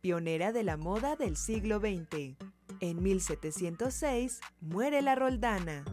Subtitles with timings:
[0.00, 2.36] Pionera de la moda del siglo XX.
[2.80, 5.84] En 1706 muere la Roldana,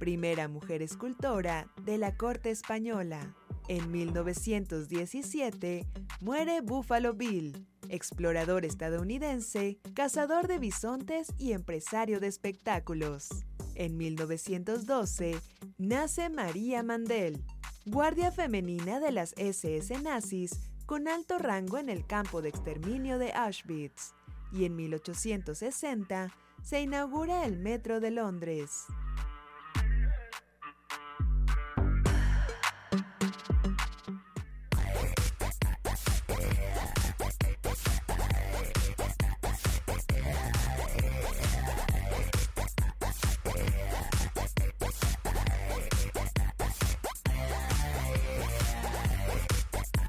[0.00, 3.36] primera mujer escultora de la corte española.
[3.68, 5.86] En 1917
[6.20, 13.28] muere Buffalo Bill, explorador estadounidense, cazador de bisontes y empresario de espectáculos.
[13.76, 15.36] En 1912
[15.78, 17.44] nace María Mandel,
[17.86, 23.30] guardia femenina de las SS nazis con alto rango en el campo de exterminio de
[23.34, 24.14] Auschwitz.
[24.50, 28.86] Y en 1860 se inaugura el Metro de Londres.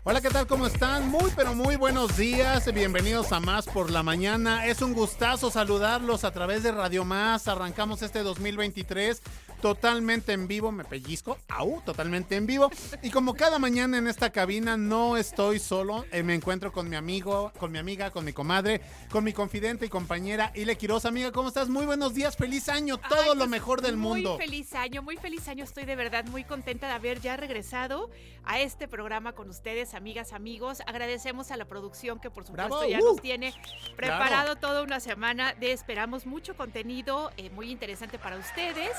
[0.10, 0.48] Hola, ¿qué tal?
[0.48, 1.08] ¿Cómo están?
[1.08, 2.74] Muy, pero muy buenos días.
[2.74, 4.66] Bienvenidos a Más por la Mañana.
[4.66, 7.48] Es un gustazo saludarlos a través de Radio Más.
[7.48, 9.22] Arrancamos este 2023
[9.62, 12.72] totalmente en vivo, me pellizco, au, totalmente en vivo.
[13.02, 16.96] Y como cada mañana en esta cabina no estoy solo, eh, me encuentro con mi
[16.96, 21.06] amigo, con mi amiga, con mi comadre, con mi confidente y compañera Ile Quiroz.
[21.06, 21.70] Amiga, ¿cómo estás?
[21.70, 24.38] Muy buenos días, feliz año, todo lo pues, mejor del mundo.
[24.38, 25.64] Muy feliz año, muy feliz año.
[25.64, 28.10] Estoy de verdad muy contenta de haber ya regresado
[28.46, 30.82] a este programa con ustedes, amigas, amigos.
[30.88, 33.06] Agradecemos a la producción que por supuesto Bravo, ya uh.
[33.06, 33.54] nos tiene
[33.96, 38.92] preparado toda una semana de esperamos mucho contenido eh, muy interesante para ustedes.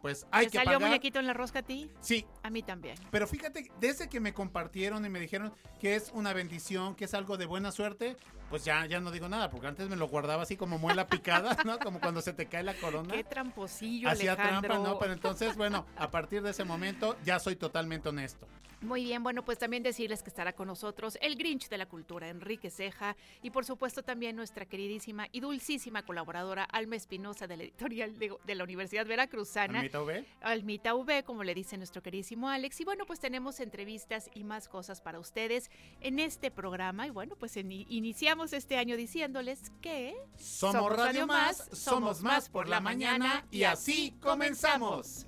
[0.01, 1.89] pues hay que salió muñequito en la rosca a ti?
[2.01, 2.25] Sí.
[2.41, 2.95] A mí también.
[3.11, 7.13] Pero fíjate, desde que me compartieron y me dijeron que es una bendición, que es
[7.13, 8.17] algo de buena suerte,
[8.49, 11.55] pues ya, ya no digo nada, porque antes me lo guardaba así como muela picada,
[11.65, 11.77] ¿no?
[11.79, 13.13] Como cuando se te cae la corona.
[13.13, 14.97] Qué tramposillo, Hacía trampa, ¿no?
[14.97, 18.47] Pero entonces, bueno, a partir de ese momento ya soy totalmente honesto.
[18.81, 22.29] Muy bien, bueno, pues también decirles que estará con nosotros el Grinch de la Cultura,
[22.29, 27.63] Enrique Ceja, y por supuesto también nuestra queridísima y dulcísima colaboradora Alma Espinosa de la
[27.63, 29.79] editorial de, la Universidad Veracruzana.
[29.79, 30.25] Almita V.
[30.41, 32.81] Almita V, como le dice nuestro queridísimo Alex.
[32.81, 35.69] Y bueno, pues tenemos entrevistas y más cosas para ustedes
[35.99, 37.05] en este programa.
[37.05, 40.15] Y bueno, pues iniciamos este año diciéndoles que...
[40.37, 45.27] Somos, Radio Más, somos más por la mañana y así comenzamos.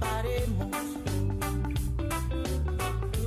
[0.00, 0.76] La treparemos.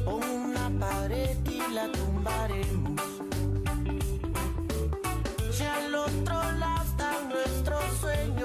[0.06, 3.02] una pared y la tumbaremos.
[5.58, 8.41] Ya al otro lado están nuestros sueños.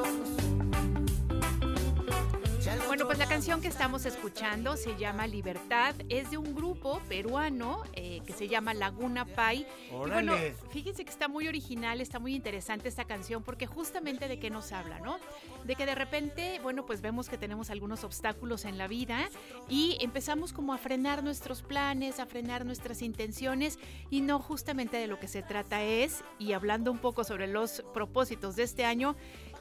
[2.96, 7.82] Bueno, pues la canción que estamos escuchando se llama Libertad, es de un grupo peruano
[7.92, 9.66] eh, que se llama Laguna Pai.
[9.90, 10.32] Y bueno,
[10.70, 14.72] fíjense que está muy original, está muy interesante esta canción porque justamente de qué nos
[14.72, 15.18] habla, ¿no?
[15.64, 19.28] De que de repente, bueno, pues vemos que tenemos algunos obstáculos en la vida
[19.68, 23.78] y empezamos como a frenar nuestros planes, a frenar nuestras intenciones
[24.08, 27.84] y no justamente de lo que se trata es, y hablando un poco sobre los
[27.92, 29.16] propósitos de este año,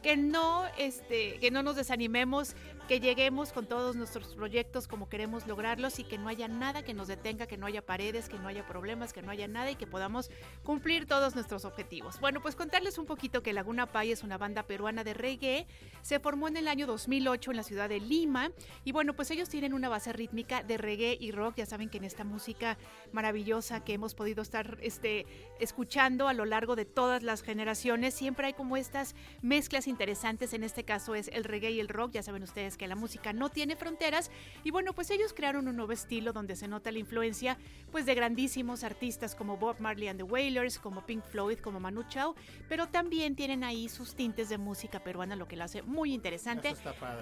[0.05, 2.55] que no, este, que no nos desanimemos,
[2.87, 6.93] que lleguemos con todos nuestros proyectos como queremos lograrlos y que no haya nada que
[6.93, 9.75] nos detenga, que no haya paredes, que no haya problemas, que no haya nada y
[9.75, 10.29] que podamos
[10.63, 12.19] cumplir todos nuestros objetivos.
[12.19, 15.67] Bueno, pues contarles un poquito que Laguna Pai es una banda peruana de reggae,
[16.03, 18.51] se formó en el año 2008 en la ciudad de Lima
[18.83, 21.97] y bueno, pues ellos tienen una base rítmica de reggae y rock, ya saben que
[21.97, 22.77] en esta música
[23.11, 25.25] maravillosa que hemos podido estar este,
[25.59, 30.63] escuchando a lo largo de todas las generaciones, siempre hay como estas mezclas interesantes, en
[30.63, 33.49] este caso es el reggae y el rock, ya saben ustedes que la música no
[33.49, 34.31] tiene fronteras
[34.63, 37.57] y bueno, pues ellos crearon un nuevo estilo donde se nota la influencia
[37.91, 42.03] pues de grandísimos artistas como Bob Marley and the Wailers, como Pink Floyd, como Manu
[42.03, 42.35] Chao,
[42.67, 46.75] pero también tienen ahí sus tintes de música peruana, lo que lo hace muy interesante.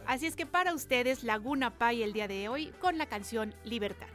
[0.05, 4.07] Así es que para ustedes Laguna Pai el día de hoy con la canción Libertad.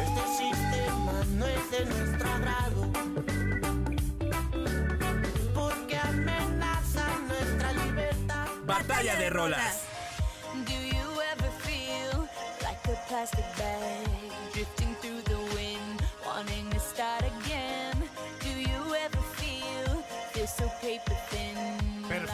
[0.00, 2.38] Este sistema no es de nuestro
[8.90, 9.89] Batalla de Rolas.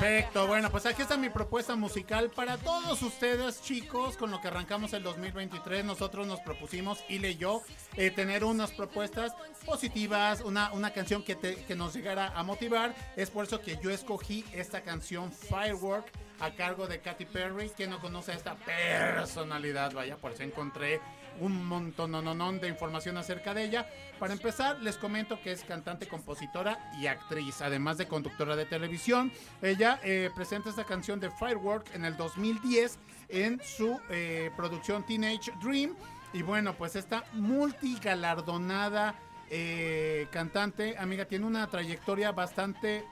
[0.06, 4.46] Perfecto, bueno, pues aquí está mi propuesta musical para todos ustedes, chicos, con lo que
[4.46, 5.84] arrancamos el 2023.
[5.84, 7.62] Nosotros nos propusimos, Ile y yo,
[7.96, 9.32] eh, tener unas propuestas
[9.64, 12.94] positivas, una, una canción que, te- que nos llegara a motivar.
[13.16, 16.06] Es por eso que yo escogí esta canción, Firework,
[16.38, 17.70] a cargo de Katy Perry.
[17.70, 21.00] Quien no conoce a esta personalidad, vaya, por eso encontré
[21.40, 22.12] un montón
[22.61, 23.88] de información acerca de ella.
[24.19, 29.33] Para empezar, les comento que es cantante, compositora y actriz, además de conductora de televisión.
[29.62, 35.52] Ella eh, presenta esta canción de Firework en el 2010 en su eh, producción Teenage
[35.62, 35.95] Dream.
[36.33, 39.14] Y bueno, pues esta multigalardonada
[39.49, 43.05] eh, cantante, amiga, tiene una trayectoria bastante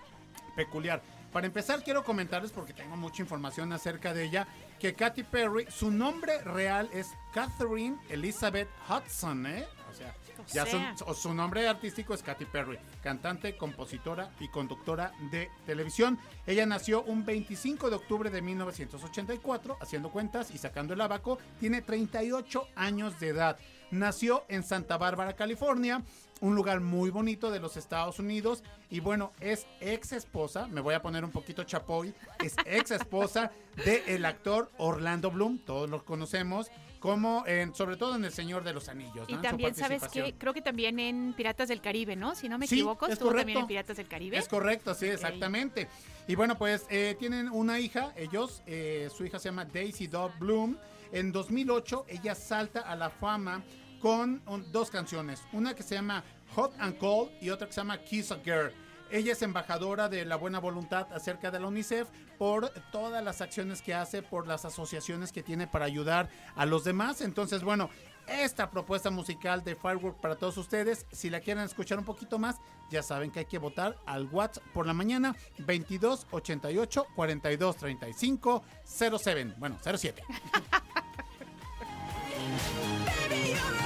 [0.57, 1.03] peculiar.
[1.35, 4.47] Para empezar, quiero comentarles, porque tengo mucha información acerca de ella,
[4.79, 9.67] que Katy Perry, su nombre real es Catherine Elizabeth Hudson, ¿eh?
[9.91, 10.97] O sea, O ya sea.
[10.97, 16.21] su- su nombre artístico es Katy Perry, cantante, compositora y conductora de televisión.
[16.47, 21.83] Ella nació un 25 de octubre de 1984, haciendo cuentas y sacando el abaco, tiene
[21.83, 23.59] 38 años de edad.
[23.91, 26.03] Nació en Santa Bárbara, California,
[26.41, 28.63] un lugar muy bonito de los Estados Unidos.
[28.91, 33.51] Y bueno, es ex esposa, me voy a poner un poquito chapoy, es ex esposa
[33.85, 38.73] del actor Orlando Bloom, todos lo conocemos, como en, sobre todo en El Señor de
[38.73, 39.29] los Anillos.
[39.29, 39.39] Y ¿no?
[39.39, 40.35] Su también, ¿sabes qué?
[40.39, 42.35] Creo que también en Piratas del Caribe, ¿no?
[42.35, 43.61] Si no me Sí, equivoco, es estuvo también correcto.
[43.61, 44.39] en Piratas del Caribe.
[44.39, 45.89] Es correcto, sí, exactamente.
[46.27, 50.33] Y bueno, pues eh, tienen una hija, ellos, eh, su hija se llama Daisy Dove
[50.39, 50.79] Bloom.
[51.13, 53.63] En 2008 ella salta a la fama
[54.05, 56.23] con dos canciones, una que se llama
[56.55, 58.71] Hot and Cold y otra que se llama Kiss a Girl.
[59.11, 63.81] Ella es embajadora de la buena voluntad acerca de la UNICEF por todas las acciones
[63.81, 67.23] que hace, por las asociaciones que tiene para ayudar a los demás.
[67.23, 67.89] Entonces, bueno,
[68.29, 72.57] esta propuesta musical de Firework para todos ustedes, si la quieren escuchar un poquito más,
[72.91, 78.65] ya saben que hay que votar al WhatsApp por la mañana 22 88 42 35
[78.85, 79.55] 07.
[79.57, 80.23] Bueno, 07.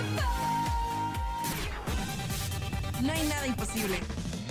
[3.02, 4.00] No hay nada imposible.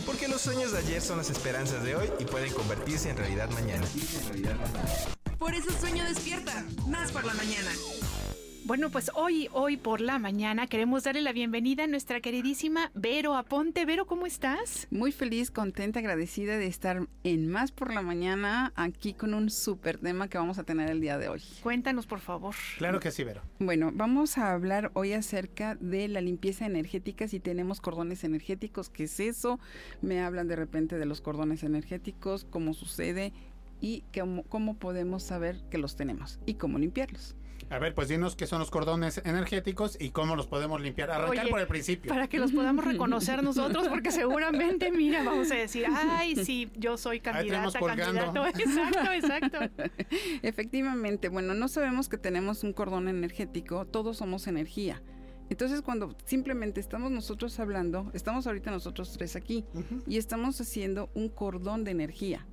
[0.06, 3.50] Porque los sueños de ayer son las esperanzas de hoy y pueden convertirse en realidad
[3.50, 3.86] mañana.
[5.38, 6.64] Por eso sueño despierta.
[6.88, 7.72] Más por la mañana.
[8.68, 13.38] Bueno, pues hoy, hoy por la mañana queremos darle la bienvenida a nuestra queridísima Vero
[13.38, 13.86] Aponte.
[13.86, 14.88] Vero, ¿cómo estás?
[14.92, 20.00] Muy feliz, contenta, agradecida de estar en Más por la Mañana aquí con un súper
[20.00, 21.42] tema que vamos a tener el día de hoy.
[21.64, 22.56] Cuéntanos, por favor.
[22.78, 23.42] Claro que sí, Vero.
[23.60, 29.06] Bueno, vamos a hablar hoy acerca de la limpieza energética, si tenemos cordones energéticos, ¿qué
[29.06, 29.62] es eso?
[30.02, 33.32] Me hablan de repente de los cordones energéticos, cómo sucede
[33.80, 37.38] y cómo, cómo podemos saber que los tenemos y cómo limpiarlos.
[37.70, 41.12] A ver, pues dinos qué son los cordones energéticos y cómo los podemos limpiar.
[41.12, 42.10] Arrancar Oye, por el principio.
[42.10, 46.98] Para que los podamos reconocer nosotros, porque seguramente, mira, vamos a decir, ay, sí, yo
[46.98, 48.48] soy candidata, candidato.
[48.48, 49.60] Exacto, exacto.
[50.42, 55.02] Efectivamente, bueno, no sabemos que tenemos un cordón energético, todos somos energía.
[55.50, 59.66] Entonces, cuando simplemente estamos nosotros hablando, estamos ahorita nosotros tres aquí
[60.06, 62.46] y estamos haciendo un cordón de energía.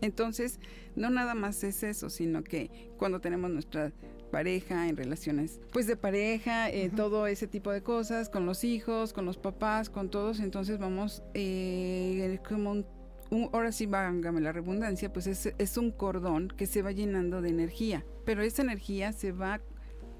[0.00, 0.58] Entonces,
[0.96, 3.92] no nada más es eso, sino que cuando tenemos nuestra
[4.32, 9.12] pareja, en relaciones, pues de pareja, eh, todo ese tipo de cosas, con los hijos,
[9.12, 12.86] con los papás, con todos, entonces vamos eh, como un,
[13.30, 17.42] un- ahora sí, vángame la redundancia, pues es, es un cordón que se va llenando
[17.42, 19.60] de energía, pero esa energía se va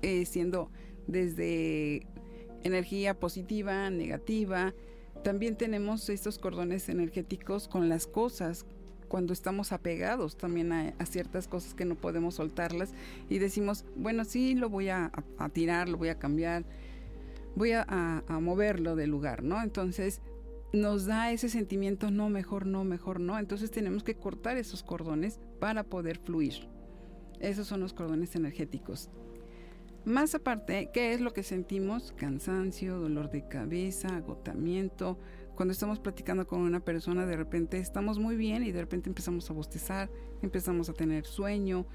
[0.03, 0.71] eh, siendo
[1.09, 2.07] desde
[2.63, 4.75] energía positiva, negativa.
[5.25, 8.67] También tenemos estos cordones energéticos con las cosas,
[9.13, 12.95] cuando estamos apegados también a, ciertas cosas que no podemos soltarlas
[13.29, 15.13] y decimos, bueno, sí, lo voy a,
[15.53, 16.65] tirar, lo voy a cambiar,
[17.55, 19.63] voy a- a moverlo del lugar, ¿no?
[19.63, 20.23] Entonces
[20.73, 23.39] nos da ese sentimiento, no, mejor no, mejor no.
[23.39, 26.67] Entonces tenemos que cortar esos cordones para poder fluir.
[27.39, 29.11] Esos son los cordones energéticos.
[30.07, 32.15] Más aparte, ¿qué es lo que sentimos?
[32.17, 35.19] Cansancio, dolor de cabeza, agotamiento.
[35.55, 39.51] Cuando estamos platicando con una persona, de repente estamos muy bien y de repente empezamos
[39.51, 41.87] a bostezar, empezamos a tener sueño,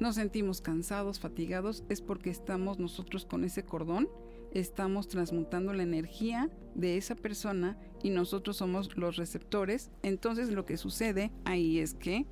[0.00, 4.08] nos sentimos cansados, fatigados, es porque estamos nosotros con ese cordón,
[4.52, 9.90] estamos transmutando la energía de esa persona y nosotros somos los receptores.
[10.02, 12.26] Entonces lo que sucede ahí es que,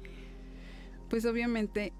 [1.10, 1.92] pues obviamente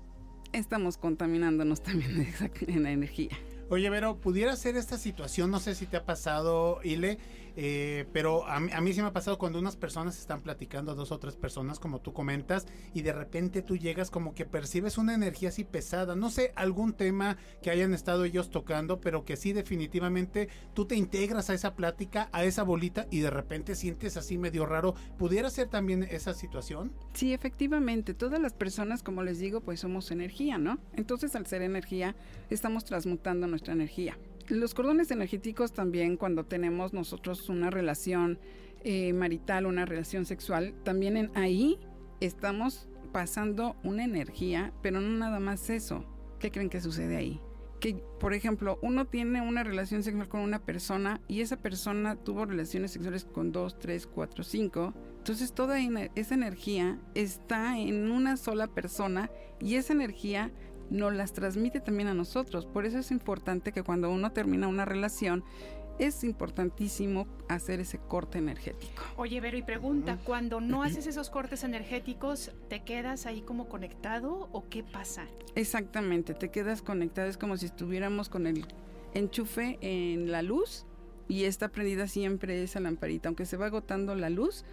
[0.53, 2.27] estamos contaminándonos también
[2.67, 3.37] en la energía.
[3.69, 7.19] Oye, Vero, pudiera ser esta situación, no sé si te ha pasado, Ile,
[7.57, 11.11] eh, pero a, mí- a sí me ha pasado cuando unas personas están platicando, dos
[11.11, 15.15] o tres personas, como tú comentas, y de repente tú llegas como que percibes una
[15.15, 19.53] energía así pesada, no sé, algún tema que hayan estado ellos tocando, pero que sí
[19.53, 24.39] definitivamente tú te integras a esa plática, a esa bolita, y de repente sientes así
[24.39, 24.95] medio raro.
[25.19, 26.93] ¿Pudiera ser también esa situación?
[27.15, 30.79] Sí, efectivamente, todas las personas, como les digo, pues somos energía, ¿no?
[30.95, 32.15] Entonces, al ser energía,
[32.51, 34.19] estamos transmutando nuestra energía.
[34.49, 38.39] Los cordones energéticos también, cuando tenemos nosotros una relación
[38.85, 41.79] eh, marital, una relación sexual, también en ahí
[42.21, 46.05] estamos pasando una energía, pero no nada más eso.
[46.39, 47.41] ¿Qué creen que sucede ahí?
[47.81, 52.45] Que, por ejemplo, uno tiene una relación sexual con una persona y esa persona tuvo
[52.45, 54.95] relaciones sexuales con dos, tres, cuatro, cinco.
[55.19, 55.81] Entonces toda
[56.15, 60.53] esa energía está en una sola persona y esa energía
[60.91, 62.67] nos las transmite también a nosotros.
[62.67, 65.45] Por eso es importante que cuando uno termina una relación,
[65.99, 69.03] es importantísimo hacer ese corte energético.
[69.17, 74.49] Oye, Vero, y pregunta, cuando no haces esos cortes energéticos, ¿te quedas ahí como conectado
[74.53, 75.27] o qué pasa?
[75.55, 78.67] Exactamente, te quedas conectado, es como si estuviéramos con el
[79.15, 80.85] enchufe en la luz
[81.29, 84.65] y está prendida siempre esa lamparita, aunque se va agotando la luz,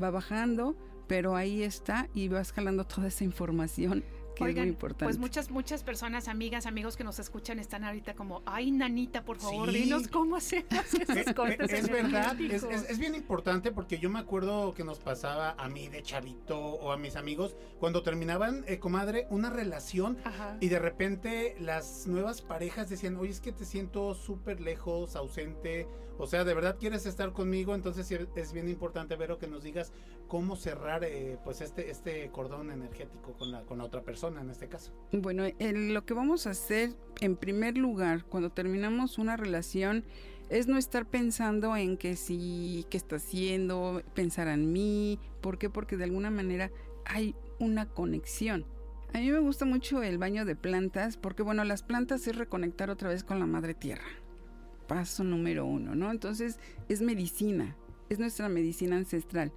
[0.00, 0.76] va bajando,
[1.06, 5.04] pero ahí está y vas jalando toda esa información que es muy importante.
[5.04, 9.38] pues muchas, muchas personas, amigas, amigos que nos escuchan están ahorita como, ay, nanita, por
[9.38, 9.78] favor, Sí.
[9.82, 12.70] dinos cómo hacemos esos cortes eh, es verdad, es, energéticos".
[12.84, 16.58] es- es bien importante porque yo me acuerdo que nos pasaba a mí de chavito
[16.58, 20.56] o a mis amigos cuando terminaban, eh, comadre, una relación Ajá.
[20.60, 25.86] y de repente las nuevas parejas decían, oye, es que te siento súper lejos, ausente,
[26.18, 29.92] o sea, de verdad quieres estar conmigo, entonces es bien importante, Vero, que nos digas
[30.28, 34.50] cómo cerrar eh, pues este, este cordón energético con la, con la otra persona en
[34.50, 34.92] este caso.
[35.12, 36.90] Bueno, el- lo que vamos a hacer
[37.20, 40.04] en primer lugar cuando terminamos una relación
[40.50, 45.18] es no estar pensando en que sí, qué está haciendo, pensar en mí.
[45.40, 45.70] ¿Por qué?
[45.70, 46.70] Porque de alguna manera
[47.06, 48.66] hay una conexión.
[49.14, 52.90] A mí me gusta mucho el baño de plantas porque, bueno, las plantas es reconectar
[52.90, 54.04] otra vez con la madre tierra.
[54.92, 56.10] Paso número uno, ¿no?
[56.10, 56.58] Entonces
[56.90, 57.76] es medicina,
[58.10, 59.52] es nuestra medicina ancestral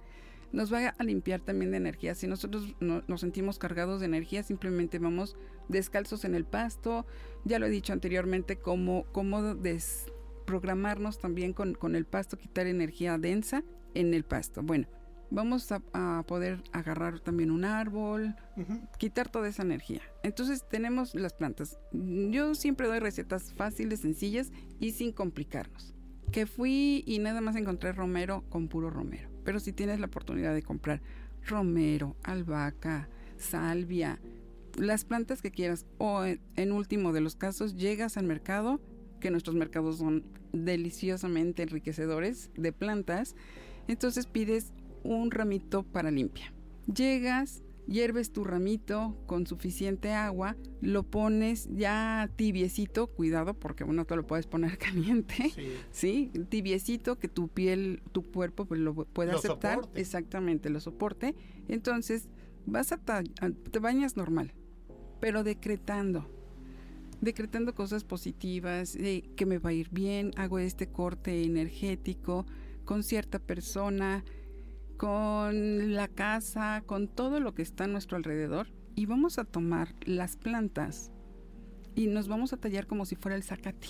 [0.52, 2.14] nos va a limpiar también de energía.
[2.14, 5.36] Si nosotros no- nos sentimos cargados de energía, simplemente vamos
[5.68, 7.04] descalzos en el pasto.
[7.44, 13.18] Ya lo he dicho anteriormente, cómo, cómo desprogramarnos también con, con el pasto, quitar energía
[13.18, 13.64] densa
[13.94, 14.62] en el pasto.
[14.62, 14.86] Bueno,
[15.30, 18.34] vamos a, a poder agarrar también un árbol,
[18.98, 20.02] quitar toda esa energía.
[20.22, 21.78] Entonces tenemos las plantas.
[21.92, 25.94] Yo siempre doy recetas fáciles, sencillas y sin complicarnos.
[26.32, 29.28] Que fui y nada más encontré romero con puro romero.
[29.44, 31.00] Pero si tienes la oportunidad de comprar
[31.46, 34.18] romero, albahaca, salvia,
[34.76, 38.80] las plantas que quieras, o en, en último de los casos, llegas al mercado,
[39.20, 43.34] que nuestros mercados son deliciosamente enriquecedores de plantas,
[43.88, 44.72] entonces pides
[45.14, 46.52] un ramito para limpia.
[46.92, 54.16] Llegas, hierves tu ramito con suficiente agua, lo pones ya tibiecito, cuidado porque no te
[54.16, 55.68] lo puedes poner caliente, Sí.
[55.90, 56.30] ¿sí?
[56.48, 59.76] Tibiecito que tu piel, tu cuerpo pues, lo pueda Lo aceptar.
[59.76, 60.00] soporte.
[60.00, 61.34] Exactamente, lo soporte.
[61.68, 62.28] Entonces,
[62.66, 64.52] vas a, ta- a- te bañas normal,
[65.20, 66.28] pero decretando.
[67.20, 72.44] Decretando cosas positivas, de que me va a ir bien, hago este corte energético
[72.84, 74.22] con cierta persona,
[74.96, 78.68] con la casa, con todo lo que está a nuestro alrededor.
[78.94, 81.12] Y vamos a tomar las plantas
[81.94, 83.88] y nos vamos a tallar como si fuera el zacate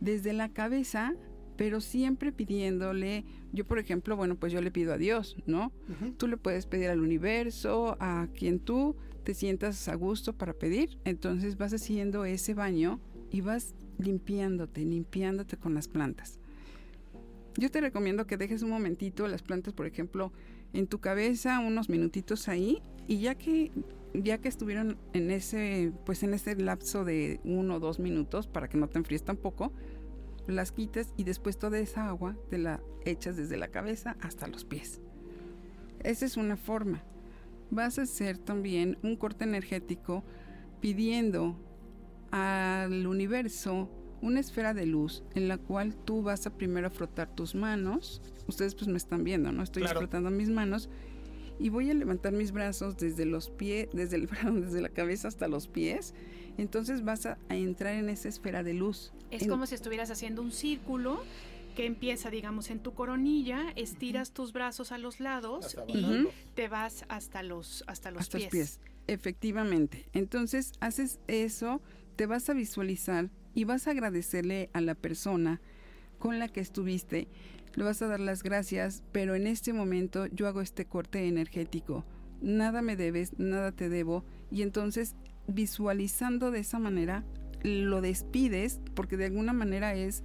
[0.00, 1.14] desde la cabeza,
[1.56, 5.72] pero siempre pidiéndole, yo por ejemplo, bueno, pues yo le pido a Dios, ¿no?
[6.16, 10.98] Tú le puedes pedir al universo, a quien tú te sientas a gusto para pedir,
[11.04, 16.38] entonces vas haciendo ese baño y vas limpiándote, limpiándote con las plantas.
[17.58, 20.32] Yo te recomiendo que dejes un momentito las plantas, por ejemplo,
[20.72, 23.72] en tu cabeza, unos minutitos ahí, y ya que
[24.14, 28.68] ya que estuvieron en ese, pues en ese lapso de uno o dos minutos, para
[28.68, 29.72] que no te enfríes tampoco,
[30.46, 34.64] las quitas y después toda esa agua te la echas desde la cabeza hasta los
[34.64, 35.00] pies.
[36.04, 37.02] Esa es una forma.
[37.70, 40.22] Vas a hacer también un corte energético
[40.80, 41.58] pidiendo
[42.30, 43.90] al universo
[44.22, 48.20] una esfera de luz en la cual tú vas a primero frotar tus manos.
[48.46, 49.62] Ustedes pues me están viendo, ¿no?
[49.62, 50.00] Estoy Claro.
[50.00, 50.88] frotando mis manos
[51.60, 55.28] y voy a levantar mis brazos desde los pies, desde el perdón, desde la cabeza
[55.28, 56.14] hasta los pies.
[56.56, 59.12] Entonces vas a, a entrar en esa esfera de luz.
[59.30, 61.22] Es En- como si estuvieras haciendo un círculo
[61.76, 66.26] que empieza, digamos, en tu coronilla, estiras tus brazos a los lados y
[66.56, 68.44] te vas hasta los, hasta los hasta pies.
[68.46, 68.80] los pies.
[69.06, 70.06] Efectivamente.
[70.12, 71.80] Entonces haces eso,
[72.16, 75.60] te vas a visualizar y vas a agradecerle a la persona
[76.18, 77.28] con la que estuviste,
[77.74, 82.04] le vas a dar las gracias, pero en este momento yo hago este corte energético.
[82.40, 84.24] Nada me debes, nada te debo.
[84.50, 85.14] Y entonces,
[85.46, 87.24] visualizando de esa manera,
[87.62, 90.22] lo despides, porque de alguna manera es,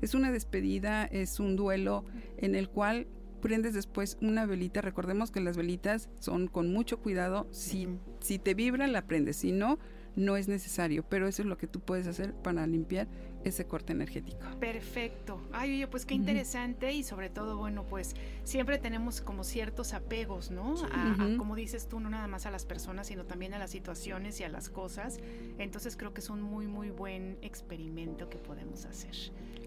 [0.00, 2.04] es una despedida, es un duelo
[2.36, 3.06] en el cual
[3.40, 4.80] prendes después una velita.
[4.80, 7.46] Recordemos que las velitas son con mucho cuidado.
[7.50, 7.88] Si,
[8.20, 9.36] si te vibra, la prendes.
[9.36, 9.78] Si no,
[10.18, 13.06] no es necesario, pero eso es lo que tú puedes hacer para limpiar
[13.44, 14.44] ese corte energético.
[14.58, 15.40] Perfecto.
[15.52, 20.50] Ay, oye, pues qué interesante y sobre todo, bueno, pues siempre tenemos como ciertos apegos,
[20.50, 20.74] ¿no?
[20.92, 23.70] A, a, como dices tú, no nada más a las personas, sino también a las
[23.70, 25.20] situaciones y a las cosas.
[25.58, 29.14] Entonces creo que es un muy, muy buen experimento que podemos hacer.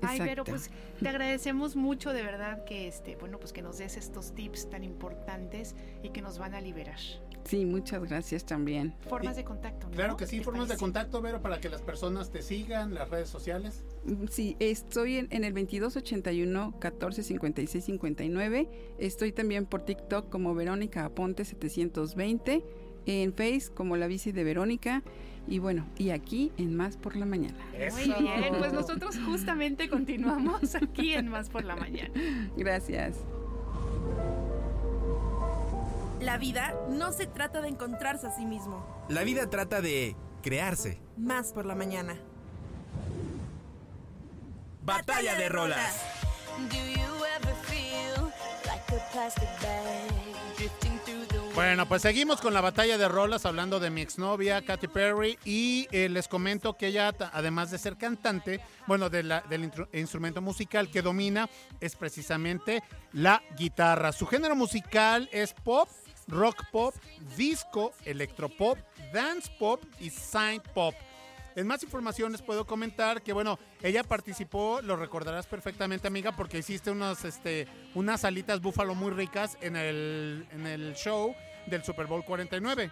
[0.02, 3.98] Ay, pero pues te agradecemos mucho de verdad que este, bueno, pues que nos des
[3.98, 7.00] estos tips tan importantes y que nos van a liberar.
[7.43, 8.93] Sí, muchas gracias también.
[9.10, 9.88] Formas de contacto.
[9.88, 9.93] ¿no?
[9.93, 13.30] Claro que sí, formas de contacto, Vero, para que las personas te sigan, las redes
[13.30, 13.84] sociales.
[14.30, 18.69] Sí, estoy en, en el 2281 14 56 59.
[18.97, 22.63] Estoy también por TikTok como Verónica Aponte 720.
[23.08, 25.04] En Face como la bici de Verónica.
[25.47, 27.58] Y bueno, y aquí en Más por la Mañana.
[27.91, 32.13] Muy bien, pues nosotros justamente continuamos aquí en Más por la Mañana.
[32.58, 33.17] Gracias.
[36.22, 38.86] La vida no se trata de encontrarse a sí mismo.
[39.10, 41.00] La vida trata de crearse.
[41.18, 42.16] Más por la mañana.
[44.84, 46.02] Batalla de rolas.
[46.70, 48.32] Do you ever feel
[48.66, 50.12] like a plastic bag
[50.58, 51.56] drifting through the wind?
[51.56, 55.88] Bueno, pues seguimos con la batalla de rolas hablando de mi exnovia Katy Perry y
[55.92, 60.90] eh, les comento que ella, además de ser cantante, bueno, de la- del instrumento musical
[60.92, 64.12] que domina es precisamente la guitarra.
[64.12, 65.90] Su género musical es pop,
[66.32, 66.96] rock pop,
[67.38, 68.80] disco, electropop,
[69.13, 70.96] dance pop y synth pop.
[71.56, 76.58] En más información les puedo comentar que, bueno, ella participó, lo recordarás perfectamente, amiga, porque
[76.58, 81.36] hiciste unas, este, unas alitas búfalo muy ricas en el, en el show
[81.67, 82.89] del Super Bowl 49.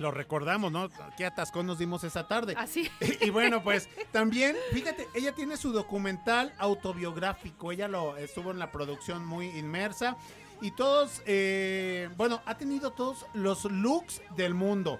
[0.00, 0.88] Lo recordamos, ¿no?
[1.16, 2.54] Qué atascón nos dimos esa tarde.
[2.56, 2.90] Así.
[3.00, 7.70] Y, y bueno, pues también, fíjate, ella tiene su documental autobiográfico.
[7.70, 10.16] Ella lo estuvo en la producción muy inmersa.
[10.60, 14.98] Y todos, eh, bueno, ha tenido todos los looks del mundo.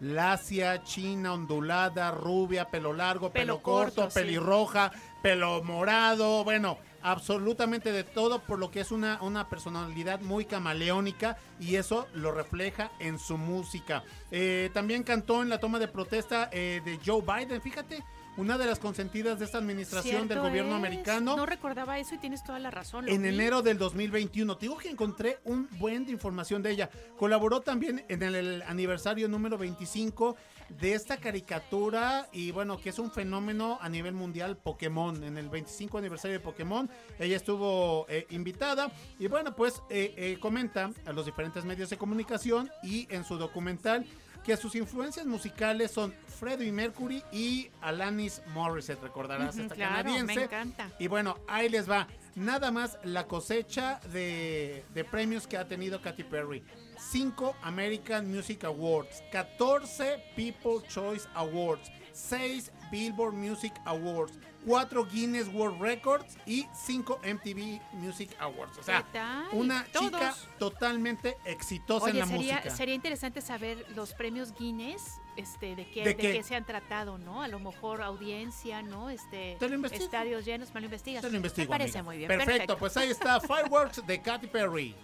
[0.00, 4.20] Lacia, china, ondulada, rubia, pelo largo, pelo, Pelo corto, corto, sí.
[4.20, 4.92] pelirroja,
[5.22, 11.38] pelo morado, bueno, absolutamente de todo, por lo que es una, una personalidad muy camaleónica
[11.60, 14.02] y eso lo refleja en su música.
[14.30, 18.04] Eh, también cantó en la toma de protesta eh, de Joe Biden, fíjate,
[18.36, 20.76] una de las consentidas de esta administración del gobierno es.
[20.76, 21.36] americano.
[21.36, 23.08] No recordaba eso y tienes toda la razón.
[23.08, 23.28] En vi.
[23.28, 24.56] enero del 2021.
[24.56, 26.90] Te digo que encontré un buen de información de ella.
[27.18, 30.36] Colaboró también en el, el aniversario número 25
[30.68, 35.22] de esta caricatura y bueno, que es un fenómeno a nivel mundial Pokémon.
[35.22, 40.38] En el 25 aniversario de Pokémon, ella estuvo eh, invitada y bueno, pues eh, eh,
[40.40, 44.06] comenta a los diferentes medios de comunicación y en su documental
[44.46, 50.36] que sus influencias musicales son Freddie Mercury y Alanis Morissette, recordarás esta claro, canadiense.
[50.36, 50.88] me encanta.
[51.00, 52.06] Y bueno, ahí les va.
[52.36, 56.62] Nada más la cosecha de, de premios que ha tenido Katy Perry.
[56.96, 65.80] 5 American Music Awards, 14 People Choice Awards, 6 Billboard Music Awards, 4 Guinness World
[65.80, 68.76] Records y 5 MTV Music Awards.
[68.78, 69.04] O sea,
[69.52, 70.06] una Todos.
[70.10, 72.76] chica totalmente exitosa Oye, en la sería, música.
[72.76, 76.32] sería interesante saber los premios Guinness, este, de qué, ¿De de qué?
[76.32, 77.42] qué se han tratado, ¿no?
[77.42, 79.08] A lo mejor audiencia, ¿no?
[79.08, 81.22] Este, Te lo estadios llenos, me lo investigas.
[81.22, 82.02] Se lo investigo, Me parece amiga.
[82.10, 82.28] muy bien.
[82.28, 84.94] Perfecto, Perfecto, pues ahí está Fireworks de Katy Perry.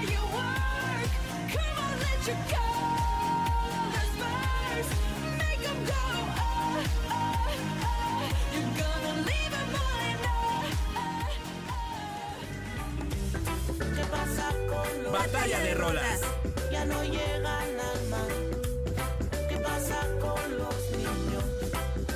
[0.00, 1.10] You work,
[1.52, 2.69] come on, let you go.
[15.12, 16.20] Batalla de rolas.
[16.70, 18.32] ya no llegan al mar?
[19.48, 21.44] ¿Qué pasa con los niños?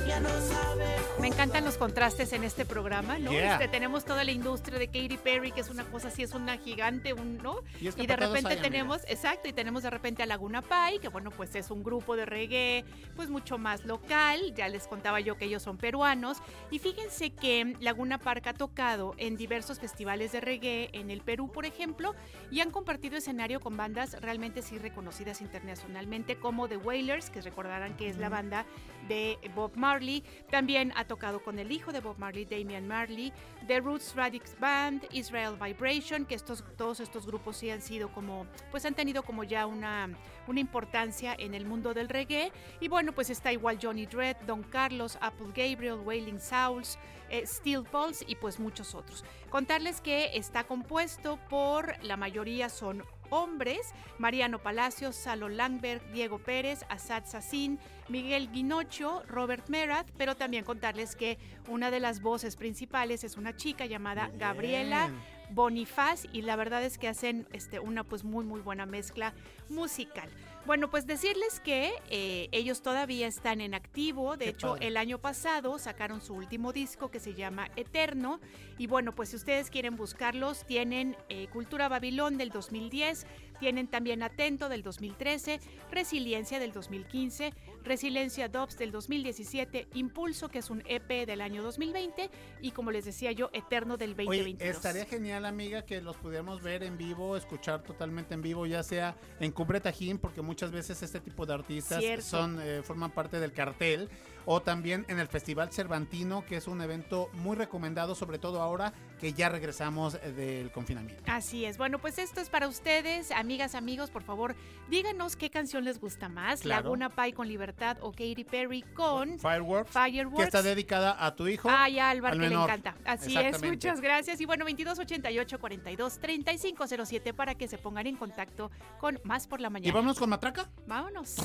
[0.07, 3.31] Ya no saben Me encantan los contrastes en este programa, ¿no?
[3.31, 3.53] Yeah.
[3.53, 6.55] Este, tenemos toda la industria de Katy Perry, que es una cosa así, es una
[6.59, 7.61] gigante, un, ¿no?
[7.81, 8.61] Y es que de repente hay, amiga.
[8.61, 12.15] tenemos, exacto, y tenemos de repente a Laguna Pai, que bueno, pues es un grupo
[12.15, 12.85] de reggae,
[13.15, 16.37] pues mucho más local, ya les contaba yo que ellos son peruanos,
[16.69, 21.51] y fíjense que Laguna Park ha tocado en diversos festivales de reggae en el Perú,
[21.51, 22.13] por ejemplo,
[22.51, 27.97] y han compartido escenario con bandas realmente sí reconocidas internacionalmente, como The Wailers, que recordarán
[27.97, 28.67] que es la banda
[29.07, 33.31] de Bob Marley, también ha tocado con el hijo de Bob Marley, Damian Marley,
[33.67, 38.45] The Roots Radix Band, Israel Vibration, que estos, todos estos grupos sí han sido como,
[38.69, 40.09] pues han tenido como ya una,
[40.47, 42.51] una importancia en el mundo del reggae.
[42.81, 46.99] Y bueno, pues está igual Johnny Dredd, Don Carlos, Apple Gabriel, Wailing Souls,
[47.29, 49.23] eh, Steel Pulse y pues muchos otros.
[49.49, 56.85] Contarles que está compuesto por, la mayoría son hombres, Mariano Palacios, Salo Langberg, Diego Pérez,
[56.89, 61.37] Asad Sassin, Miguel Guinocho, Robert Merat, pero también contarles que
[61.67, 65.11] una de las voces principales es una chica llamada Gabriela.
[65.51, 69.31] Bonifaz y la verdad es que hacen este, una pues muy muy buena mezcla
[69.69, 70.27] musical.
[70.65, 74.37] Bueno, pues decirles que eh, ellos todavía están en activo.
[74.37, 74.87] De Qué hecho, padre.
[74.87, 78.39] el año pasado sacaron su último disco que se llama Eterno.
[78.79, 83.27] Y bueno, pues si ustedes quieren buscarlos, tienen eh, Cultura Babilón del 2010,
[83.59, 85.59] tienen también Atento del 2013,
[85.91, 92.29] Resiliencia del 2015, Resiliencia Dobbs del 2017, Impulso, que es un EP del año 2020,
[92.61, 94.75] y como les decía yo, Eterno del Oye, 2022.
[94.75, 99.15] estaría genial, amiga, que los pudiéramos ver en vivo, escuchar totalmente en vivo, ya sea
[99.39, 102.25] en Cumbre Tajín, porque muchas veces este tipo de artistas Cierto.
[102.25, 104.09] son eh, forman parte del cartel,
[104.45, 108.93] o también en el Festival Cervantino, que es un evento muy recomendado, sobre todo ahora
[109.19, 111.23] que ya regresamos eh, del confinamiento.
[111.27, 111.77] Así es.
[111.77, 114.09] Bueno, pues esto es para ustedes, amigas, amigos.
[114.11, 114.55] Por favor,
[114.89, 116.83] díganos qué canción les gusta más: Claro.
[116.83, 120.37] Laguna Pai con Libertad o Katy Perry con Fireworks, Fireworks.
[120.37, 121.69] que está dedicada a tu hijo.
[121.71, 122.95] Ay, a Álvaro, al que le encanta.
[123.05, 124.39] Así es, muchas gracias.
[124.41, 129.69] Y bueno, 2288 42 3507 para que se pongan en contacto con Más por la
[129.69, 129.93] ¿Y Mañana.
[129.93, 130.69] vámonos con Matraca?
[130.85, 131.35] Vámonos.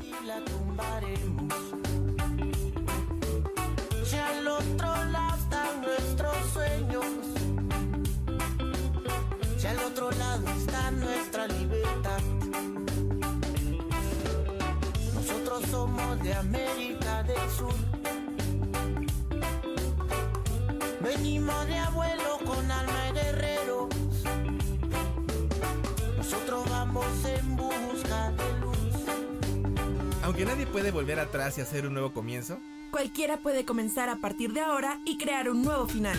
[0.00, 1.54] Y la tumbaremos.
[4.04, 7.06] Si al otro lado están nuestros sueños,
[9.58, 12.20] si al otro lado está nuestra libertad.
[15.14, 17.74] Nosotros somos de América del Sur.
[21.00, 23.88] Venimos de abuelo con alma de guerreros.
[26.16, 26.71] Nosotros
[30.42, 32.58] Aunque nadie puede volver atrás y hacer un nuevo comienzo,
[32.90, 36.18] Cualquiera puede comenzar a partir de ahora y crear un nuevo final.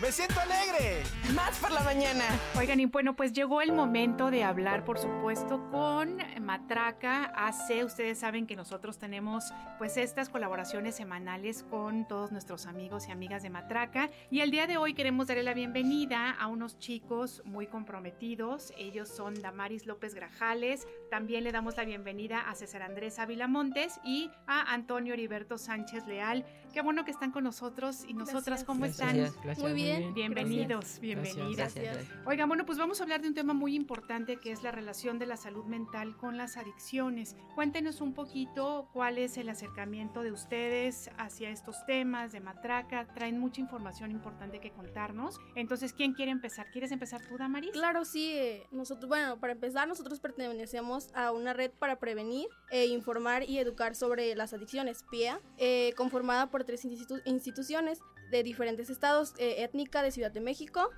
[0.00, 1.02] ¡Me siento alegre!
[1.34, 2.24] Más por la mañana.
[2.58, 7.84] Oigan, y bueno, pues llegó el momento de hablar, por supuesto, con Matraca AC.
[7.84, 9.44] Ustedes saben que nosotros tenemos
[9.78, 14.10] pues estas colaboraciones semanales con todos nuestros amigos y amigas de Matraca.
[14.30, 18.72] Y el día de hoy queremos darle la bienvenida a unos chicos muy comprometidos.
[18.78, 20.86] Ellos son Damaris López Grajales.
[21.10, 26.06] También le damos la bienvenida a César Andrés Ávila Montes y a Antonio Heriberto Sánchez
[26.06, 26.46] Leal.
[26.72, 28.64] Qué bueno que están con nosotros y nosotras, Gracias.
[28.66, 29.42] ¿cómo Gracias, están?
[29.42, 30.14] gracias, Muy bien.
[30.14, 31.56] Bienvenidos, Gracias, bienvenidas.
[31.74, 32.26] gracias, gracias.
[32.26, 35.18] Oigan, bueno, pues vamos a hablar de un tema muy importante que es la relación
[35.18, 37.36] de la salud mental con las adicciones.
[37.54, 43.06] Cuéntenos un poquito cuál es el acercamiento de ustedes hacia estos temas de matraca.
[43.14, 45.40] Traen mucha información importante que contarnos.
[45.56, 46.70] Entonces, ¿quién quiere empezar?
[46.70, 47.70] ¿Quieres empezar tú, Damaris?
[47.72, 48.32] Claro, sí.
[48.36, 53.58] eh, Nosotros, bueno, para empezar, nosotros pertenecemos a una red para prevenir, e informar y
[53.58, 59.62] educar sobre las adicciones, PIA, eh, conformada por tres institu- instituciones de diferentes estados, eh,
[59.64, 60.90] étnica de Ciudad de México,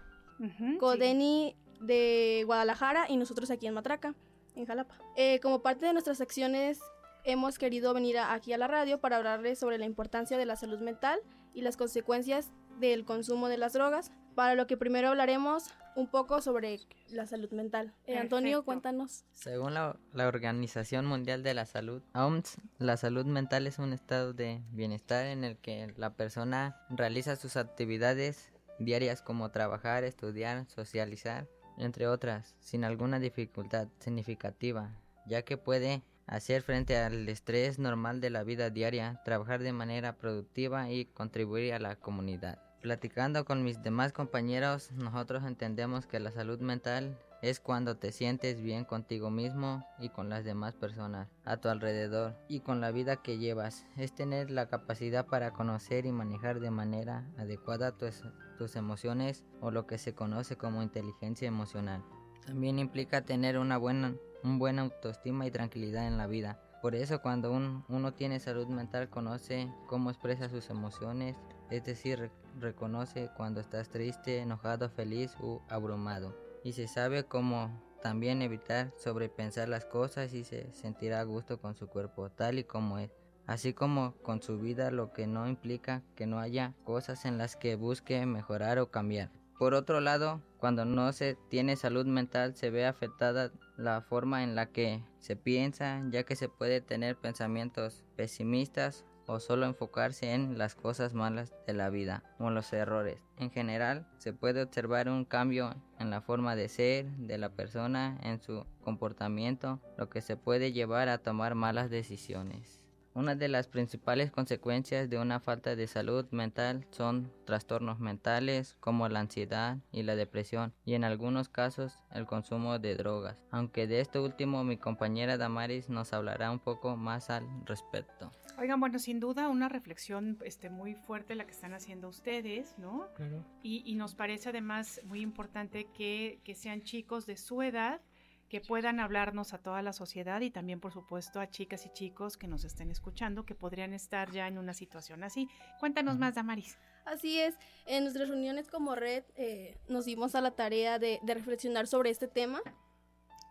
[0.79, 4.14] Codeni de Guadalajara y nosotros aquí en Matraca,
[4.57, 4.96] en Jalapa.
[5.16, 6.81] Eh, como parte de nuestras acciones,
[7.24, 10.56] hemos querido venir a- aquí a la radio para hablarles sobre la importancia de la
[10.56, 11.18] salud mental
[11.54, 15.64] y las consecuencias del consumo de las drogas, para lo que primero hablaremos
[15.96, 16.78] un poco sobre
[17.11, 17.92] la salud mental.
[18.06, 19.24] Eh, Antonio, cuéntanos.
[19.33, 24.33] Según la, la Organización Mundial de la Salud, OMS, la salud mental es un estado
[24.33, 31.48] de bienestar en el que la persona realiza sus actividades diarias como trabajar, estudiar, socializar,
[31.76, 34.90] entre otras, sin alguna dificultad significativa,
[35.26, 40.16] ya que puede hacer frente al estrés normal de la vida diaria, trabajar de manera
[40.16, 42.59] productiva y contribuir a la comunidad.
[42.81, 48.62] Platicando con mis demás compañeros, nosotros entendemos que la salud mental es cuando te sientes
[48.62, 53.16] bien contigo mismo y con las demás personas a tu alrededor y con la vida
[53.16, 53.85] que llevas.
[53.97, 58.23] Es tener la capacidad para conocer y manejar de manera adecuada tus,
[58.57, 62.05] tus emociones o lo que se conoce como inteligencia emocional.
[62.47, 66.59] También implica tener una buena, un buena autoestima y tranquilidad en la vida.
[66.83, 71.37] Por eso cuando un- uno tiene salud mental conoce cómo expresa sus emociones,
[71.70, 76.35] es decir, re- reconoce cuando estás triste, enojado, feliz o abrumado.
[76.64, 77.70] Y se sabe cómo
[78.03, 82.64] también evitar sobrepensar las cosas y se sentirá a gusto con su cuerpo tal y
[82.64, 83.11] como es.
[83.46, 87.57] Así como con su vida, lo que no implica que no haya cosas en las
[87.57, 89.31] que busque mejorar o cambiar.
[89.61, 94.55] Por otro lado, cuando no se tiene salud mental se ve afectada la forma en
[94.55, 100.57] la que se piensa, ya que se puede tener pensamientos pesimistas o solo enfocarse en
[100.57, 103.18] las cosas malas de la vida o los errores.
[103.37, 108.18] En general, se puede observar un cambio en la forma de ser de la persona,
[108.23, 112.80] en su comportamiento, lo que se puede llevar a tomar malas decisiones.
[113.12, 119.09] Una de las principales consecuencias de una falta de salud mental son trastornos mentales como
[119.09, 123.42] la ansiedad y la depresión y en algunos casos el consumo de drogas.
[123.51, 128.31] Aunque de esto último mi compañera Damaris nos hablará un poco más al respecto.
[128.61, 133.09] Oigan, bueno, sin duda una reflexión este, muy fuerte la que están haciendo ustedes, ¿no?
[133.14, 133.44] Claro.
[133.62, 138.01] Y, y nos parece además muy importante que, que sean chicos de su edad
[138.50, 142.36] que puedan hablarnos a toda la sociedad y también, por supuesto, a chicas y chicos
[142.36, 145.48] que nos estén escuchando, que podrían estar ya en una situación así.
[145.78, 146.76] Cuéntanos más, Damaris.
[147.04, 147.54] Así es,
[147.86, 152.10] en nuestras reuniones como red eh, nos dimos a la tarea de, de reflexionar sobre
[152.10, 152.60] este tema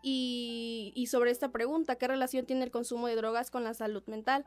[0.04, 4.04] y, y sobre esta pregunta, ¿qué relación tiene el consumo de drogas con la salud
[4.06, 4.46] mental?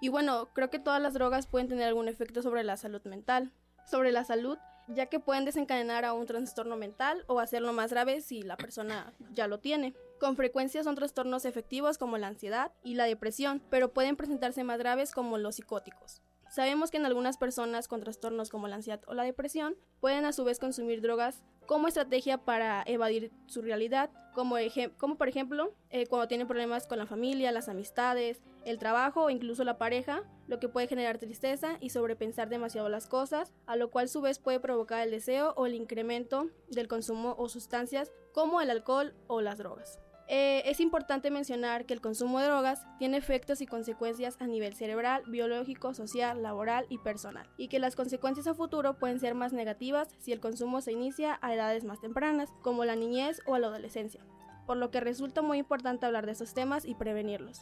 [0.00, 3.52] Y bueno, creo que todas las drogas pueden tener algún efecto sobre la salud mental,
[3.86, 4.58] sobre la salud,
[4.88, 9.12] ya que pueden desencadenar a un trastorno mental o hacerlo más grave si la persona
[9.32, 9.94] ya lo tiene.
[10.20, 14.78] Con frecuencia son trastornos efectivos como la ansiedad y la depresión, pero pueden presentarse más
[14.78, 16.22] graves como los psicóticos.
[16.52, 20.34] Sabemos que en algunas personas con trastornos como la ansiedad o la depresión pueden a
[20.34, 24.56] su vez consumir drogas como estrategia para evadir su realidad, como,
[25.16, 29.64] por ejemplo eh, cuando tienen problemas con la familia, las amistades, el trabajo o incluso
[29.64, 34.04] la pareja, lo que puede generar tristeza y sobrepensar demasiado las cosas, a lo cual
[34.04, 38.60] a su vez puede provocar el deseo o el incremento del consumo o sustancias como
[38.60, 39.98] el alcohol o las drogas.
[40.34, 44.72] Eh, es importante mencionar que el consumo de drogas tiene efectos y consecuencias a nivel
[44.72, 49.52] cerebral, biológico, social, laboral y personal, y que las consecuencias a futuro pueden ser más
[49.52, 53.66] negativas si el consumo se inicia a edades más tempranas, como la niñez o la
[53.66, 54.24] adolescencia,
[54.66, 57.60] por lo que resulta muy importante hablar de estos temas y prevenirlos.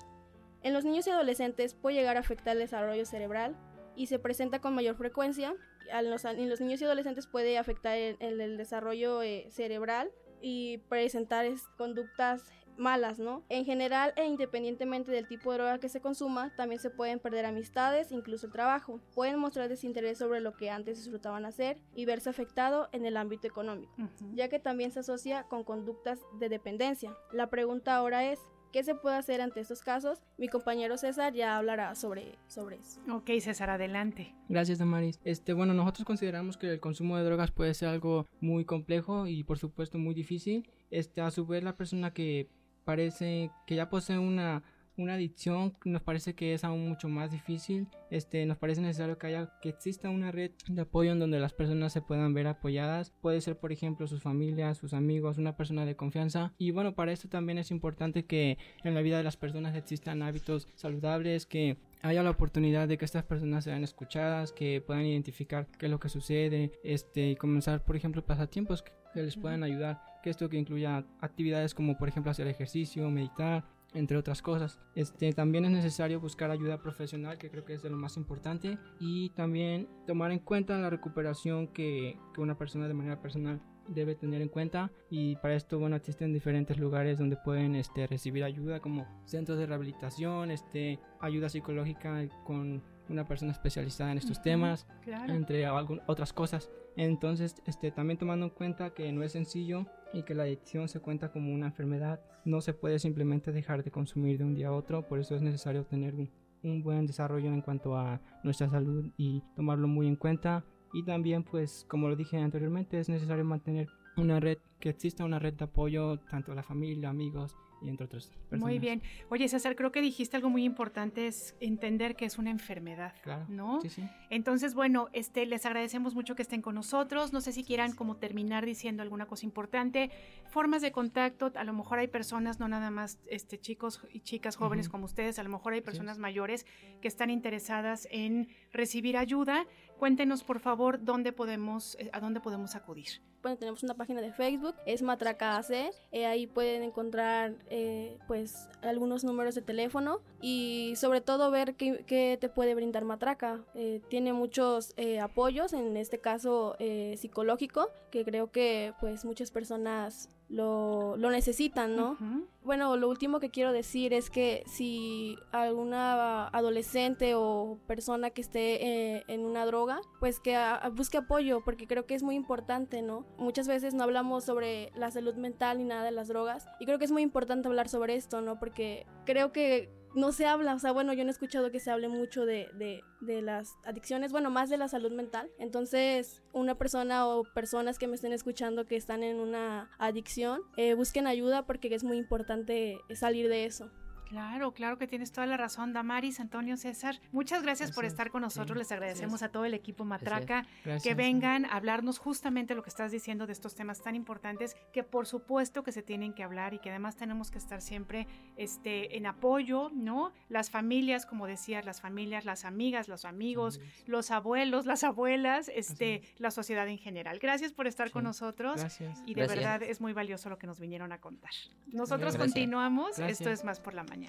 [0.63, 3.57] En los niños y adolescentes puede llegar a afectar el desarrollo cerebral
[3.97, 5.57] y se presenta con mayor frecuencia.
[5.89, 6.23] En los,
[6.61, 12.45] niños y adolescentes puede afectar el, desarrollo eh, cerebral y presentar es, conductas
[12.81, 13.45] malas, ¿no?
[13.49, 17.47] En general e independientemente del tipo de droga que se consuma, también se pueden perder
[17.47, 19.01] amistades, incluso el trabajo.
[19.14, 23.47] Pueden mostrar desinterés sobre lo que antes disfrutaban hacer y verse afectado en el ámbito
[23.47, 24.35] económico, uh -huh.
[24.35, 27.16] ya que también se asocia con conductas de dependencia.
[27.33, 28.40] La pregunta ahora es,
[28.73, 30.21] ¿Qué se puede hacer ante estos casos?
[30.38, 33.01] Mi compañero César ya hablará sobre, sobre eso.
[33.11, 34.33] Ok, César, adelante.
[34.49, 35.19] Gracias, Damaris.
[35.25, 39.43] Este, bueno, nosotros consideramos que el consumo de drogas puede ser algo muy complejo y
[39.43, 40.71] por supuesto muy difícil.
[40.90, 42.49] Este, a su vez, la persona que
[42.85, 44.62] parece que ya posee una
[45.01, 47.88] una adicción nos parece que es aún mucho más difícil.
[48.11, 51.53] Este, nos parece necesario que haya que exista una red de apoyo en donde las
[51.53, 53.12] personas se puedan ver apoyadas.
[53.21, 56.53] Puede ser, por ejemplo, sus familias, sus amigos, una persona de confianza.
[56.59, 60.23] Y bueno, para esto también es importante que en la vida de las personas existan
[60.23, 65.66] hábitos saludables, que haya la oportunidad de que estas personas sean escuchadas, que puedan identificar
[65.79, 69.62] qué es lo que sucede, este, y comenzar, por ejemplo, pasatiempos que, que les puedan
[69.62, 74.79] ayudar, que esto que incluya actividades como, por ejemplo, hacer ejercicio, meditar, entre otras cosas.
[74.95, 78.79] Este, también es necesario buscar ayuda profesional, que creo que es de lo más importante,
[78.99, 84.15] y también tomar en cuenta la recuperación que, que una persona de manera personal debe
[84.15, 88.79] tener en cuenta y para esto bueno existen diferentes lugares donde pueden este, recibir ayuda
[88.79, 94.44] como centros de rehabilitación este ayuda psicológica con una persona especializada en estos uh -huh,
[94.44, 95.33] temas claro.
[95.33, 96.70] entre algún, otras cosas.
[96.96, 101.01] Entonces este también tomando en cuenta que no es sencillo y que la adicción se
[101.01, 104.73] cuenta como una enfermedad no se puede simplemente dejar de consumir de un día a
[104.73, 105.07] otro.
[105.07, 106.31] Por eso es necesario tener un,
[106.62, 110.64] un buen desarrollo en cuanto a nuestra salud y tomarlo muy en cuenta.
[110.92, 115.38] Y también pues como lo dije anteriormente es necesario mantener una red que exista una
[115.38, 118.61] red de apoyo tanto a la familia amigos y entre otras personas.
[118.61, 119.03] Muy bien.
[119.29, 123.47] Oye, César, creo que dijiste algo muy importante, es entender que es una enfermedad, claro.
[123.49, 123.81] ¿no?
[123.81, 124.03] Sí, sí.
[124.31, 127.33] Entonces, bueno, este, les agradecemos mucho que estén con nosotros.
[127.33, 130.11] No sé si quieran como terminar diciendo alguna cosa importante.
[130.49, 134.57] Formas de contacto, a lo mejor hay personas, no nada más este, chicos y chicas
[134.57, 134.93] jóvenes uh -huh.
[134.93, 136.23] como ustedes, a lo mejor hay personas sí.
[136.23, 136.66] mayores
[137.01, 139.66] que están interesadas en recibir ayuda.
[139.99, 143.21] Cuéntenos, por favor, dónde podemos, eh, a dónde podemos acudir.
[143.42, 145.94] Bueno, tenemos una página de Facebook, es Matraca AC.
[146.12, 152.05] Eh, ahí pueden encontrar eh, pues algunos números de teléfono y sobre todo ver qué,
[152.07, 153.64] qué te puede brindar Matraca.
[153.74, 156.76] Eh, tiene muchos eh, apoyos, en este caso
[157.16, 162.13] psicológico, que creo que pues muchas personas lo, lo necesitan, ¿no?
[162.13, 162.47] Uh -huh.
[162.65, 168.85] Bueno, lo último que quiero decir es que si alguna adolescente o persona que esté
[169.17, 173.01] eh, en una droga, pues que a, busque apoyo, porque creo que es muy importante,
[173.01, 173.25] ¿no?
[173.39, 176.99] Muchas veces no hablamos sobre la salud mental ni nada de las drogas, y creo
[176.99, 178.59] que es muy importante hablar sobre esto, ¿no?
[178.59, 181.90] Porque creo que no se habla, o sea, bueno, yo no he escuchado que se
[181.90, 185.51] hable mucho de, de, de las adicciones, bueno, más de la salud mental.
[185.59, 190.94] Entonces, una persona o personas que me estén escuchando que están en una adicción, eh,
[190.94, 193.91] busquen ayuda porque es muy importante salir de eso.
[194.31, 197.16] Claro, claro que tienes toda la razón, Damaris, Antonio, César.
[197.33, 198.76] Muchas gracias, por estar con nosotros.
[198.76, 200.64] Sí, Les agradecemos a todo el equipo Matraca
[201.03, 205.03] que vengan a hablarnos justamente lo que estás diciendo de estos temas tan importantes que
[205.03, 209.16] por supuesto que se tienen que hablar y que además tenemos que estar siempre este,
[209.16, 210.33] en apoyo, ¿no?
[210.49, 216.22] Las familias, como decías, las familias, las amigas, los amigos, los abuelos, las abuelas, este,
[216.39, 217.41] la sociedad en general.
[217.41, 219.24] Gracias por estar con nosotros Gracias.
[219.26, 221.51] y de verdad es muy valioso lo que nos vinieron a contar.
[221.89, 224.20] Nosotros continuamos, esto es más por la mañana.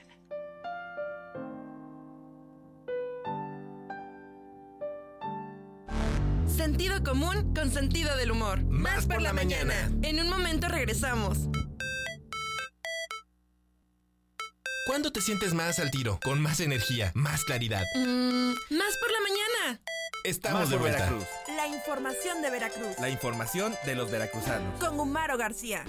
[6.48, 8.62] Sentido común con sentido del humor.
[8.64, 9.74] Más por la mañana.
[10.04, 11.40] En un momento regresamos.
[14.86, 16.20] ¿Cuándo te sientes más al tiro?
[16.24, 17.84] Con más energía, más claridad.
[17.96, 19.82] Mm, más por la mañana.
[20.24, 21.06] Estamos Más de por vuelta.
[21.06, 21.28] Veracruz.
[21.56, 23.00] La información de Veracruz.
[23.00, 24.80] La información de los veracruzanos.
[24.80, 25.84] Con Humaro García.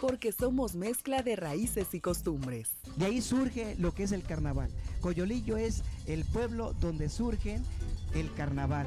[0.00, 2.70] Porque somos mezcla de raíces y costumbres.
[2.96, 4.70] De ahí surge lo que es el carnaval.
[5.00, 7.60] Coyolillo es el pueblo donde surge
[8.14, 8.86] el carnaval.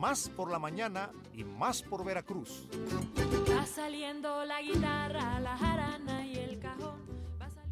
[0.00, 2.66] Más por la mañana y más por Veracruz.
[3.54, 6.98] Va saliendo la guitarra, la jarana y el cajón.
[7.40, 7.70] Va sali-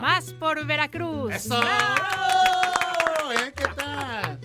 [0.00, 1.34] Más por Veracruz.
[1.34, 1.60] ¡Eso!
[1.62, 3.52] ¿Eh?
[3.56, 4.38] ¿Qué tal?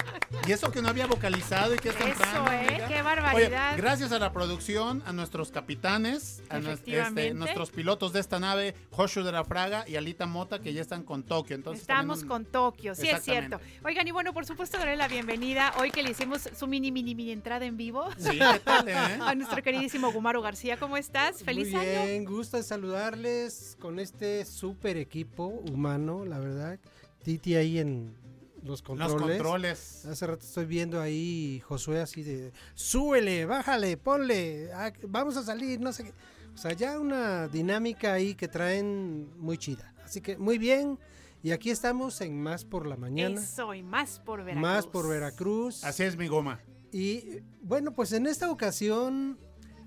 [0.49, 2.67] Y eso que no había vocalizado y que es Eso, temprano, ¿eh?
[2.69, 2.87] amiga.
[2.87, 3.73] Qué barbaridad.
[3.73, 8.73] Oye, gracias a la producción, a nuestros capitanes, a este, nuestros pilotos de esta nave,
[8.89, 11.55] Joshua de la Fraga y Alita Mota, que ya están con Tokio.
[11.55, 13.61] Entonces Estamos con Tokio, sí es cierto.
[13.85, 17.13] Oigan, y bueno, por supuesto, darle la bienvenida hoy que le hicimos su mini, mini,
[17.13, 18.09] mini entrada en vivo.
[18.17, 18.95] Sí, ¿qué tal, eh?
[18.95, 21.43] A nuestro queridísimo Gumaro García, ¿cómo estás?
[21.43, 22.05] Feliz Muy año.
[22.05, 26.79] bien, gusto de saludarles con este super equipo humano, la verdad.
[27.23, 28.15] Titi ahí en
[28.63, 29.37] los controles.
[29.37, 30.05] controles.
[30.05, 35.79] Hace rato estoy viendo ahí Josué así de, súbele, bájale, ponle, ah, vamos a salir,
[35.79, 36.13] no sé qué.
[36.53, 39.93] O sea, ya una dinámica ahí que traen muy chida.
[40.03, 40.99] Así que muy bien.
[41.41, 43.39] Y aquí estamos en Más por la Mañana.
[43.39, 44.61] Eso, y más por Veracruz.
[44.61, 45.83] Más por Veracruz.
[45.85, 46.59] Así es mi goma.
[46.91, 49.37] Y bueno, pues en esta ocasión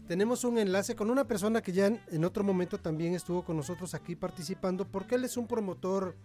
[0.06, 3.94] tenemos un enlace con una persona que ya en otro momento también estuvo con nosotros
[3.94, 6.16] aquí participando, porque él es un promotor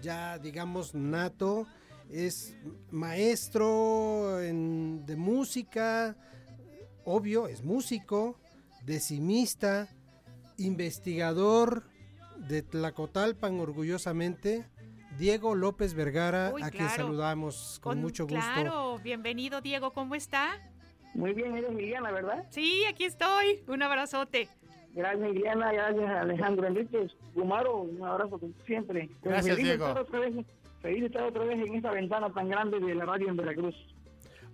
[0.00, 1.66] ya, digamos, nato,
[2.10, 2.56] es
[2.90, 6.16] maestro en- de música,
[7.04, 8.38] obvio, es músico,
[8.84, 9.88] decimista,
[10.58, 11.84] investigador
[12.36, 14.64] de Tlacotalpan orgullosamente.
[15.18, 18.38] Diego López Vergara, Uy, a quien saludamos con, mucho gusto.
[18.38, 20.58] Claro, bienvenido, Diego, ¿cómo está?
[21.14, 22.46] Muy bien, eres Liliana, ¿verdad?
[22.50, 23.62] Sí, aquí estoy.
[23.66, 24.48] Un abrazote.
[24.94, 27.10] Gracias, Liliana, gracias, Alejandro Enríquez.
[27.34, 29.08] Gumaro, un abrazo como siempre.
[29.20, 29.88] Pues Gracias, Diego.
[29.88, 30.46] estar otra vez-
[30.80, 33.74] feliz de estar otra vez en esta ventana tan grande de la radio en Veracruz.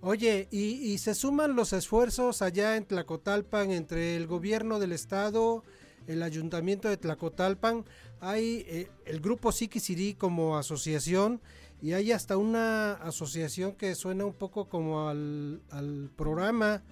[0.01, 5.65] Oye, y, y se suman los esfuerzos allá en Tlacotalpan entre el gobierno del estado,
[6.07, 7.85] el ayuntamiento de Tlacotalpan,
[8.21, 11.41] hay eh, el grupo Siquisirí como asociación
[11.83, 16.83] y hay hasta una asociación que suena un poco como al, al programa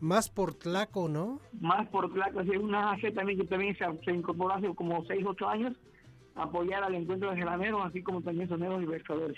[0.00, 1.40] Más por Tlaco, ¿no?
[1.60, 5.24] Más por Tlaco, es una AG también que también se, se incorporó hace como 6,
[5.26, 5.76] 8 años
[6.36, 9.36] apoyar al encuentro de gelaneros, así como también soneros y pescadores.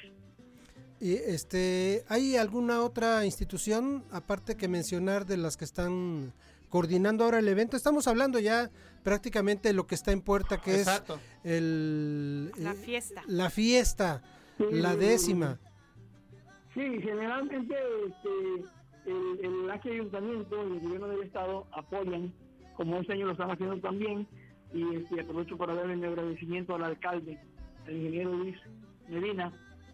[1.01, 6.33] Y este, ¿hay alguna otra institución aparte que mencionar de las que están
[6.69, 7.77] coordinando ahora el evento?
[7.77, 8.71] Estamos hablando ya
[9.05, 11.21] prácticamente de lo que está en puerta, que Exacto.
[11.45, 13.23] es el La eh, fiesta.
[13.29, 14.23] la fiesta,
[14.59, 15.61] la décima.
[16.75, 17.75] Sí, generalmente
[18.09, 22.33] este, el, el ayuntamiento y el gobierno del estado apoyan,
[22.77, 24.27] como este año lo están haciendo también,
[24.73, 27.39] y este, aprovecho para darle mi agradecimiento al alcalde,
[27.87, 28.57] al ingeniero Luis
[29.09, 29.53] Medina,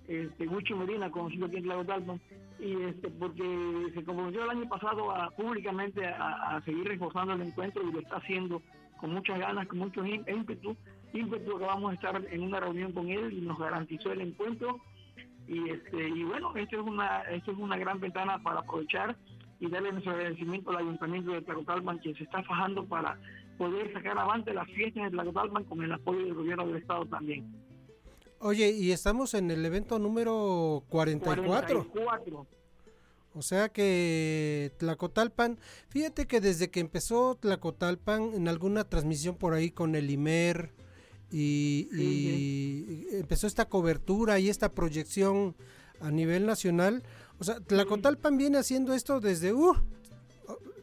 [0.09, 2.21] este, Gucho Medina, conocido aquí en Tlacotalpan,
[2.59, 7.43] y este, porque se comprometió el año pasado a, públicamente a, a seguir reforzando el
[7.43, 8.63] encuentro y lo está haciendo
[8.99, 10.77] con muchas ganas, con mucho ímpetu,
[11.13, 14.81] ímpetu que vamos a estar en una reunión con él y nos garantizó el encuentro.
[15.47, 19.15] Y, este, y bueno, esto es, una, esto es una gran ventana para aprovechar
[19.61, 23.19] y darle nuestro agradecimiento al Ayuntamiento de Tlacotalpan que se está fajando para
[23.57, 27.47] poder sacar avante las fiestas de Tlacotalpan con el apoyo del gobierno del estado también.
[28.41, 31.45] Oye, y estamos en el evento número 44.
[31.47, 32.47] 44.
[33.37, 39.71] O sea que Tlacotalpan, fíjate que desde que empezó Tlacotalpan en alguna transmisión por ahí
[39.71, 40.73] con el IMER
[41.33, 45.57] y, y empezó esta cobertura y esta proyección
[46.01, 47.03] a nivel nacional,
[47.41, 49.75] o sea, Tlacotalpan viene haciendo esto desde uh,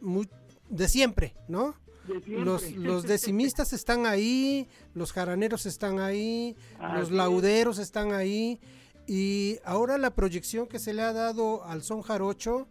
[0.02, 0.28] muy-
[0.70, 1.76] de siempre, ¿no?
[2.20, 2.40] De.
[2.40, 6.56] Los, los decimistas están ahí, los jaraneros están ahí,
[6.96, 8.60] los lauderos están ahí.
[9.08, 12.68] Y ahora la proyección que se le ha dado al son jarocho,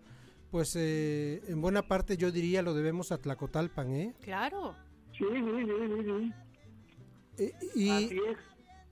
[0.50, 4.14] pues eh, en buena parte yo diría lo debemos a Tlacotalpan, ¿eh?
[4.20, 4.74] Claro.
[5.12, 5.72] Sí, sí, sí,
[6.06, 6.32] sí,
[7.36, 7.52] sí.
[7.74, 8.36] Y, Así es.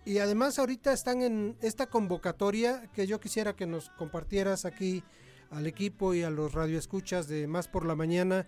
[0.05, 5.03] y además ahorita están en esta convocatoria que yo quisiera que nos compartieras aquí
[5.51, 8.47] al equipo y a los radioescuchas de Más por la Mañana,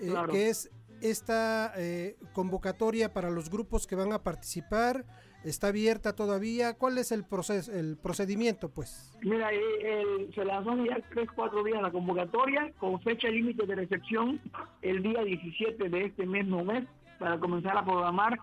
[0.00, 0.32] eh, Claro.
[0.32, 0.70] que es
[1.00, 5.04] esta eh, convocatoria para los grupos que van a participar.
[5.44, 6.74] ¿Está abierta todavía?
[6.74, 9.16] ¿Cuál es el proceso, el procedimiento, pues?
[9.22, 13.76] Mira, eh, el- se lanzó ya tres, cuatro días la convocatoria con fecha límite de
[13.76, 14.40] recepción
[14.82, 16.84] el día 17 de este mismo mes
[17.20, 18.38] para comenzar a programar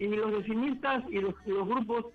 [0.00, 2.06] y los decimistas y los, y los grupos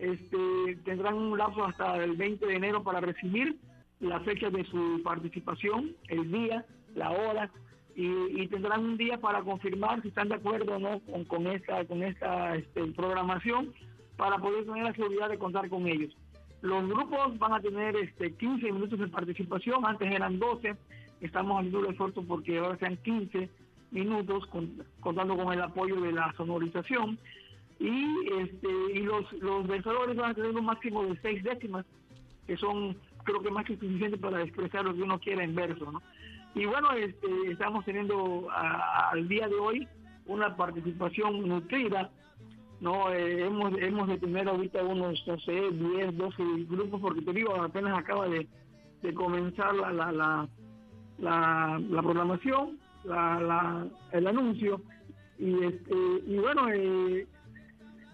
[0.00, 0.36] este,
[0.84, 3.58] tendrán un lapso hasta el 20 de enero para recibir
[4.00, 6.64] la fecha de su participación, el día,
[6.94, 7.50] la hora
[7.98, 11.84] y, y tendrán un día para confirmar si están de acuerdo o no con, esta
[11.84, 13.74] con esta este, programación
[14.16, 16.16] para poder tener la seguridad de contar con ellos.
[16.62, 20.76] Los grupos van a tener este 15 minutos de participación, antes eran 12,
[21.20, 23.48] estamos haciendo el esfuerzo porque ahora sean 15
[23.90, 27.18] minutos con- contando con el apoyo de la sonorización
[27.80, 28.04] y
[28.42, 31.84] este y los los vencedores van a tener un máximo de seis décimas
[32.46, 35.90] que son creo que más que suficiente para expresar lo que uno quiera en verso,
[35.92, 36.02] ¿no?
[36.54, 39.88] Y bueno, este, estamos teniendo a- al día de hoy
[40.26, 42.10] una participación nutrida,
[42.80, 43.10] ¿no?
[43.12, 47.54] Eh, hemos, hemos de tener ahorita unos, no sé, 10, 12 grupos, porque te digo,
[47.62, 48.46] apenas acaba de,
[49.02, 50.48] de comenzar la, la, la,
[51.18, 54.80] la, la programación, la, la, el anuncio,
[55.38, 55.94] y, este,
[56.26, 57.26] y bueno, eh,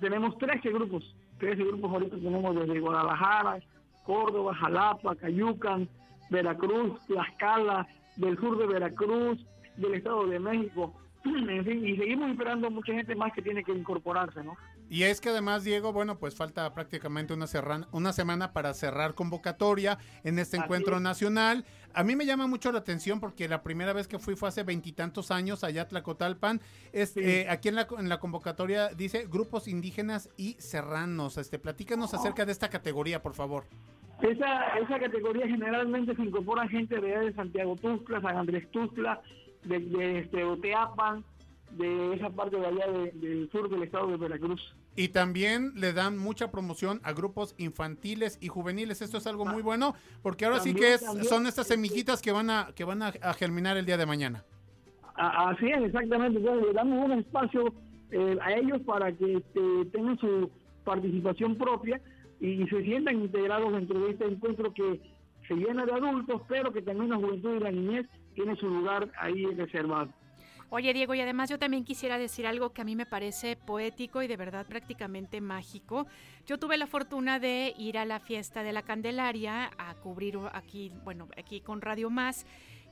[0.00, 3.58] tenemos 13 grupos, 13 grupos ahorita tenemos desde Guadalajara,
[4.04, 5.88] Córdoba, Jalapa, Cayucan,
[6.30, 7.86] Veracruz, Tlaxcala,
[8.16, 9.44] del sur de Veracruz,
[9.76, 10.94] del Estado de México,
[11.24, 14.56] en fin, y seguimos esperando mucha gente más que tiene que incorporarse, ¿no?
[14.90, 20.38] Y es que además, Diego, bueno, pues falta prácticamente una, semana para cerrar convocatoria en
[20.38, 21.02] este Así encuentro es.
[21.02, 21.64] nacional.
[21.94, 24.62] A mí me llama mucho la atención porque la primera vez que fui fue hace
[24.62, 26.60] veintitantos años allá a Tlacotalpan.
[26.92, 31.38] Este, aquí en la, en la convocatoria dice grupos indígenas y serranos.
[31.38, 33.64] Este, platícanos acerca de esta categoría, por favor.
[34.30, 39.20] Esa, esa categoría generalmente se incorpora gente de, allá de Santiago Tuxtla, San Andrés Tuxtla,
[39.64, 41.22] de, de este, Oteapan,
[41.72, 44.60] de esa parte de allá de- del sur del estado de Veracruz.
[44.96, 49.02] Y también le dan mucha promoción a grupos infantiles y juveniles.
[49.02, 51.24] Esto es algo muy bueno porque ahora sí que es, también.
[51.26, 54.44] son estas semillitas que van a que van a, a germinar el día de mañana.
[55.16, 56.38] Así es, exactamente.
[56.38, 57.74] Entonces, le damos un espacio
[58.12, 60.48] eh, a ellos para que este, tengan su
[60.84, 62.00] participación propia
[62.40, 65.00] y, se sientan integrados dentro de este encuentro que
[65.46, 69.10] se llena de adultos, pero que también la juventud y la niñez tiene su lugar
[69.18, 70.10] ahí reservado.
[70.70, 74.22] Oye, Diego, y además yo también quisiera decir algo que a mí me parece poético
[74.22, 76.06] y de verdad prácticamente mágico.
[76.46, 80.90] Yo tuve la fortuna de ir a la fiesta de la Candelaria a cubrir aquí,
[81.04, 82.44] bueno, aquí con Radio Más.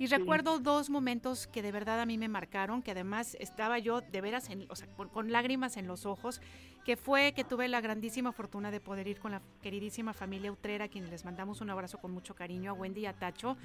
[0.03, 4.01] Y recuerdo dos momentos que de verdad a mí me marcaron, que además estaba yo
[4.01, 6.41] de veras, en, o sea, con, con lágrimas en los ojos,
[6.85, 10.87] que fue que tuve la grandísima fortuna de poder ir con la queridísima familia Utrera,
[10.87, 13.57] a quienes les mandamos un abrazo con mucho cariño, a Wendy y a Tacho,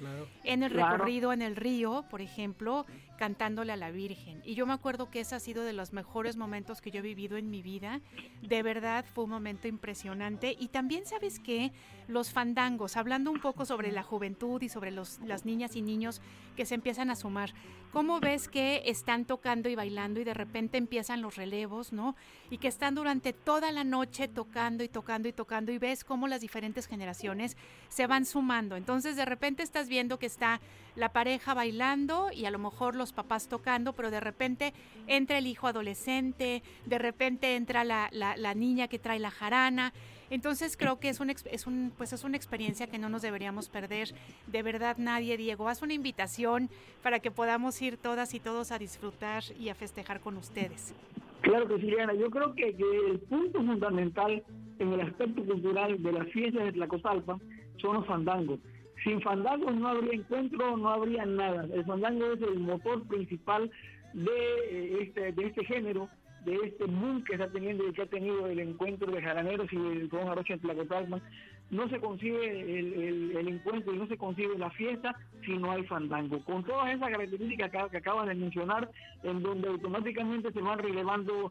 [0.44, 0.92] en el Claro.
[0.92, 2.86] recorrido en el río, por ejemplo,
[3.18, 4.40] cantándole a la Virgen.
[4.44, 7.02] Y yo me acuerdo que ese ha sido de los mejores momentos que yo he
[7.02, 8.00] vivido en mi vida.
[8.42, 10.54] De verdad fue un momento impresionante.
[10.56, 11.72] Y también, ¿sabes qué?
[12.08, 16.20] Los fandangos, hablando un poco sobre la juventud y sobre los, las niñas y niños
[16.56, 17.52] que se empiezan a sumar.
[17.92, 22.16] ¿Cómo ves que están tocando y bailando y de repente empiezan los relevos, ¿no?
[22.50, 26.28] Y que están durante toda la noche tocando y tocando y tocando y ves cómo
[26.28, 27.56] las diferentes generaciones
[27.88, 28.76] se van sumando.
[28.76, 30.60] Entonces de repente estás viendo que está
[30.96, 34.72] la pareja bailando y a lo mejor los papás tocando, pero de repente
[35.06, 39.92] entra el hijo adolescente, de repente entra la, la- la niña que trae la jarana.
[40.30, 43.68] Entonces creo que es, un, es, un, pues es una experiencia que no nos deberíamos
[43.68, 44.14] perder.
[44.46, 46.68] De verdad nadie, Diego, haz una invitación
[47.02, 50.94] para que podamos ir todas y todos a disfrutar y a festejar con ustedes.
[51.42, 52.14] Claro que sí, Diana.
[52.14, 52.68] Yo creo que,
[53.10, 54.42] el punto fundamental
[54.78, 57.40] en el aspecto cultural de las fiestas de Tlacotalpan
[57.80, 58.60] son los fandangos.
[59.04, 61.66] Sin fandangos no habría encuentro, no habría nada.
[61.72, 63.70] El fandango es el motor principal
[64.12, 64.30] de
[64.70, 66.08] eh, este, de este género,
[66.44, 69.76] de este boom que está teniendo y que ha tenido el encuentro de jaraneros y
[69.76, 71.22] el Con Jarocha en Tlacotalpan.
[71.70, 75.14] No se consigue el, el- el encuentro y no se consigue la fiesta
[75.44, 76.42] si no hay fandango.
[76.44, 78.90] Con todas esas características que, que acabas de mencionar,
[79.22, 81.50] en donde automáticamente se van relevando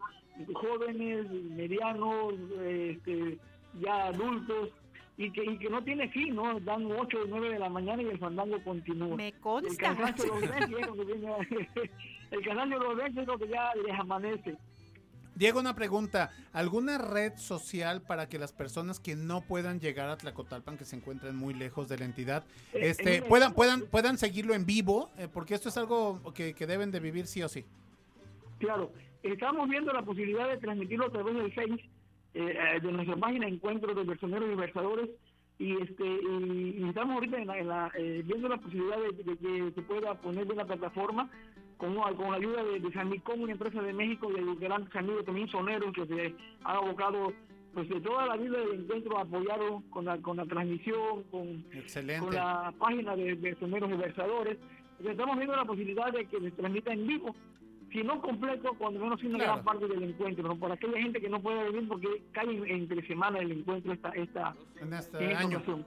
[0.53, 2.33] jóvenes, medianos,
[2.65, 3.37] este,
[3.81, 4.69] ya adultos,
[5.19, 6.59] y que, y que no tiene fin, ¿no?
[6.59, 9.15] Dan 8 o 9 de la mañana y el fandango continúa.
[9.17, 9.69] Me El consta.
[9.71, 10.51] el cansancio los ves
[13.17, 14.55] es lo que ya les amanece.
[15.37, 16.31] Diego, una pregunta.
[16.51, 20.95] ¿Alguna red social para que las personas que no puedan llegar a Tlacotalpan, que se
[20.95, 25.11] encuentren muy lejos de la entidad, Eh, este, eh, puedan, puedan, puedan seguirlo en vivo?
[25.17, 27.65] Eh, porque esto es algo que, que deben de vivir sí o sí.
[28.57, 31.89] Claro, estamos viendo la posibilidad de transmitirlo a través del Face
[32.33, 35.09] eh, de nuestra página Encuentro de Personeros y Versadores
[35.59, 39.23] y este y, y estamos ahorita en la- en la, eh, viendo la posibilidad de,
[39.23, 41.29] de que se pueda poner de una plataforma
[41.77, 45.47] con, con la ayuda de, de Sanicom, una empresa de México, de grandes amigos también
[45.49, 47.33] soneros que se han abocado
[47.73, 51.63] pues de toda la vida del encuentro apoyado con la, con la transmisión, con,
[52.19, 54.57] con la página de Personeros y Versadores.
[55.05, 57.35] Estamos viendo la posibilidad de que se transmita en vivo
[57.91, 59.53] si no completo, cuando menos una Claro.
[59.53, 60.57] gran parte del encuentro, ¿no?
[60.57, 64.09] Por aquella gente que no puede venir porque cae en- entre semana el encuentro esta,
[64.09, 65.57] esta, En este en esta año.
[65.57, 65.85] ocasión.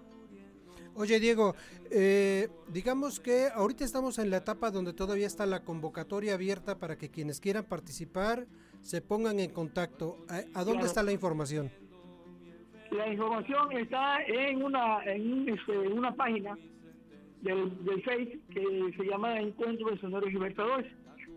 [0.94, 1.54] Oye, Diego,
[1.90, 6.96] eh, digamos que ahorita estamos en la etapa donde todavía está la convocatoria abierta para
[6.98, 8.46] que quienes quieran participar
[8.82, 10.18] se pongan en contacto.
[10.28, 10.86] ¿A, a dónde Claro.
[10.86, 11.70] está la información?
[12.90, 16.58] La información está en una en un, este, una página
[17.40, 20.92] del, del Face que se llama Encuentro de Soneros y Libertadores.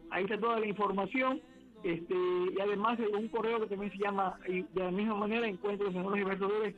[0.10, 1.42] Ahí está toda la información
[1.84, 5.94] este, y además un correo que también se llama de la misma manera Encuentro de
[5.94, 6.76] Soneros y Libertadores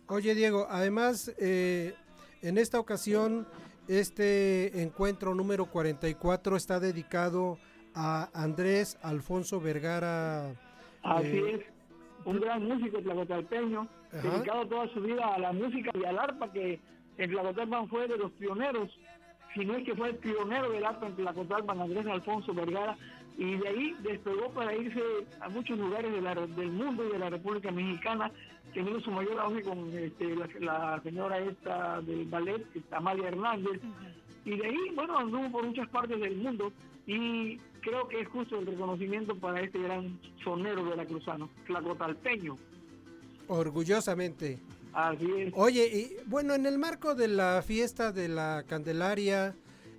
[0.08, 1.94] Oye, Diego, además, eh,
[2.42, 3.46] en esta ocasión,
[3.88, 7.58] este encuentro número 44 está dedicado
[7.94, 10.50] a Andrés Alfonso Vergara.
[11.02, 11.60] Así eh, es,
[12.24, 14.30] un gran músico tlacotalpeño, Ajá.
[14.30, 16.80] dedicado toda su vida a la música y al arpa, que
[17.18, 18.90] en Tlacotalpan fue de los pioneros,
[19.54, 22.96] si no es que fue el pionero del arpa en Tlacotalpan, Andrés Alfonso Vergara,
[23.36, 25.02] y de ahí despegó para irse
[25.40, 28.30] a muchos lugares de la- del mundo y de la República Mexicana,
[28.72, 33.80] teniendo su mayor auge con este, la, la señora esta del ballet, Amalia Hernández,
[34.44, 36.72] y de ahí, bueno, anduvo por muchas partes del mundo,
[37.06, 42.56] y creo que es justo el reconocimiento para este gran sonero veracruzano, tlacotalpeño.
[43.48, 44.58] orgullosamente.
[44.92, 45.52] Así es.
[45.56, 49.54] Oye, y bueno, en el marco de la fiesta de la Candelaria,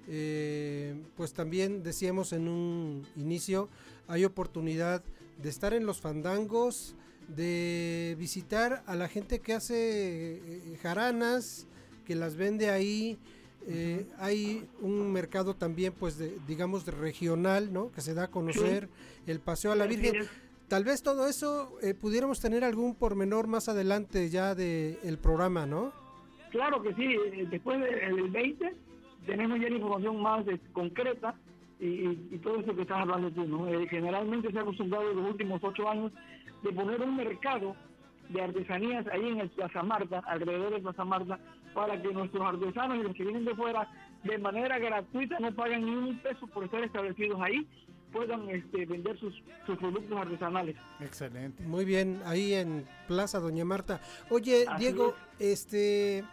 [0.07, 3.69] eh, pues también decíamos en un inicio,
[4.07, 5.03] hay oportunidad
[5.41, 6.95] de estar en los fandangos,
[7.27, 11.67] de visitar a la gente que hace eh, jaranas,
[12.05, 13.17] que las vende ahí.
[13.67, 17.91] eh, hay un mercado también, pues, de, digamos, de regional, ¿no?
[17.91, 18.89] Que se da a conocer
[19.25, 20.27] el paseo a la Virgen.
[20.67, 25.65] Tal vez todo eso eh, pudiéramos tener algún pormenor más adelante ya del el programa,
[25.65, 25.91] ¿no?
[26.51, 28.75] Claro que sí, eh, después del del 20
[29.25, 31.35] tenemos ya la información más eh, concreta
[31.79, 33.67] y, y- y todo eso que estás hablando tú, ¿no?
[33.67, 36.11] Eh, generalmente se ha acostumbrado en los últimos ocho años
[36.63, 37.75] de poner un mercado
[38.29, 41.39] de artesanías ahí en el Plaza Marta, alrededor de Plaza Marta,
[41.73, 43.87] para que nuestros artesanos y los que vienen de fuera,
[44.23, 47.67] de manera gratuita, no pagan ni un peso por estar establecidos ahí,
[48.11, 49.33] puedan este, vender sus,
[49.65, 50.75] sus productos artesanales.
[51.01, 51.61] Excelente.
[51.63, 53.99] Muy bien, ahí en Plaza Doña Marta.
[54.29, 56.23] Oye, Así Diego, este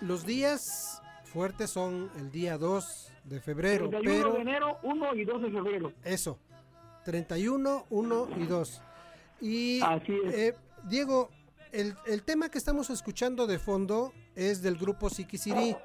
[0.00, 1.00] los días
[1.36, 5.50] fuertes son el día 2 de febrero, 31 pero de enero, 1 y 2 de
[5.50, 5.92] febrero.
[6.02, 6.38] eso.
[7.04, 8.82] 31, 1 y 2.
[9.42, 10.34] Y Así es.
[10.34, 10.54] eh,
[10.88, 11.28] Diego,
[11.72, 15.76] el, el tema que estamos escuchando de fondo es del grupo Siquisirí.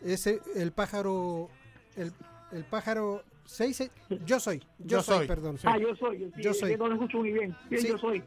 [0.00, 1.50] Es el, el pájaro
[1.96, 2.12] el,
[2.52, 3.90] el pájaro 6
[4.24, 5.26] yo soy, yo, Yo soy, soy.
[5.26, 5.58] perdón.
[5.64, 6.76] Ah, yo soy, sí, Yo es soy.
[6.76, 7.56] no lo escucho muy bien.
[7.70, 7.88] Sí, Sí.
[7.88, 8.22] yo soy.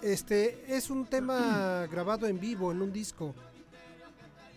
[0.00, 3.34] Este es un tema grabado en vivo en un disco.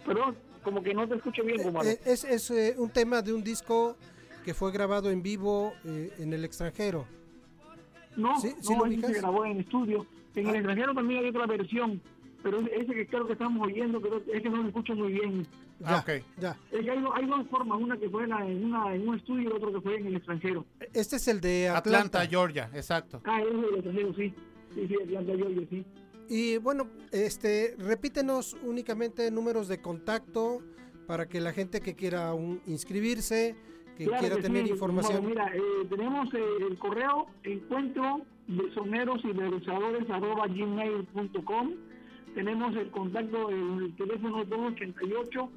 [0.06, 1.88] Perdón, como que no te escucho bien, Gumaro.
[1.90, 3.98] Eh, Es, es, eh, un tema de un disco
[4.46, 7.06] que fue grabado en vivo eh, en el extranjero.
[8.16, 10.06] no, ¿sí- no, sí lo ese se grabó en estudio.
[10.36, 10.58] En el Ah.
[10.58, 12.02] extranjero también hay otra versión
[12.44, 15.46] pero ese que creo que estamos oyendo, creo que ese no lo escucho muy bien.
[15.84, 16.24] Ah, ok.
[16.40, 16.58] Ya.
[16.72, 18.34] Es que hay, hay dos formas, una que fue en
[18.66, 20.66] una, en un estudio y otro que fue en el extranjero.
[20.92, 22.18] Este es el de Atlanta.
[22.18, 23.22] Atlanta, Georgia, exacto.
[23.26, 24.34] Ah, es el extranjero, sí.
[24.74, 25.86] Sí, sí, Atlanta, Georgia, sí.
[26.34, 30.62] Y bueno, este, repítenos únicamente números de contacto
[31.06, 33.58] para que la gente que quiera aún inscribirse,
[33.98, 35.24] que Claro quiera que tener sí, información.
[35.24, 41.74] bueno, mira, eh, tenemos eh, el correo encuentro de soneros y versadores arroba gmail.com.
[42.34, 45.50] Tenemos el contacto, el teléfono 288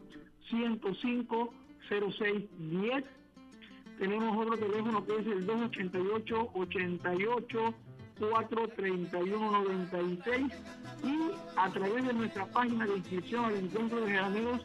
[0.51, 1.55] 105
[1.89, 3.05] 0610.
[4.01, 7.75] Tenemos otro teléfono que es el 288 88
[8.18, 10.52] 431 96
[11.02, 14.60] y a través de nuestra página de inscripción al encuentro de graneros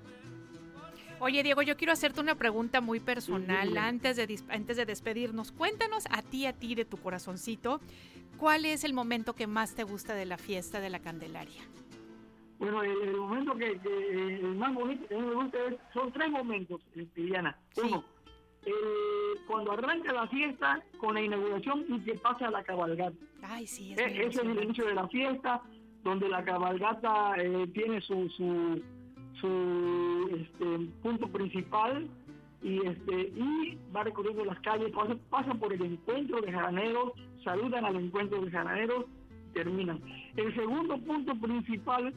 [1.20, 5.52] Oye, Diego, yo quiero hacerte una pregunta muy personal antes de, antes de despedirnos.
[5.52, 7.80] Cuéntanos a ti, a ti, de tu corazoncito,
[8.38, 11.62] ¿cuál es el momento que más te gusta de la fiesta de la Candelaria?
[12.62, 15.76] Bueno, el, el momento que, que, el más bonito que a mí me gusta es,
[15.96, 16.80] son tres momentos,
[17.16, 17.58] Diana.
[17.84, 18.04] Uno,
[18.68, 18.72] eh,
[19.48, 23.16] cuando arranca la fiesta con la inauguración y que pasa la cabalgata.
[23.42, 25.64] Ay, sí, es E- ese es el inicio de la fiesta,
[26.04, 28.80] donde la cabalgata eh, tiene su, su,
[29.40, 32.08] su este, punto principal
[32.62, 37.86] y este y va recorriendo las calles, pasa, pasa por el encuentro de jaraneros, saludan
[37.86, 39.06] al encuentro de jaraneros,
[39.56, 40.00] terminan.
[40.36, 42.14] El segundo punto principal,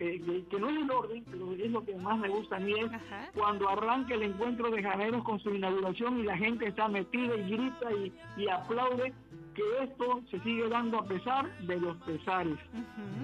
[0.00, 2.72] eh, que, no es el orden, pero es lo que más me gusta a mí,
[2.72, 2.90] es
[3.34, 7.50] cuando arranca el encuentro de jaraneros con su inauguración y la gente está metida y
[7.50, 9.12] grita y, y aplaude
[9.54, 12.58] que esto se sigue dando a pesar de los pesares,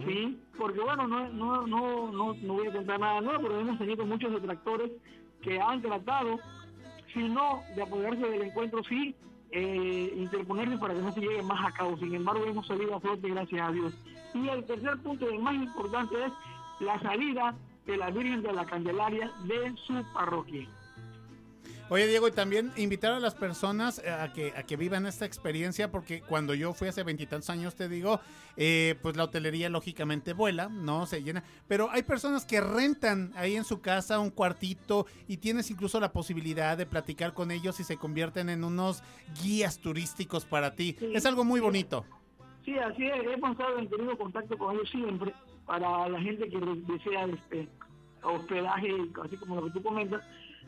[0.05, 0.37] ¿sí?
[0.59, 4.05] Porque bueno, no, no, no, no, no voy a contar nada nuevo, pero hemos tenido
[4.05, 4.91] muchos detractores
[5.43, 6.41] que han tratado,
[7.13, 9.15] si no de apoderarse del encuentro, sí
[9.53, 11.97] eh, interponerse para que no se llegue más a cabo.
[11.99, 13.95] Sin embargo, hemos salido a flote, gracias a Dios.
[14.35, 16.33] Y el tercer punto, el más importante, es
[16.81, 17.55] la salida
[17.87, 20.69] de la Virgen de la Candelaria de su parroquia.
[21.91, 25.27] Oye, Diego, y también invitar a las personas eh, a que, a que vivan esta
[25.27, 28.21] experiencia, porque cuando yo fui hace veintitantos años, te digo,
[28.57, 31.05] eh, pues la hotelería lógicamente vuela, ¿no?
[31.05, 31.45] Se llena.
[31.69, 36.11] Pero hay personas que rentan ahí en su casa un cuartito y tienes incluso la
[36.11, 39.03] posibilidad de platicar con ellos y se convierten en unos
[39.43, 40.97] guías turísticos para ti.
[41.13, 42.07] Es algo muy bonito.
[42.65, 45.35] Sí, así es, hemos estado en tenido contacto con ellos siempre
[45.67, 47.69] para la gente que desea este
[48.23, 48.93] hospedaje,
[49.23, 50.23] así como lo que tú comentas.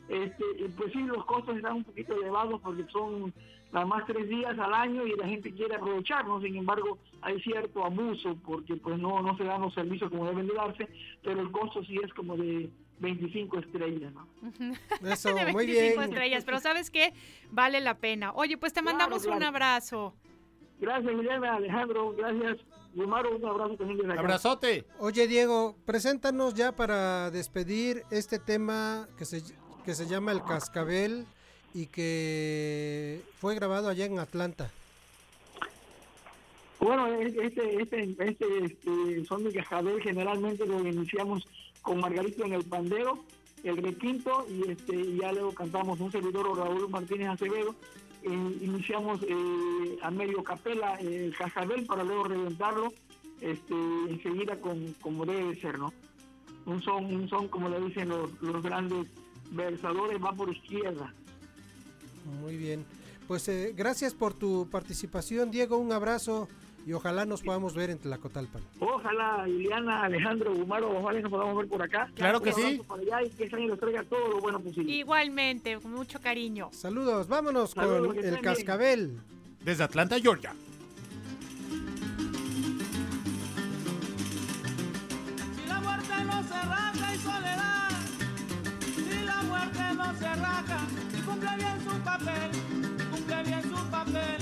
[0.09, 0.44] Este,
[0.76, 3.32] pues sí, los costos están un poquito elevados porque son
[3.72, 6.42] nada más tres días al año y la gente quiere aprovecharnos.
[6.42, 10.47] Sin embargo, hay cierto abuso porque pues no, no se dan los servicios como deben
[10.47, 10.88] de darse,
[11.22, 12.70] pero el costo sí es como de
[13.01, 14.26] 25 estrellas, ¿no?
[15.11, 16.03] Eso, de muy 25 bien.
[16.03, 17.12] estrellas, pero ¿sabes qué?
[17.51, 18.32] Vale la pena.
[18.32, 19.47] Oye, pues te mandamos un claro.
[19.49, 20.14] abrazo.
[20.78, 22.59] Gracias, Guillermo, Alejandro, gracias.
[22.97, 24.20] Gumaro, un abrazo también acá.
[24.20, 24.86] Abrazote.
[24.99, 29.42] Oye, Diego, preséntanos ya para despedir este tema que se,
[29.84, 31.26] que se llama El Cascabel
[31.74, 34.70] y que fue grabado allá en Atlanta.
[36.80, 37.82] Bueno, este, este,
[38.18, 41.47] este, este son de cascabel generalmente lo iniciamos
[41.82, 43.24] con Margarito en el pandero,
[43.62, 47.74] el requinto y este y ya luego cantamos un servidor Raúl Martínez Acevedo.
[48.27, 52.93] Eh, iniciamos eh, a medio capela eh, el cascabel para luego reventarlo
[53.41, 53.74] este,
[54.09, 55.93] enseguida con, como debe de ser, ¿no?
[56.64, 59.07] Un son, un son como le dicen los, los grandes
[59.53, 61.14] versadores, va por izquierda.
[62.41, 62.85] Muy bien.
[63.29, 65.79] Pues eh, gracias por tu participación, Diego.
[65.79, 66.49] Un abrazo
[66.87, 68.62] y ojalá nos podamos ver en Tlacotalpan.
[68.78, 72.09] Ojalá Liliana, Alejandro, Gumaro, ojalá nos podamos ver por acá.
[72.14, 72.80] Claro que sí.
[72.87, 74.93] para allá y que este año les traiga todo lo bueno posible.
[74.93, 76.68] Igualmente, con mucho cariño.
[76.72, 78.45] Saludos, vámonos Saludos, con el estén bien.
[78.55, 79.18] cascabel.
[79.64, 80.55] Desde Atlanta, Georgia.
[85.57, 87.91] Si la muerte no se raja y soledad,
[88.95, 90.87] si la muerte no se raja
[91.18, 92.51] y cumple bien su papel,
[93.11, 94.39] cumple bien su papel,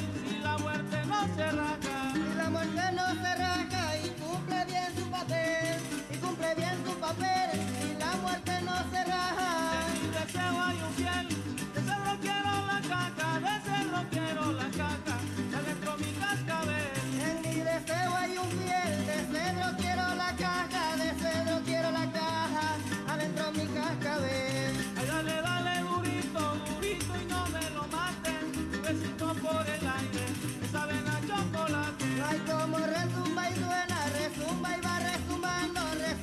[1.26, 2.12] no se raja.
[2.12, 5.80] Si la muerte no se raja y cumple bien su papel,
[6.12, 7.50] y cumple bien su papel,
[7.80, 9.50] si la muerte no se raja.
[9.86, 11.28] En mi deseo hay un fiel,
[11.74, 15.16] de cerro quiero la caca, de cerro quiero la caca,
[15.50, 16.92] de adentro mi cascabel.
[17.28, 22.06] En mi deseo hay un fiel, de cedro quiero la caja, de cedro quiero la
[22.12, 22.66] caja,
[23.08, 24.72] adentro mi cascabel.
[24.96, 25.63] Ay, dale, dale,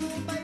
[0.02, 0.41] Bye.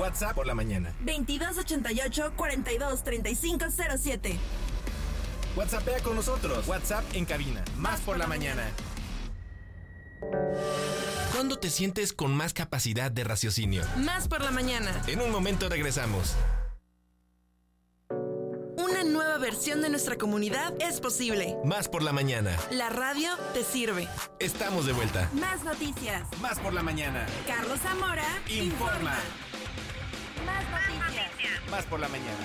[0.00, 0.94] WhatsApp por la mañana.
[1.00, 4.38] 2288 42 3507.
[5.54, 6.66] WhatsAppea con nosotros.
[6.66, 7.62] WhatsApp en cabina.
[7.76, 8.70] Más por la mañana.
[11.34, 13.82] ¿Cuándo te sientes con más capacidad de raciocinio?
[13.98, 15.02] Más por la mañana.
[15.06, 16.34] En un momento regresamos.
[18.78, 21.56] Una nueva versión de nuestra comunidad es posible.
[21.62, 22.56] Más por la mañana.
[22.70, 24.08] La radio te sirve.
[24.38, 25.28] Estamos de vuelta.
[25.34, 26.22] Más noticias.
[26.40, 27.26] Más por la mañana.
[27.46, 29.18] Carlos Zamora Informa.
[31.88, 32.36] Por la mañana.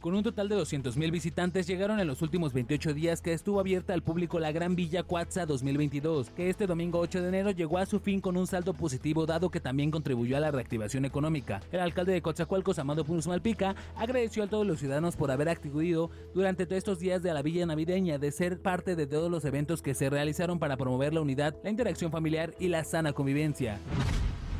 [0.00, 3.92] Con un total de 200.000 visitantes llegaron en los últimos 28 días que estuvo abierta
[3.92, 7.86] al público la Gran Villa Cuatza 2022, que este domingo 8 de enero llegó a
[7.86, 11.60] su fin con un saldo positivo dado que también contribuyó a la reactivación económica.
[11.72, 16.10] El alcalde de Coatzacoalcos, Amado Punus Malpica, agradeció a todos los ciudadanos por haber acudido
[16.32, 19.82] durante todos estos días de la Villa Navideña, de ser parte de todos los eventos
[19.82, 23.78] que se realizaron para promover la unidad, la interacción familiar y la sana convivencia.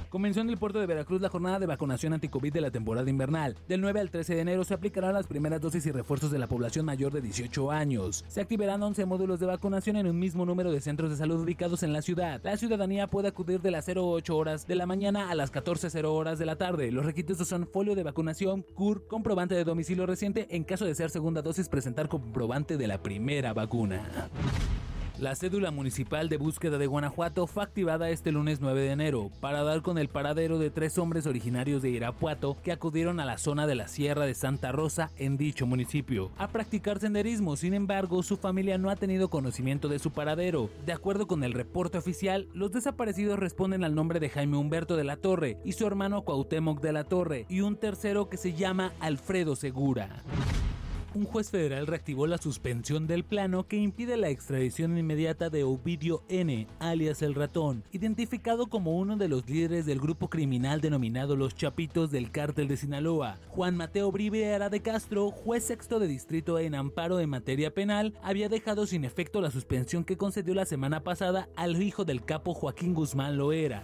[0.09, 3.57] Comenzó en el puerto de Veracruz la jornada de vacunación anti-COVID de la temporada invernal.
[3.69, 6.47] Del 9 al 13 de enero se aplicarán las primeras dosis y refuerzos de la
[6.47, 8.25] población mayor de 18 años.
[8.27, 11.83] Se activarán 11 módulos de vacunación en un mismo número de centros de salud ubicados
[11.83, 12.41] en la ciudad.
[12.43, 16.39] La ciudadanía puede acudir de las 08 horas de la mañana a las 14.00 horas
[16.39, 16.91] de la tarde.
[16.91, 20.47] Los requisitos son folio de vacunación, CUR, comprobante de domicilio reciente.
[20.51, 24.31] En caso de ser segunda dosis, presentar comprobante de la primera vacuna.
[25.19, 29.65] La cédula municipal de búsqueda de Guanajuato fue activada este lunes 9 de enero para
[29.65, 33.67] dar con el paradero de tres hombres originarios de Irapuato que acudieron a la zona
[33.67, 37.57] de la Sierra de Santa Rosa en dicho municipio a practicar senderismo.
[37.57, 40.71] Sin embargo, su familia no ha tenido conocimiento de su paradero.
[40.87, 45.03] De acuerdo con el reporte oficial, los desaparecidos responden al nombre de Jaime Humberto de
[45.03, 48.93] la Torre y su hermano Cuauhtémoc de la Torre y un tercero que se llama
[49.01, 50.23] Alfredo Segura
[51.19, 56.23] un juez federal reactivó la suspensión del plano que impide la extradición inmediata de Ovidio
[56.29, 61.57] N., alias el ratón, identificado como uno de los líderes del grupo criminal denominado Los
[61.57, 63.37] Chapitos del Cártel de Sinaloa.
[63.49, 68.49] Juan Mateo Brivera de Castro, juez sexto de distrito en amparo en materia penal, había
[68.49, 72.95] dejado sin efecto la suspensión que concedió la semana pasada al hijo del capo Joaquín
[72.95, 73.83] Guzmán Loera.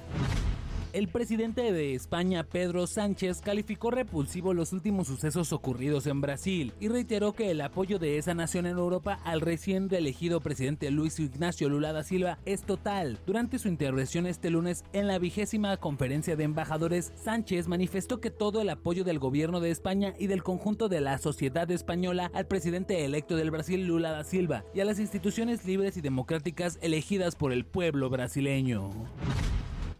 [0.94, 6.86] El presidente de España, Pedro Sánchez, calificó repulsivo los últimos sucesos ocurridos en Brasil y
[6.86, 11.68] reiteró que el apoyo de esa nación en Europa al recién reelegido presidente Luis Ignacio
[11.68, 13.18] Lula da Silva es total.
[13.26, 18.60] Durante su intervención este lunes en la vigésima conferencia de embajadores, Sánchez manifestó que todo
[18.60, 23.04] el apoyo del gobierno de España y del conjunto de la sociedad española al presidente
[23.04, 27.50] electo del Brasil, Lula da Silva, y a las instituciones libres y democráticas elegidas por
[27.50, 28.92] el pueblo brasileño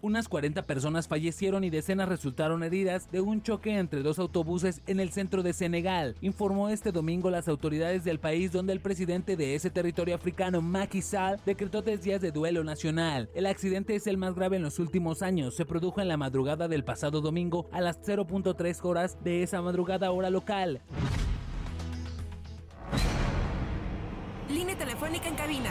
[0.05, 5.01] unas 40 personas fallecieron y decenas resultaron heridas de un choque entre dos autobuses en
[5.01, 9.55] el centro de Senegal, informó este domingo las autoridades del país donde el presidente de
[9.55, 13.31] ese territorio africano, Macky Sall, decretó tres días de duelo nacional.
[13.35, 15.57] El accidente es el más grave en los últimos años.
[15.57, 20.11] Se produjo en la madrugada del pasado domingo a las 0.3 horas de esa madrugada
[20.11, 20.83] hora local.
[24.51, 25.71] Línea telefónica en cabina.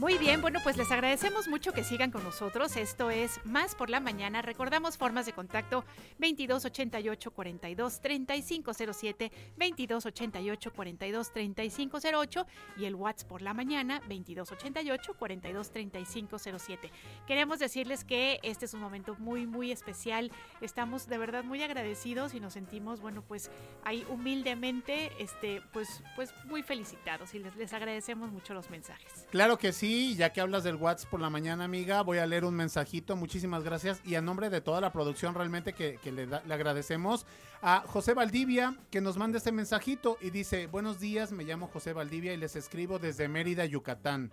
[0.00, 2.74] Muy bien, bueno, pues les agradecemos mucho que sigan con nosotros.
[2.78, 4.40] Esto es Más por la Mañana.
[4.40, 5.84] Recordamos formas de contacto
[6.18, 12.46] 2288 42 3507, 2288 42 3508
[12.78, 16.90] y el WhatsApp por la mañana 2288 42 3507.
[17.26, 20.32] Queremos decirles que este es un momento muy, muy especial.
[20.62, 23.50] Estamos de verdad muy agradecidos y nos sentimos, bueno, pues
[23.84, 29.26] ahí humildemente, este, pues, pues muy felicitados y les, les agradecemos mucho los mensajes.
[29.30, 32.44] Claro que sí ya que hablas del WhatsApp por la mañana, amiga, voy a leer
[32.44, 33.16] un mensajito.
[33.16, 34.00] Muchísimas gracias.
[34.04, 37.26] Y a nombre de toda la producción, realmente que, le, agradecemos
[37.62, 41.92] a José Valdivia, que nos manda este mensajito y dice: Buenos días, me llamo José
[41.92, 44.30] Valdivia y les escribo desde Mérida, Yucatán.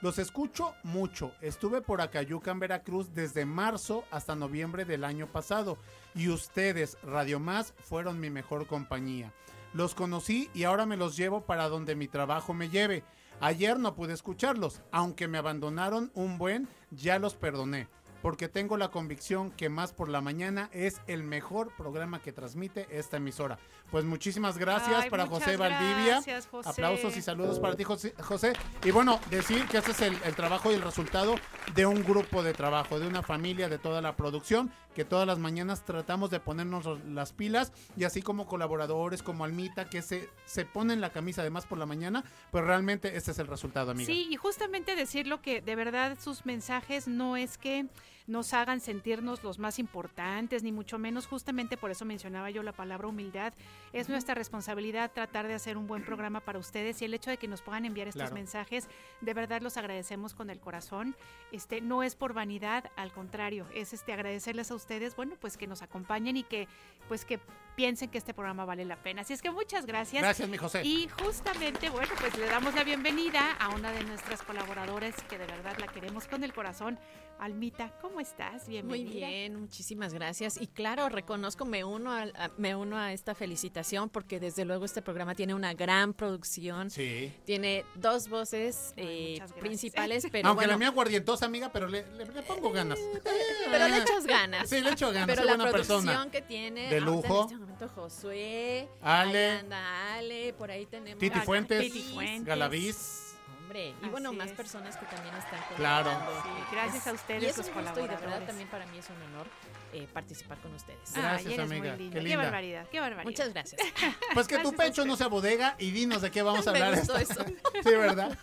[0.00, 1.32] Los escucho mucho.
[1.40, 5.76] Estuve por Acayuca, en Veracruz, desde marzo hasta noviembre del año pasado.
[6.14, 9.32] Y ustedes, Radio Más, fueron mi mejor compañía.
[9.72, 13.04] Los conocí y ahora me los llevo para donde mi trabajo me lleve.
[13.40, 17.88] Ayer no pude escucharlos, aunque me abandonaron un buen, ya los perdoné.
[18.22, 22.86] Porque tengo la convicción que Más por la Mañana es el mejor programa que transmite
[22.90, 23.58] esta emisora.
[23.90, 26.14] Pues muchísimas gracias Ay, para José Valdivia.
[26.14, 26.68] gracias, José.
[26.68, 28.52] Aplausos y saludos para ti, José.
[28.84, 31.36] Y bueno, decir que este es el, el trabajo y el resultado
[31.74, 35.38] de un grupo de trabajo, de una familia, de toda la producción, que todas las
[35.38, 40.64] mañanas tratamos de ponernos las pilas y así como colaboradores, como Almita, que se, se
[40.64, 44.06] ponen la camisa de Más por la Mañana, pues realmente este es el resultado, amiga.
[44.06, 47.86] Sí, y justamente decirlo que de verdad sus mensajes no es que
[48.30, 52.72] nos hagan sentirnos los más importantes, ni mucho menos, justamente por eso mencionaba yo la
[52.72, 53.52] palabra humildad.
[53.92, 57.36] Es nuestra responsabilidad tratar de hacer un buen programa para ustedes y el hecho de
[57.38, 58.34] que nos puedan enviar estos Claro.
[58.34, 58.88] mensajes,
[59.20, 61.16] de verdad los agradecemos con el corazón.
[61.50, 65.66] Este no es por vanidad, al contrario, es este agradecerles a ustedes, bueno, pues que
[65.66, 66.68] nos acompañen y que
[67.08, 67.40] pues que
[67.74, 69.22] piensen que este programa vale la pena.
[69.22, 70.22] Así es que muchas gracias.
[70.22, 70.82] Gracias, mi José.
[70.84, 75.46] Y justamente, bueno, pues le damos la bienvenida a una de nuestras colaboradoras que de
[75.46, 76.98] verdad la queremos con el corazón.
[77.40, 78.64] Almita, ¿cómo estás?
[78.68, 79.26] Muy Bienvenida.
[79.28, 80.60] bien, muchísimas gracias.
[80.60, 82.26] Y claro, reconozco, me uno, a,
[82.58, 86.90] me uno a esta felicitación porque desde luego este programa tiene una gran producción.
[86.90, 87.32] Sí.
[87.46, 92.26] Tiene dos voces eh, principales, pero Aunque bueno, la mía aguardientosa, amiga, pero le, le-
[92.26, 92.98] le pongo ganas.
[93.70, 94.68] pero le echas ganas.
[94.68, 95.26] Sí, le echo ganas.
[95.26, 96.30] Pero soy la buena producción persona.
[96.30, 97.36] que tiene De lujo.
[97.38, 99.50] en este momento Josué, Ale.
[99.52, 102.44] ahí anda Ale, por ahí tenemos Titi Fuentes, Titi Fuentes.
[102.44, 103.29] Galaviz.
[103.70, 106.10] Hombre, y bueno, más personas que también están Claro.
[106.10, 106.42] colaborando.
[106.42, 108.98] Sí, gracias a ustedes, Y es los un gusto y de verdad también para mí
[108.98, 109.46] es un honor
[109.92, 110.98] eh, participar con ustedes.
[111.14, 111.96] Gracias, Ay, eres muy amiga.
[111.96, 112.20] linda.
[112.20, 113.24] Qué barbaridad, qué barbaridad.
[113.30, 113.80] Muchas gracias.
[114.34, 116.80] Pues que tu Gracias pecho no sea bodega y dinos de qué vamos a Me
[116.80, 116.98] hablar.
[116.98, 117.44] gustó esta- eso.
[117.84, 118.36] Sí, ¿verdad?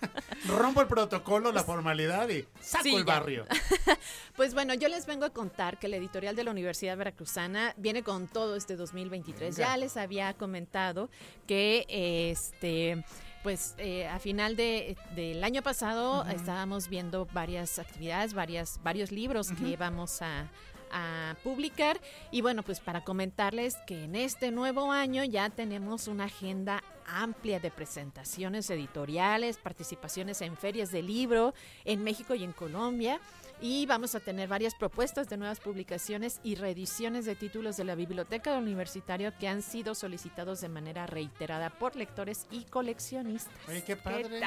[0.47, 3.45] Rompo el protocolo, la formalidad y saco Sí, el barrio.
[4.37, 8.01] Pues bueno, yo les vengo a contar que la editorial de la Universidad Veracruzana viene
[8.03, 9.55] con todo este 2023.
[9.57, 9.69] Venga.
[9.71, 11.09] Ya les había comentado
[11.47, 11.85] que
[12.31, 13.03] este
[13.47, 19.51] pues eh, a final de, del año pasado estábamos viendo varias actividades, varias, varios libros
[19.53, 20.49] que vamos a,
[20.91, 21.97] a publicar.
[22.29, 27.61] Y bueno pues para comentarles que en este nuevo año ya tenemos una agenda amplia
[27.61, 31.53] de presentaciones editoriales, participaciones en ferias de libro
[31.85, 33.21] en México y en Colombia
[33.61, 37.95] y vamos a tener varias propuestas de nuevas publicaciones y reediciones de títulos de la
[37.95, 43.53] Biblioteca del Universitario que han sido solicitados de manera reiterada por lectores y coleccionistas.
[43.67, 44.41] Oye, qué padre.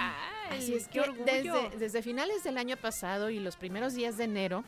[0.50, 1.24] Así es ¡Qué que orgullo!
[1.24, 4.64] desde, desde finales del año pasado y los primeros días de enero,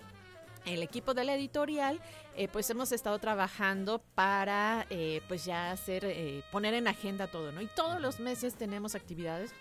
[0.65, 2.01] el equipo de la editorial,
[2.37, 7.53] eh, pues hemos estado trabajando para, eh, pues ya hacer, eh, poner en agenda todo,
[7.53, 7.61] ¿no?
[7.61, 9.53] Y todos los meses tenemos actividades.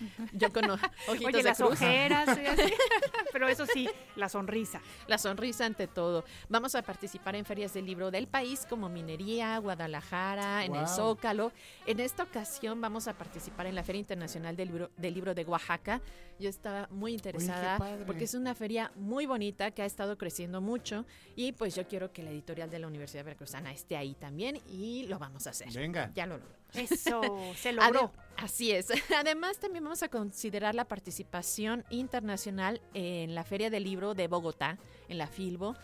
[0.32, 1.72] Yo con ojitos Oye, de las cruz.
[1.72, 2.42] ojeras, así.
[3.32, 4.80] pero eso sí, la sonrisa.
[5.06, 6.24] La sonrisa ante todo.
[6.48, 10.86] Vamos a participar en ferias del libro del país como Minería, Guadalajara, en el.
[10.86, 11.52] Zócalo.
[11.86, 15.44] En esta ocasión vamos a participar en la Feria Internacional del Libro, del libro de
[15.44, 16.00] Oaxaca.
[16.38, 21.06] Yo estaba muy interesada porque es una feria muy bonita que ha estado creciendo mucho
[21.34, 25.06] y pues yo quiero que la editorial de la Universidad Veracruzana esté ahí también y
[25.06, 25.72] lo vamos a hacer.
[25.72, 26.10] Venga.
[26.14, 26.56] Ya lo logró.
[26.76, 27.20] Eso,
[27.56, 28.12] se logró.
[28.36, 28.88] Así es.
[29.16, 34.78] Además, también vamos a considerar la participación internacional en la Feria del Libro de Bogotá,
[35.08, 35.74] en la Filbo.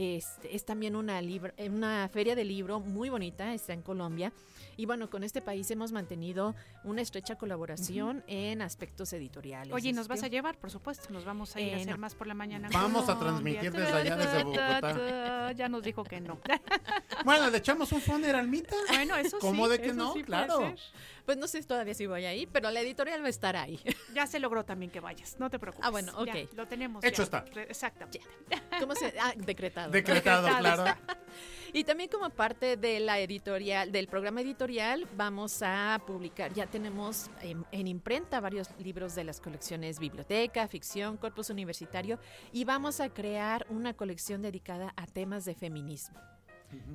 [0.00, 4.32] Es, es también una, libro- eh, una feria de libro muy bonita, está en Colombia.
[4.76, 9.74] Y bueno, con este país hemos mantenido una estrecha colaboración en aspectos editoriales.
[9.74, 11.12] Oye, ¿y nos vas que- a llevar, por supuesto.
[11.12, 11.98] Nos vamos a ir a Eh, hacer no.
[11.98, 12.68] más por la mañana.
[12.72, 15.50] Vamos a transmitir desde allá, desde Bogotá.
[15.56, 16.38] Ya nos dijo que no.
[17.24, 18.76] Bueno, le echamos un funeral, Almita.
[18.90, 20.12] Bueno, eso ¿Cómo sí, de que no?
[20.12, 20.72] sí claro.
[21.28, 23.78] Pues no sé todavía si voy ahí, pero la editorial va a estar ahí.
[24.14, 25.86] Ya se logró también que vayas, no te preocupes.
[25.86, 26.54] Ah, bueno, Ya, ok.
[26.54, 27.04] lo tenemos.
[27.04, 27.24] Hecho ya.
[27.24, 27.44] está.
[27.68, 28.22] Exactamente.
[28.80, 29.12] ¿Cómo se...?
[29.20, 29.88] Ah, decretado.
[29.88, 29.92] ¿no?
[29.92, 30.84] Decretado, claro.
[31.74, 37.30] Y también como parte de la editorial, del programa editorial, vamos a publicar, ya tenemos
[37.42, 42.18] en, en imprenta varios libros de las colecciones Biblioteca, Ficción, Corpus Universitario,
[42.54, 46.18] y vamos a crear una colección dedicada a temas de feminismo.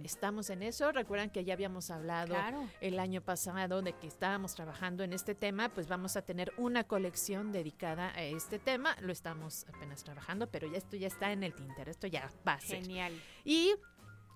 [0.03, 0.91] Estamos en eso.
[0.91, 2.67] Recuerdan que ya habíamos hablado Claro.
[2.81, 6.83] el año pasado de que estábamos trabajando en este tema, pues vamos a tener una
[6.83, 8.95] colección dedicada a este tema.
[9.01, 12.53] Lo estamos apenas trabajando, pero ya esto ya está en el Tinter, esto ya va
[12.53, 12.81] a ser.
[12.81, 13.13] Genial.
[13.45, 13.73] Y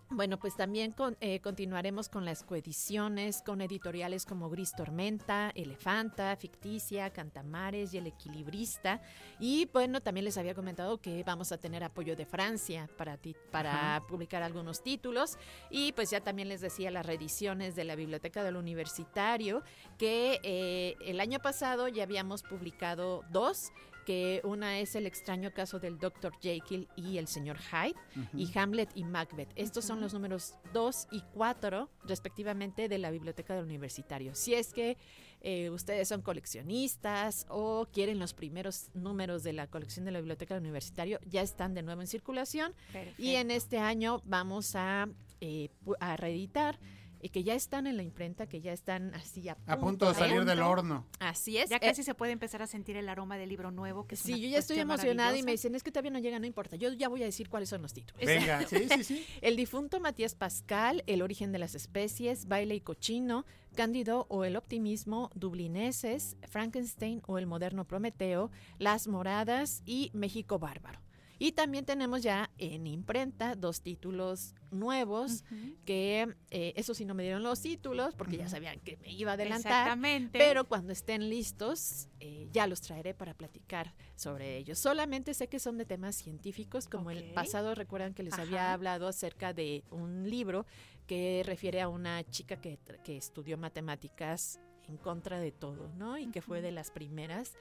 [0.09, 6.35] bueno, pues también con- eh, continuaremos con las coediciones, con editoriales como Gris Tormenta, Elefanta,
[6.37, 9.01] Ficticia, Cantamares y El Equilibrista.
[9.39, 13.35] Y bueno, también les había comentado que vamos a tener apoyo de Francia para, ti-
[13.51, 14.07] para Ajá.
[14.07, 15.37] publicar algunos títulos.
[15.69, 19.61] Y pues ya también les decía las reediciones de la Biblioteca del Universitario,
[19.97, 23.71] que eh, el año pasado ya habíamos publicado dos
[24.07, 26.31] que una es el extraño caso del Dr.
[26.39, 27.93] Jekyll y el señor Hyde,
[28.33, 29.49] y Hamlet y Macbeth.
[29.57, 34.33] Estos son los números 2 y 4, respectivamente, de la Biblioteca del Universitario.
[34.33, 34.95] Si es que
[35.41, 40.53] eh, ustedes son coleccionistas o quieren los primeros números de la colección de la Biblioteca
[40.53, 42.73] del Universitario, ya están de nuevo en circulación.
[43.17, 45.09] Y en este año vamos a,
[45.41, 46.79] eh, pu- a reeditar.
[47.21, 50.13] Eh, que ya están en la imprenta, que ya están así a, A punto de
[50.13, 50.69] salir del punto.
[50.69, 51.05] horno.
[51.19, 51.69] Así es.
[51.69, 54.07] Ya eh, casi se puede empezar a sentir el aroma del libro nuevo.
[54.07, 56.39] Que es Sí, yo ya estoy emocionada y me dicen, es que todavía no llega,
[56.39, 56.75] no importa.
[56.75, 58.23] Yo ya voy a decir cuáles son los títulos.
[58.25, 59.25] Venga, sí, sí, sí.
[59.41, 63.45] El difunto Matías Pascal, El origen de las especies, Baile y cochino,
[63.75, 68.49] Cándido o el optimismo, Dublineses, Frankenstein o el moderno Prometeo,
[68.79, 70.99] Las moradas y México bárbaro.
[71.39, 75.43] Y también tenemos ya en imprenta dos títulos nuevos
[75.85, 79.31] que eh, eso sí no me dieron los títulos porque ya sabían que me iba
[79.31, 79.71] a adelantar.
[79.71, 80.37] Exactamente.
[80.37, 84.79] Pero cuando estén listos eh, ya los traeré para platicar sobre ellos.
[84.79, 88.43] Solamente sé que son de temas científicos como el pasado recuerdan que les Ajá.
[88.43, 90.65] había hablado acerca de un libro
[91.05, 96.17] que refiere a una chica que, que estudió matemáticas en contra de todo, ¿no?
[96.17, 97.53] Y que fue de las primeras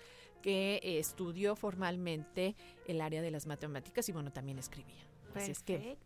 [0.46, 2.54] que estudió formalmente
[2.86, 5.02] el área de las matemáticas y bueno, también escribía.
[5.34, 5.98] Así es que.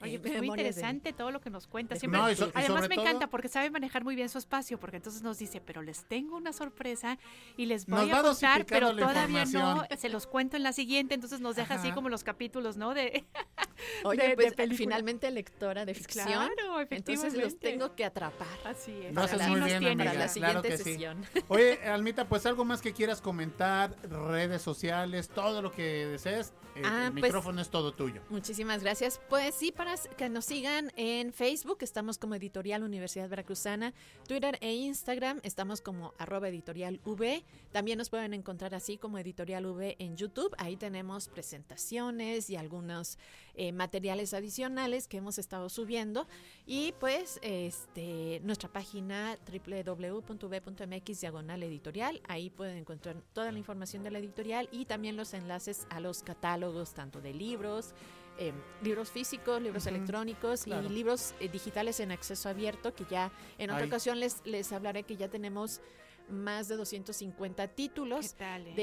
[0.00, 1.96] Oye, eh, pues muy de- interesante todo lo que nos cuenta.
[1.96, 4.38] Siempre, No, y so- y además me todo- encanta porque sabe manejar muy bien su
[4.38, 7.18] espacio, porque entonces nos dice, pero les tengo una sorpresa
[7.56, 11.40] y les voy a contar, pero todavía no, se los cuento en la siguiente, entonces
[11.40, 12.94] nos deja así como los capítulos, ¿no?
[12.94, 13.24] De,
[14.04, 16.26] Oye, de- pues finalmente lectora de ficción.
[16.26, 18.46] Claro, entonces los tengo que atrapar.
[18.64, 19.16] Así es.
[19.16, 20.04] Haces Para muy bien, para amiga.
[20.04, 20.84] la claro siguiente sí.
[20.84, 21.24] sesión.
[21.48, 26.82] Oye, Almita, pues algo más que quieras comentar, redes sociales, todo lo que desees, eh,
[26.84, 28.20] Ah, el pues- micrófono es todo tuyo.
[28.30, 29.20] Muchísimas gracias.
[29.28, 33.92] Pues sí, para que nos sigan en Facebook, estamos como Editorial Universidad Veracruzana,
[34.26, 37.44] Twitter e Instagram, estamos como arroba editorial V.
[37.72, 40.54] También nos pueden encontrar así como Editorial V en YouTube.
[40.56, 43.18] Ahí tenemos presentaciones y algunos
[43.54, 46.26] eh, materiales adicionales que hemos estado subiendo.
[46.64, 52.22] Y pues este nuestra página www.v.mx diagonal editorial.
[52.28, 56.22] Ahí pueden encontrar toda la información de la editorial y también los enlaces a los
[56.22, 57.92] catálogos tanto de libros,
[58.38, 58.52] eh,
[58.82, 60.86] libros físicos, libros electrónicos claro.
[60.86, 63.88] y libros eh, digitales en acceso abierto, que ya en otra Ay.
[63.88, 65.80] ocasión les, les hablaré que ya tenemos
[66.28, 68.74] más de 250 títulos ¿Qué tal, eh?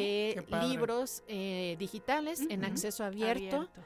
[0.46, 3.82] de libros eh, digitales en acceso abierto, Abierto.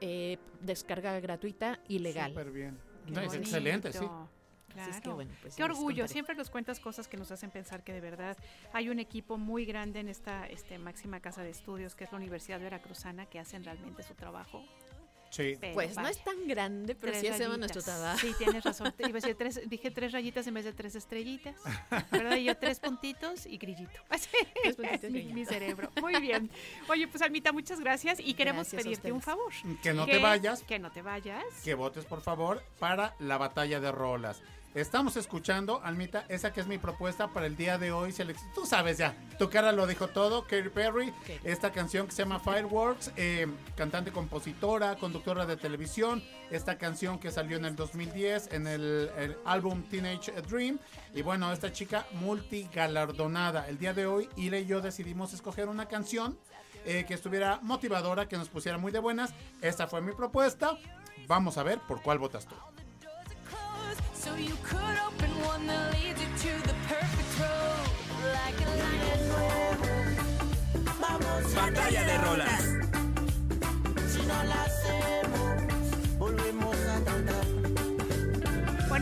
[0.00, 2.30] eh, descarga gratuita y legal.
[2.32, 2.78] Súper bien.
[3.06, 4.04] No, es excelente, sí.
[4.76, 5.14] Así es que, Claro.
[5.14, 6.08] bueno, pues Qué orgullo, contaré.
[6.12, 8.36] siempre nos cuentas cosas que nos hacen pensar que de verdad
[8.74, 12.18] hay un equipo muy grande en esta este, máxima casa de estudios que es la
[12.18, 14.62] Universidad Veracruzana que hacen realmente su trabajo.
[15.36, 15.56] Sí.
[15.60, 18.18] Pero Pues no es tan grande, pero tres sí hacemos nuestro trabajo.
[18.18, 18.92] Sí, tienes razón.
[18.96, 21.54] Te iba a decir tres, dije tres rayitas en vez de tres estrellitas.
[22.10, 22.36] ¿Verdad?
[22.36, 24.00] Y yo tres puntitos y grillito.
[24.08, 24.28] Así,
[24.62, 25.90] Tres puntitos mi, mi cerebro.
[26.00, 26.50] Muy bien.
[26.88, 29.52] Oye, pues Almita, muchas gracias y queremos Gracias pedirte un favor.
[29.82, 30.62] Que no te vayas.
[30.62, 31.44] Que no te vayas.
[31.62, 34.42] Que votes, por favor, para la batalla de rolas.
[34.76, 38.14] Estamos escuchando, Almita, esa que es mi propuesta para el día de hoy.
[38.54, 41.14] Tú sabes ya, tu cara lo dijo todo, Katy Perry.
[41.44, 46.22] Esta canción que se llama Fireworks, eh, cantante, compositora, conductora de televisión.
[46.50, 50.78] Esta canción que salió en el 2010 en el, el álbum Teenage Dream.
[51.14, 53.68] Y bueno, esta chica multigalardonada.
[53.68, 56.38] El día de hoy, Ira y yo decidimos escoger una canción
[56.84, 59.32] eh, que estuviera motivadora, que nos pusiera muy de buenas.
[59.62, 60.76] Esta fue mi propuesta.
[61.26, 62.54] Vamos a ver por cuál votas tú.
[64.26, 67.86] So you could open one that leads you to the perfect road.
[68.34, 68.66] Like a
[71.54, 72.64] Batalla de rolas.
[74.10, 74.75] Si no la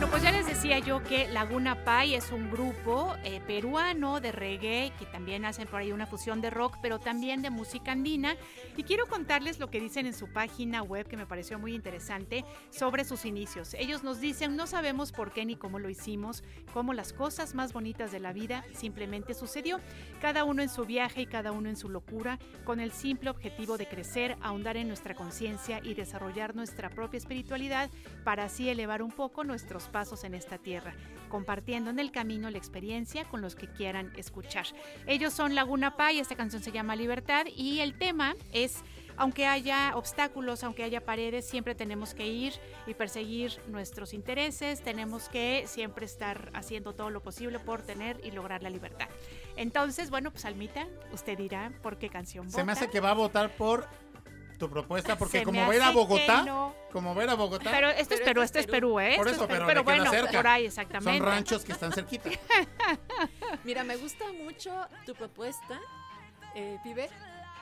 [0.05, 4.31] Bueno, pues ya les decía yo que Laguna Pai es un grupo eh, peruano de
[4.31, 8.35] reggae que también hacen por ahí una fusión de rock, pero también de música andina.
[8.77, 12.45] Y quiero contarles lo que dicen en su página web que me pareció muy interesante
[12.69, 13.73] sobre sus inicios.
[13.73, 17.73] Ellos nos dicen, no sabemos por qué ni cómo lo hicimos, cómo las cosas más
[17.73, 19.79] bonitas de la vida simplemente sucedió.
[20.21, 23.75] Cada uno en su viaje y cada uno en su locura, con el simple objetivo
[23.79, 27.89] de crecer, ahondar en nuestra conciencia y desarrollar nuestra propia espiritualidad
[28.23, 30.93] para así elevar un poco nuestros pasos en esta tierra,
[31.29, 34.65] compartiendo en el camino la experiencia con los que quieran escuchar.
[35.07, 38.83] Ellos son Laguna Pai, esta canción se llama Libertad y el tema es
[39.15, 42.51] aunque haya obstáculos, aunque haya paredes, siempre tenemos que ir
[42.85, 48.31] y perseguir nuestros intereses, tenemos que siempre estar haciendo todo lo posible por tener y
[48.31, 49.07] lograr la libertad.
[49.55, 53.13] Entonces, bueno, pues Almita, usted dirá por qué canción Se me hace que va a
[53.13, 53.87] votar por
[54.57, 56.73] tu propuesta porque como ver a Bogotá, no.
[56.91, 57.71] como ver a Bogotá.
[57.71, 59.13] Pero esto pero es Perú, esto es Perú, ¿eh?
[59.15, 61.17] Por pero, pero bueno, por ahí exactamente.
[61.17, 62.29] Son ranchos que están cerquita.
[63.63, 64.71] Mira, me gusta mucho
[65.05, 65.79] tu propuesta,
[66.55, 67.09] eh, Pibe,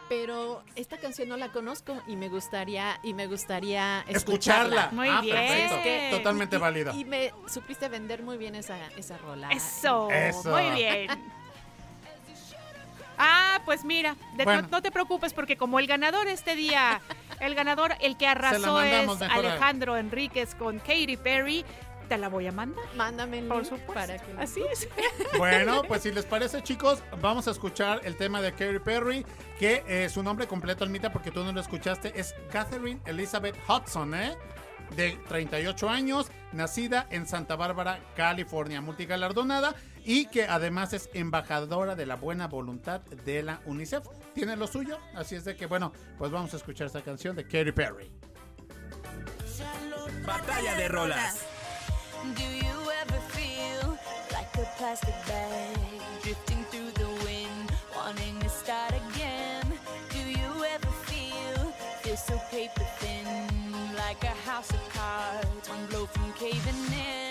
[0.10, 4.90] pero esta canción no la conozco y me gustaría y me gustaría escucharla.
[4.92, 5.70] Muy ah, bien.
[5.70, 6.18] Perfecto.
[6.18, 6.94] Totalmente válida.
[6.94, 9.50] Y, me supiste vender muy bien esa esa rola.
[9.50, 10.10] Eso.
[10.12, 10.50] Eso.
[10.50, 11.10] Muy bien.
[13.18, 14.16] Ah, pues mira,
[14.70, 17.02] no, te preocupes porque como el ganador este día,
[17.40, 21.66] el ganador, el que arrasó es Alejandro Enríquez con Katy Perry,
[22.10, 22.84] te la voy a mandar.
[22.96, 23.94] Mándame el Por supuesto.
[23.94, 24.88] Para que Así es.
[25.38, 29.26] Bueno, pues si les parece, chicos, vamos a escuchar el tema de Katy Perry,
[29.58, 34.14] que eh, su nombre completo, Almita, porque tú no lo escuchaste, es Catherine Elizabeth Hudson,
[34.16, 34.36] ¿eh?
[34.96, 39.76] De 38 años, nacida en Santa Bárbara, California, multigalardonada
[40.06, 44.06] y que además es embajadora de la buena voluntad de la UNICEF.
[44.34, 47.44] Tiene lo suyo, así es de que bueno, pues vamos a escuchar esta canción de
[47.44, 48.12] Katy Perry.
[50.26, 51.46] Batalla de rolas.
[52.36, 53.98] Do you ever feel
[54.32, 55.76] like a plastic bag
[56.22, 59.64] drifting through the wind, wanting to start again?
[60.10, 63.50] Do you ever feel feel so paper thin,
[63.98, 67.23] like a house of cards, one blow from caving in?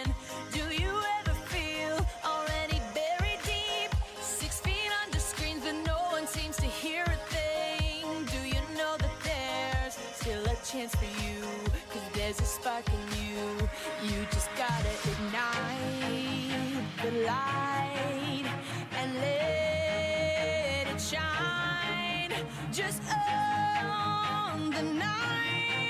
[10.72, 11.42] chance for you.
[11.90, 13.68] Cause there's a spark in you.
[14.08, 18.46] You just gotta ignite the light
[18.96, 22.32] and let it shine
[22.72, 25.81] just on the night.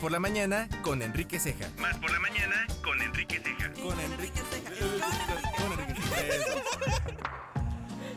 [0.00, 1.68] por la mañana con Enrique Ceja.
[1.78, 3.70] Más por la mañana con Enrique Ceja.
[3.74, 4.70] Con Enrique Ceja.
[5.56, 7.30] Con Enrique Ceja.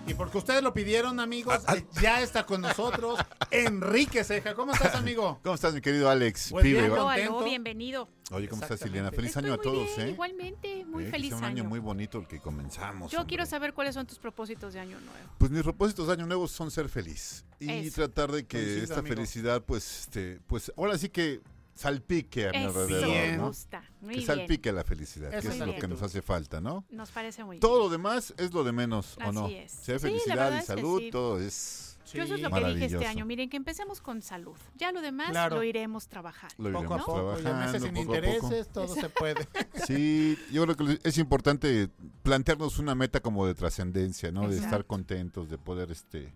[0.08, 2.00] Y porque ustedes lo pidieron, amigos, ah, ah.
[2.02, 3.20] ya está con nosotros
[3.52, 4.54] Enrique Ceja.
[4.54, 5.40] ¿Cómo estás, amigo?
[5.44, 6.52] ¿Cómo estás, mi querido Alex?
[6.52, 8.08] Pues bien, aló, bienvenido.
[8.32, 9.12] Oye, ¿cómo estás, Ileana?
[9.12, 10.12] Feliz año a todos, ¿eh?
[10.12, 11.64] Igualmente, muy eh, feliz que sea un año.
[11.66, 13.12] muy bonito el que comenzamos.
[13.12, 15.30] Yo quiero saber cuáles son tus propósitos de año nuevo.
[15.38, 19.64] Pues mis propósitos de año nuevo son ser feliz y tratar de que esta felicidad,
[19.64, 21.42] pues, este, pues, ahora sí que
[21.76, 23.38] salpique a mi Eso, alrededor, Bien.
[23.38, 23.48] ¿no?
[23.48, 23.84] gusta.
[24.02, 24.28] Muy que bien.
[24.28, 25.80] salpique la felicidad, que Eso es es lo bien.
[25.80, 26.86] que nos hace falta, ¿no?
[26.90, 27.84] Nos parece muy Todo bien.
[27.84, 29.48] lo demás es lo de menos, ¿o Así no?
[29.48, 29.72] es.
[29.72, 31.10] Si hay Sí, la felicidad verdad y es que salud, sí.
[31.12, 32.96] todo es Yo eso es lo que dije Maravilloso.
[32.98, 33.26] este año.
[33.26, 34.56] Miren, que empecemos con salud.
[34.76, 35.56] Ya lo demás Claro.
[35.56, 36.70] lo iremos trabajando.
[36.70, 38.26] lo Poco a iremos poco, ya meses trabajando, sin poco a poco.
[38.28, 39.48] intereses, todo se puede.
[39.88, 41.90] Sí, yo creo que es importante
[42.22, 44.48] plantearnos una meta como de trascendencia, ¿no?
[44.48, 46.32] De estar contentos, de poder este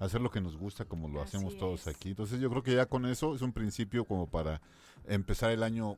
[0.00, 1.88] hacer lo que nos gusta como lo Así hacemos todos es.
[1.94, 2.10] aquí.
[2.10, 4.60] Entonces yo creo que ya con eso es un principio como para
[5.06, 5.96] empezar el año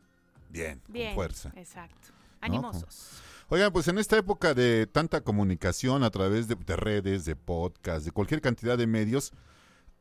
[0.51, 1.09] bien, Bien.
[1.09, 1.53] con fuerza.
[1.57, 2.09] Exacto.
[2.41, 3.11] Animosos.
[3.49, 8.05] Oigan, pues en esta época de tanta comunicación a través de, de redes, de podcast,
[8.05, 9.33] de cualquier cantidad de medios,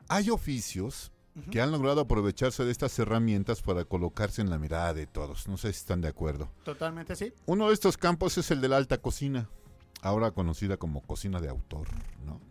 [0.07, 1.11] hay oficios
[1.49, 5.47] que han logrado aprovecharse de estas herramientas para colocarse en la mirada de todos.
[5.47, 6.49] No sé si están de acuerdo.
[6.63, 7.31] Totalmente sí.
[7.45, 9.47] Uno de estos campos es el de la alta cocina,
[10.01, 11.87] ahora conocida como cocina de autor,
[12.25, 12.41] ¿no?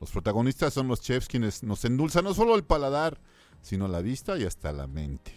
[0.00, 3.18] Los protagonistas son los chefs quienes nos endulzan no solo el paladar,
[3.62, 5.32] sino la vista y hasta la mente.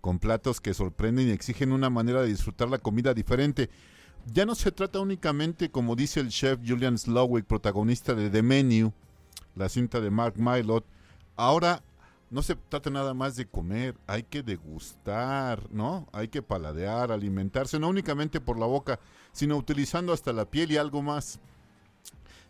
[0.00, 3.68] Con platos que sorprenden y exigen una manera de disfrutar la comida diferente.
[4.32, 8.92] Ya no se trata únicamente, como dice el chef Julian Slowick, protagonista de The Menu,
[9.54, 10.84] la cinta de Mark Mylod.
[11.36, 11.82] Ahora
[12.30, 16.08] no se trata nada más de comer, hay que degustar, ¿no?
[16.12, 18.98] Hay que paladear, alimentarse, no únicamente por la boca,
[19.32, 21.38] sino utilizando hasta la piel y algo más.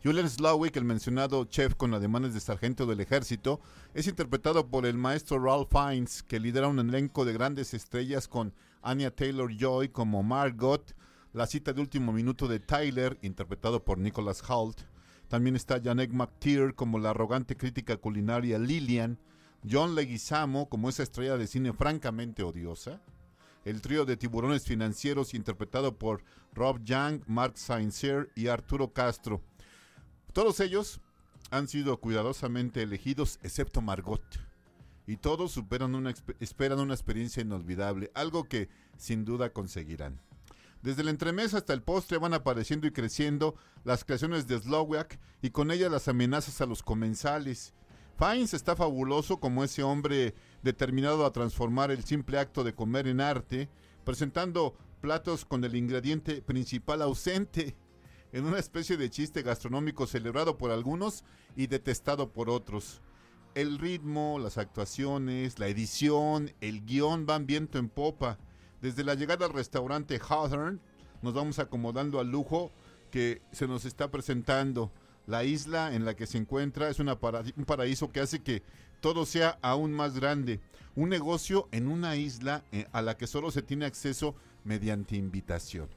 [0.07, 3.61] Julian Slowick, el mencionado chef con ademanes de sargento del ejército,
[3.93, 8.55] es interpretado por el maestro Ralph Fiennes, que lidera un elenco de grandes estrellas con
[8.83, 10.95] Anya Taylor-Joy como Margot,
[11.33, 14.79] la cita de último minuto de Tyler, interpretado por Nicholas Hoult.
[15.27, 19.19] También está Janek McTeer como la arrogante crítica culinaria Lillian,
[19.69, 23.01] John Leguizamo como esa estrella de cine francamente odiosa,
[23.65, 26.23] el trío de tiburones financieros interpretado por
[26.55, 29.43] Rob Young, Mark Sainzer y Arturo Castro.
[30.37, 31.01] Todos ellos
[31.51, 34.21] han sido cuidadosamente elegidos, excepto Margot.
[35.07, 35.59] Y todos
[36.41, 38.69] esperan una experiencia inolvidable, algo que
[38.99, 40.21] sin duda conseguirán.
[40.83, 45.53] Desde el entremés hasta el postre van apareciendo y creciendo las creaciones de Slowiak y
[45.53, 47.73] con ellas las amenazas a los comensales.
[48.19, 53.23] Fiennes está fabuloso como ese hombre determinado a transformar el simple acto de comer en
[53.23, 53.71] arte,
[54.05, 57.75] presentando platos con el ingrediente principal ausente,
[58.37, 61.25] en una especie de chiste gastronómico celebrado por algunos
[61.57, 63.01] y detestado por otros.
[63.55, 68.39] El ritmo, las actuaciones, la edición, el guion van viento en popa.
[68.83, 70.81] Desde la llegada al restaurante Hawthorne
[71.23, 72.73] nos vamos acomodando al lujo
[73.11, 74.93] que se nos está presentando.
[75.27, 77.19] La isla en la que se encuentra es una
[77.57, 78.63] un paraíso que hace que
[79.01, 80.61] todo sea aún más grande.
[80.95, 85.89] Un negocio en una isla eh, a la que solo se tiene acceso mediante invitación.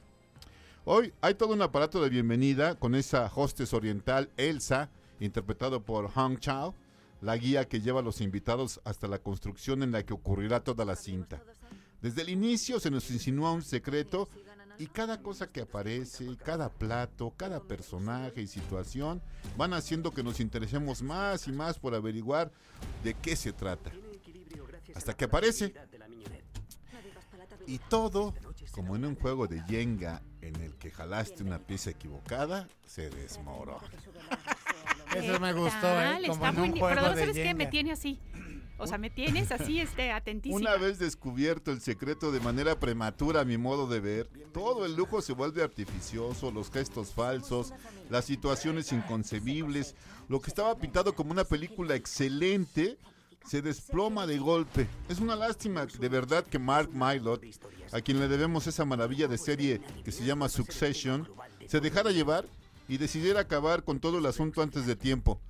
[0.86, 4.90] Hoy hay todo un aparato de bienvenida con esa hostess oriental Elsa,
[5.20, 6.74] interpretado por Hong Chao,
[7.20, 10.86] la guía que lleva a los invitados hasta la construcción en la que ocurrirá toda
[10.86, 11.42] la cinta.
[12.00, 14.30] Desde el inicio se nos insinúa un secreto
[14.78, 19.20] y cada cosa que aparece, cada plato, cada personaje y situación
[19.58, 22.50] van haciendo que nos interesemos más y más por averiguar
[23.04, 23.92] de qué se trata.
[24.94, 25.74] Hasta que aparece.
[27.66, 28.32] Y todo,
[28.72, 33.86] como en un juego de Jenga en el que jalaste una pieza equivocada, se desmorona.
[35.14, 35.86] Eso me gustó?
[36.00, 36.18] ¿eh?
[36.26, 37.54] Como Está en un muy- juego Pero de ¿sabes qué?
[37.54, 38.18] Me tiene así.
[38.78, 40.56] O sea, me tienes así, este, atentísima.
[40.58, 44.94] Una vez descubierto el secreto de manera prematura a mi modo de ver, todo el
[44.96, 47.74] lujo se vuelve artificioso, los gestos falsos,
[48.08, 49.94] las situaciones inconcebibles,
[50.28, 52.96] lo que estaba pintado como una película excelente
[53.44, 54.86] se desploma de golpe.
[55.08, 57.40] Es una lástima de verdad que Mark Mylod,
[57.92, 61.28] a quien le debemos esa maravilla de serie que se llama Succession,
[61.66, 62.46] se dejara llevar
[62.88, 65.40] y decidiera acabar con todo el asunto antes de tiempo.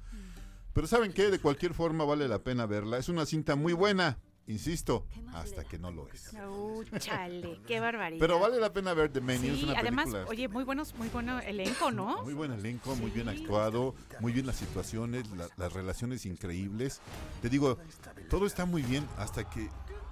[0.72, 1.30] Pero ¿saben qué?
[1.30, 2.98] De cualquier forma vale la pena verla.
[2.98, 4.18] Es una cinta muy buena,
[4.50, 6.32] insisto, hasta que no lo es.
[6.46, 8.20] Uh, chale, qué barbaridad.
[8.20, 10.28] Pero vale la pena ver The Menu, es Sí, una además, película.
[10.30, 12.22] oye, muy buenos, muy bueno elenco, ¿no?
[12.22, 17.00] Muy buen elenco, muy bien actuado, muy bien las situaciones, la- las relaciones increíbles.
[17.42, 17.78] Te digo,
[18.28, 19.68] todo está muy bien hasta que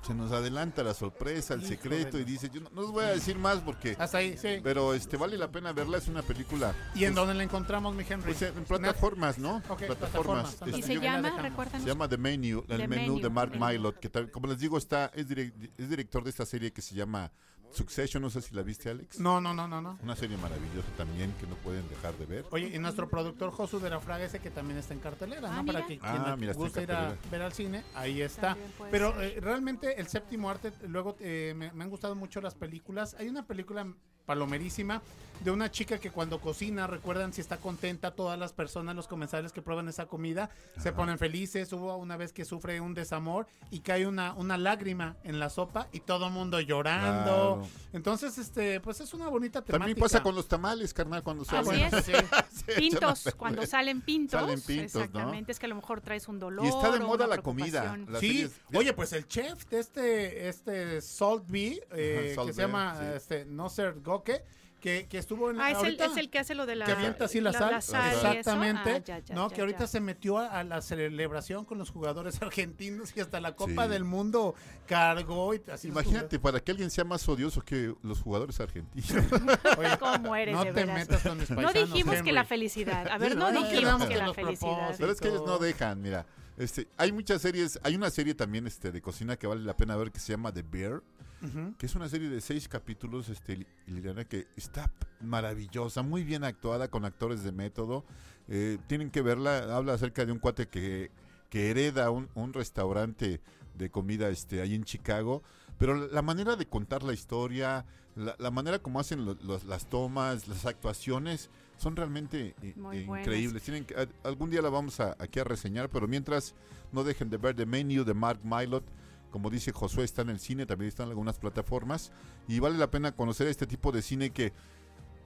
[0.07, 3.09] se nos adelanta la sorpresa, el secreto y dice, yo no, no os voy a
[3.09, 3.95] decir más porque...
[3.99, 4.61] Hasta ahí, sí.
[4.63, 6.75] Pero este vale la pena verla, es una película...
[6.95, 8.23] ¿Y en pues, dónde la encontramos, mi Henry?
[8.33, 9.57] pues, en plataformas, ¿no?
[9.69, 9.97] Ok, plataformas.
[9.99, 10.77] plataformas, ándale.
[10.77, 11.43] ¿Y Este, se yo- llama?
[11.43, 11.83] Recuérdanos.
[11.83, 13.53] se llama The Menu, el The menú Menu, de Mark.
[13.59, 16.81] Mylod, que tal- como les digo está es, direc- es director de esta serie que
[16.81, 17.31] se llama
[17.71, 19.21] Succession, no sé si la viste, Alex.
[19.21, 19.99] No, no, no, no, no.
[20.03, 22.45] Una serie maravillosa también que no pueden dejar de ver.
[22.51, 25.57] Oye, y nuestro productor Josu de la Fraga ese que también está en cartelera, Ah,
[25.57, 25.63] ¿no?
[25.63, 25.73] mira.
[25.81, 28.57] Para que Ah, quien guste ir a ver al cine, ahí está.
[28.91, 33.15] Pero eh, realmente el séptimo arte, luego eh, me, me han gustado mucho las películas.
[33.19, 33.87] Hay una película
[34.29, 35.01] palomerísima
[35.41, 39.53] de una chica que cuando cocina, recuerdan si está contenta, todas las personas, los comensales
[39.53, 40.51] que prueban esa comida,
[40.81, 41.73] se ponen felices.
[41.73, 45.87] Hubo una vez que sufre un desamor y cae una, una lágrima en la sopa
[45.93, 47.59] y todo el mundo llorando.
[47.59, 47.69] Claro.
[47.93, 49.79] Entonces, este, pues es una bonita temática.
[49.79, 51.95] También pasa con los tamales, carnal, cuando Así salen.
[51.95, 52.07] es.
[52.77, 54.41] Pintos, cuando salen pintos.
[54.41, 55.01] Salen pintos, ¿no?
[55.03, 56.65] exactamente, es que a lo mejor traes un dolor.
[56.67, 57.97] Y está de moda la comida.
[58.21, 62.53] sí, series- oye, pues el chef de este, este Salt B, eh, Ajá, Salt que
[62.55, 63.07] se llama sí.
[63.17, 64.45] este, Noser Goke,
[64.81, 66.87] que, que estuvo en Ah, es el, ahorita, es el que hace lo de la.
[66.87, 68.29] que avienta así la, sal, sal y eso.
[68.29, 69.87] exactamente, Ah, ya, ya, no, ya, que ahorita ya.
[69.89, 73.91] se metió a, a la celebración con los jugadores argentinos y hasta la Copa Sí.
[73.91, 74.55] del Mundo
[74.87, 79.11] cargó y así Imagínate, para que alguien sea más odioso que los jugadores argentinos.
[79.79, 80.97] Oye, ¿Cómo eres, no de te veras?
[80.97, 82.33] metas con mis No paisanos, dijimos que Henry.
[82.33, 83.09] la felicidad.
[83.09, 84.95] A ver, no, no, dijimos que la felicidad.
[84.97, 86.25] Pero es que ellos no dejan, mira.
[86.57, 89.97] Este, hay muchas series, hay una serie también este de cocina que vale la pena
[89.97, 91.03] ver que se llama The Bear,
[91.43, 91.75] Ujú.
[91.79, 94.91] que es una serie de seis capítulos, este, Li- Liliana, que está
[95.21, 98.05] maravillosa, muy bien actuada con actores de método.
[98.49, 101.11] Eh, tienen que verla, habla acerca de un cuate que,
[101.51, 103.41] que hereda un, un restaurante
[103.75, 105.43] de comida este, ahí en Chicago,
[105.79, 107.85] pero la- la manera de contar la historia,
[108.17, 113.05] la, la manera como hacen lo- los- las tomas, las actuaciones, son realmente i- Muy
[113.05, 113.27] buenas.
[113.29, 113.63] increíbles.
[113.63, 116.55] Tienen que- algún día la vamos a, aquí a reseñar, pero mientras
[116.91, 118.83] no dejen de ver The Menu de Mark Mylot,
[119.31, 122.13] como dice Josué, está en el cine, también está en algunas plataformas,
[122.47, 124.53] y vale la pena conocer este tipo de cine que,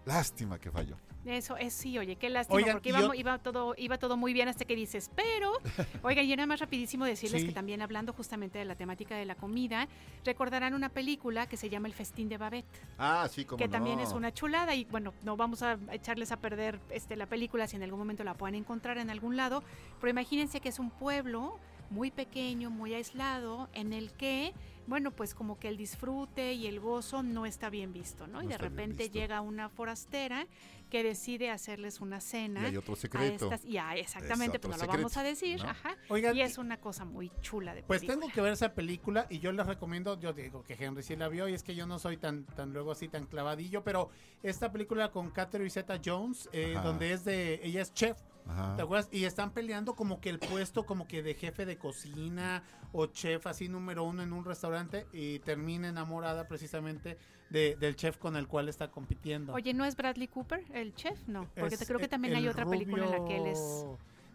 [0.05, 0.97] lástima que falló.
[1.25, 4.33] Eso es sí, oye, qué lástima, Oigan, porque iba, yo- iba todo, iba todo muy
[4.33, 5.53] bien hasta que dices, pero,
[6.03, 7.47] oigan, y nada más rapidísimo decirles Sí.
[7.47, 9.87] que también hablando justamente de la temática de la comida,
[10.25, 12.67] recordarán una película que se llama El Festín de Babette,
[12.99, 16.39] Ah, sí, como que también es una chulada y bueno, no vamos a echarles a
[16.41, 19.63] perder este la película si en algún momento la pueden encontrar en algún lado,
[20.01, 21.61] pero imagínense que es un pueblo
[21.93, 24.53] muy pequeño, muy aislado, en el que,
[24.87, 28.43] bueno, pues como que el disfrute y el gozo no está bien visto, ¿no?
[28.43, 30.47] y de repente llega una forastera
[30.91, 32.63] que decide hacerles una cena.
[32.63, 33.45] Y hay otro a secreto.
[33.47, 35.71] estas- ya, exactamente, Es pues no lo vamos a decir, ¿no?
[35.71, 35.97] ajá.
[36.11, 38.21] Oigan, y es una cosa muy chula de Pues película.
[38.21, 41.29] tengo que ver esa película y yo les recomiendo, yo digo que Henry sí la
[41.29, 44.11] vio y es que yo no soy tan, tan luego así tan clavadillo, pero
[44.43, 48.77] esta película con Catherine Zeta Jones, eh, donde es de, ella es chef, Ajá.
[48.77, 49.09] ¿te acuerdas?
[49.13, 52.63] Y están peleando como que el puesto como que de jefe de cocina
[52.93, 57.17] o chef así número uno en un restaurante y termina enamorada precisamente
[57.51, 59.53] de- del chef con el cual está compitiendo.
[59.53, 61.27] Oye, ¿no es Bradley Cooper el chef?
[61.29, 63.87] No, porque Es te creo que también hay otra película en la que él es...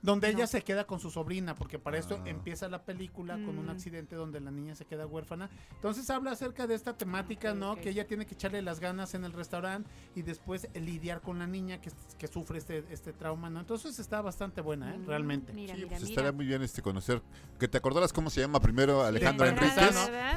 [0.01, 0.37] Donde No.
[0.37, 2.29] ella se queda con su sobrina, porque para esto Ah.
[2.29, 3.69] empieza la película con un Mm.
[3.69, 5.49] accidente donde la niña se queda huérfana.
[5.73, 7.75] Entonces habla acerca de esta temática, ¿no?
[7.75, 11.47] Que ella tiene que echarle las ganas en el restaurante y después lidiar con la
[11.47, 13.59] niña que, que sufre este, este trauma, ¿no?
[13.59, 14.97] Entonces está bastante buena, ¿eh?
[14.99, 15.53] Mm, Realmente.
[15.53, 16.09] Mira, Sí, mira, pues mira.
[16.11, 17.21] estaría muy bien este conocer,
[17.59, 19.29] que te acordaras cómo se llama primero Enríquez.
[19.29, 19.91] entrada,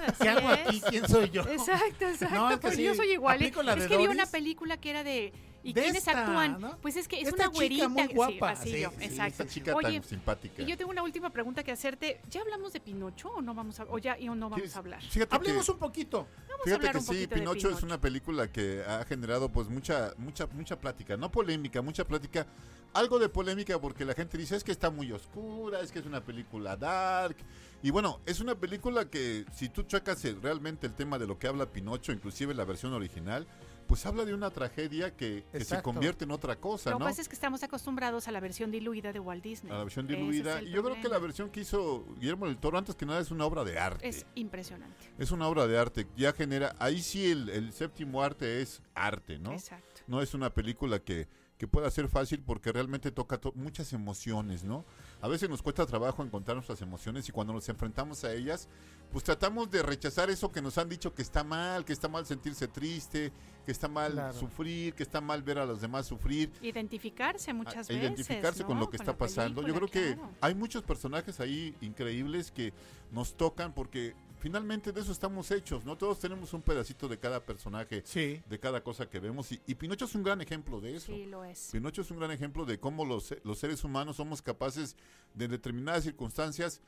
[0.09, 0.15] ¿no?
[0.20, 0.81] ¿Qué hago aquí?
[0.89, 1.43] ¿Quién soy yo?
[1.43, 2.35] Exacto, exacto.
[2.35, 3.41] No, es que sí, yo soy igual.
[3.43, 3.53] ¿eh?
[3.77, 5.32] Es que vi una película que era de.
[5.62, 6.59] ¿Y De quiénes esta, actúan?
[6.61, 6.78] ¿no?
[6.78, 7.74] Pues es que es Esta una güerita.
[7.85, 9.43] chica muy sí, guapa, así sí, yo, sí, exacto.
[9.43, 10.62] Esta chica Oye, tan simpática.
[10.62, 12.20] y yo tengo una última pregunta que hacerte.
[12.31, 14.77] ¿Ya hablamos de Pinocho o no vamos a, o ya y o no vamos ¿Quieres-
[14.77, 15.03] a hablar?
[15.03, 16.27] Fíjate Hablemos que, un poquito.
[16.49, 19.51] Vamos a fíjate hablar que un sí, de Pinocho es una película que ha generado
[19.51, 22.47] pues mucha, mucha, mucha plática, no polémica, mucha plática,
[22.95, 26.07] algo de polémica porque la gente dice es que está muy oscura, es que es
[26.07, 27.37] una película dark.
[27.82, 31.47] Y bueno, es una película que si tú checas realmente el tema de lo que
[31.49, 33.47] habla Pinocho, inclusive la versión original,
[33.91, 37.07] pues habla de una tragedia que, que se convierte en otra cosa, Lo que ¿no?
[37.11, 39.73] pasa es que estamos acostumbrados a la versión diluida de Walt Disney.
[39.73, 40.62] A la versión es diluida.
[40.62, 43.33] Y yo creo que la versión que hizo Guillermo del Toro, antes que nada, es
[43.33, 44.09] una obra de arte.
[44.09, 45.12] Es impresionante.
[45.19, 46.07] Es una obra de arte.
[46.17, 46.77] Ya genera.
[46.79, 49.55] Ahí sí el, el séptimo arte es arte, ¿no?
[49.55, 50.03] Exacto.
[50.07, 51.27] No es una película que,
[51.59, 54.85] que pueda ser fácil porque realmente toca to- muchas emociones, ¿no?
[55.23, 58.69] A veces nos cuesta trabajo encontrar nuestras emociones y cuando nos enfrentamos a ellas,
[59.13, 62.25] pues tratamos de rechazar eso que nos han dicho que está mal, que está mal
[62.25, 63.31] sentirse triste,
[63.67, 64.33] que está mal Claro.
[64.33, 66.51] sufrir, que está mal ver a los demás sufrir.
[66.63, 67.97] Identificarse muchas a veces.
[68.03, 69.61] identificarse con lo que está pasando.
[69.67, 70.31] Yo creo que claro.
[70.41, 72.73] hay muchos personajes ahí increíbles que
[73.13, 75.97] nos tocan porque finalmente de eso estamos hechos, ¿no?
[75.97, 78.43] Todos tenemos un pedacito de cada personaje, Sí.
[78.49, 81.12] de cada cosa que vemos y, y Pinocho es un gran ejemplo de eso.
[81.12, 81.69] Sí, lo es.
[81.71, 84.97] Pinocho es un gran ejemplo de cómo los, los seres humanos somos capaces
[85.35, 86.81] de en determinadas circunstancias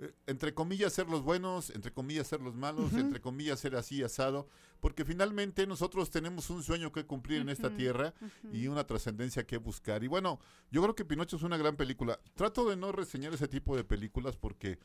[0.00, 4.02] eh, entre comillas ser los buenos, entre comillas ser los malos, entre comillas ser así
[4.02, 4.48] asado,
[4.80, 8.14] porque finalmente nosotros tenemos un sueño que cumplir en esta tierra
[8.52, 10.04] y una trascendencia que buscar.
[10.04, 10.38] Y bueno,
[10.70, 12.18] yo creo que Pinocho es una gran película.
[12.34, 14.78] Trato de no reseñar ese tipo de películas porque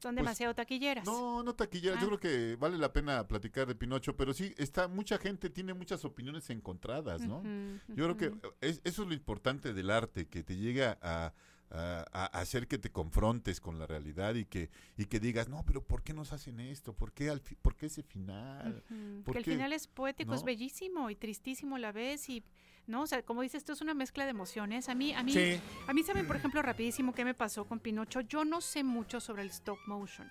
[0.00, 1.04] Son pues, demasiado taquilleras.
[1.04, 1.96] no, no taquillera.
[1.98, 2.00] Ah.
[2.00, 5.74] Yo creo que vale la pena platicar de Pinocho, pero sí, está mucha gente tiene
[5.74, 7.42] muchas opiniones encontradas, ¿no?
[7.88, 11.32] Yo creo que es- eso es lo importante del arte, que te llega a,
[11.74, 15.64] a- a hacer que te confrontes con la realidad y que y que digas, no,
[15.66, 16.92] pero ¿por qué nos hacen esto?
[16.92, 18.82] ¿Por qué, al fi- por qué ese final?
[18.90, 22.28] Ujú, ¿Por Que el qué?" final es poético, es bellísimo y tristísimo a la vez
[22.28, 22.42] y
[22.86, 24.88] no, o sea, como dices, esto es una mezcla de emociones.
[24.88, 25.60] A mí, a mí, Sí.
[25.86, 28.22] a mí saben, por ejemplo, rapidísimo qué me pasó con Pinocho.
[28.22, 30.28] Yo no sé mucho sobre el stop motion.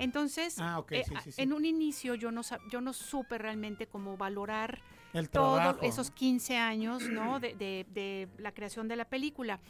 [0.00, 1.42] Entonces, Ah, eh, sí, sí, sí.
[1.42, 2.40] en un inicio yo no,
[2.70, 4.80] yo no supe realmente cómo valorar
[5.12, 7.38] El todos esos 15 años ¿no?
[7.38, 9.60] de, de- de la creación de la película.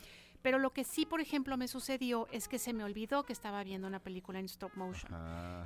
[0.42, 3.62] Pero lo que sí, por ejemplo, me sucedió es que se me olvidó que estaba
[3.62, 5.12] viendo una película en stop motion.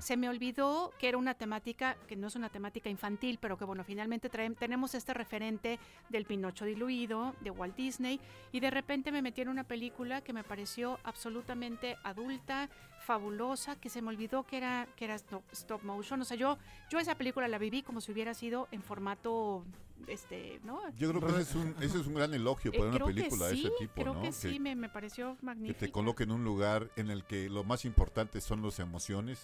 [0.01, 3.65] Se me olvidó que era una temática, que no es una temática infantil, pero que
[3.65, 5.79] bueno, finalmente traen- tenemos este referente
[6.11, 8.21] del Pinocho diluido, de Walt Disney,
[8.53, 12.69] y de repente me metí en una película que me pareció absolutamente adulta,
[13.07, 16.21] fabulosa, que se me olvidó que era, que era stop, stop motion.
[16.21, 16.59] O sea, yo,
[16.91, 19.65] yo esa película la viví como si hubiera sido en formato,
[20.09, 20.81] este, ¿no?
[20.97, 23.07] yo creo que ese es un, ese es un gran elogio Eh, para una creo
[23.07, 24.23] que película de ese tipo, creo ¿no?
[24.23, 25.79] que sí, me, me pareció que magnífico.
[25.79, 29.39] te coloque en un lugar en el que lo más importante son las emociones,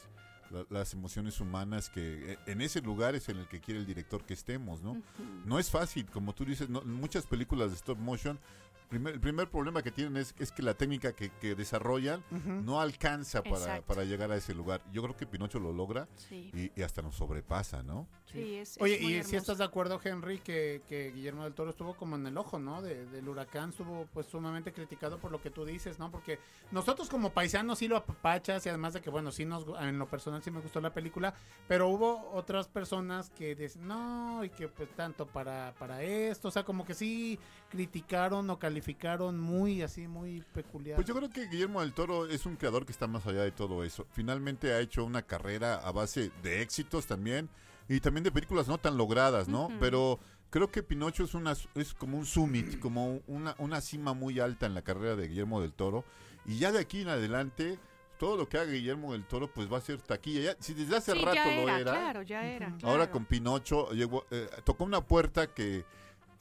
[0.50, 3.86] la- las emociones humanas, que eh, en ese lugar es en el que quiere el
[3.86, 5.00] director que estemos, ¿no?
[5.46, 8.38] No es fácil, como tú dices, no- muchas películas de stop motion,
[8.92, 12.50] primer- el primer problema que tienen es, es que la técnica que, que desarrollan Ujú.
[12.62, 14.82] no alcanza para, para llegar a ese lugar.
[14.92, 16.50] Yo creo que Pinocho lo logra Sí.
[16.54, 18.06] y, y hasta nos sobrepasa, ¿no?
[18.26, 21.70] Sí, es, Oye, es y si estás de acuerdo, Henry, que, que Guillermo del Toro
[21.70, 22.80] estuvo como en el ojo, ¿no?
[22.82, 26.10] De- del huracán, estuvo pues sumamente criticado por lo que tú dices, ¿no?
[26.10, 26.38] Porque
[26.70, 30.06] nosotros como paisanos sí lo apapachas y además de que, bueno, sí nos, en lo
[30.06, 31.34] personal sí me gustó la película,
[31.68, 36.50] pero hubo otras personas que dicen, no, y que pues tanto para, para esto, o
[36.50, 37.38] sea, como que sí
[37.70, 38.81] criticaron o calificaron
[39.38, 40.96] muy así, muy peculiar.
[40.96, 43.52] Pues yo creo que Guillermo del Toro es un creador que está más allá de
[43.52, 44.06] todo eso.
[44.12, 47.48] Finalmente ha hecho una carrera a base de éxitos también
[47.88, 49.68] y también de películas no tan logradas, ¿no?
[49.80, 50.18] Pero
[50.50, 54.66] creo que Pinocho es una es como un summit, como una, una cima muy alta
[54.66, 56.04] en la carrera de Guillermo del Toro
[56.44, 57.78] y ya de aquí en adelante
[58.18, 60.42] todo lo que haga Guillermo del Toro pues va a ser taquilla.
[60.42, 62.66] Ya, si desde hace Sí, rato ya lo era, era, claro, ya era.
[62.68, 63.10] ahora claro.
[63.10, 65.84] con Pinocho llegó, eh, tocó una puerta que,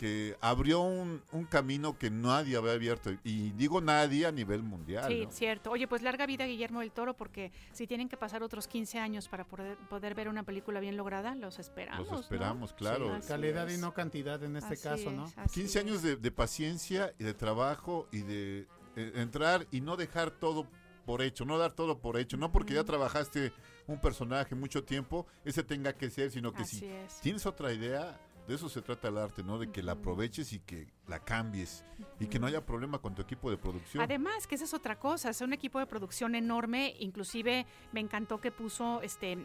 [0.01, 3.11] que abrió un, un camino que nadie había abierto.
[3.23, 5.05] Y digo nadie a nivel mundial.
[5.07, 5.31] Sí, ¿no?
[5.31, 5.69] cierto.
[5.69, 9.27] Oye, pues larga vida Guillermo del Toro, porque si tienen que pasar otros 15 años
[9.29, 11.99] para poder, poder ver una película bien lograda, los esperamos.
[12.07, 12.19] Los ¿no?
[12.21, 13.15] esperamos, claro.
[13.27, 15.27] Calidad y no cantidad en este Así caso, ¿no?
[15.27, 15.85] es, así 15 es.
[15.85, 20.65] años de, de paciencia y de trabajo y de eh, entrar y no dejar todo
[21.05, 23.53] por hecho, no dar todo por hecho, no porque ya trabajaste
[23.85, 27.19] un personaje mucho tiempo, ese tenga que ser, sino que Así si es.
[27.21, 29.57] tienes otra idea, de eso se trata el arte, ¿no?
[29.59, 31.83] De que la aproveches y que la cambies
[32.19, 34.03] y que no haya problema con tu equipo de producción.
[34.03, 38.41] Además, que esa es otra cosa, es un equipo de producción enorme, inclusive me encantó
[38.41, 39.37] que puso, este,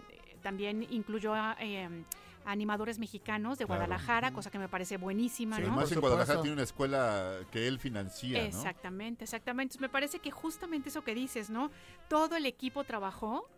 [0.42, 2.04] también incluyó a eh,
[2.46, 3.80] a animadores mexicanos de Claro.
[3.80, 5.68] Guadalajara, cosa que me parece buenísima, Sí, ¿no?
[5.72, 8.44] Además en Guadalajara tiene una escuela que él financia, ¿no?
[8.44, 9.74] Exactamente, exactamente.
[9.74, 11.72] Entonces, me parece que justamente eso que dices, ¿no?
[12.08, 13.50] Todo el equipo trabajó,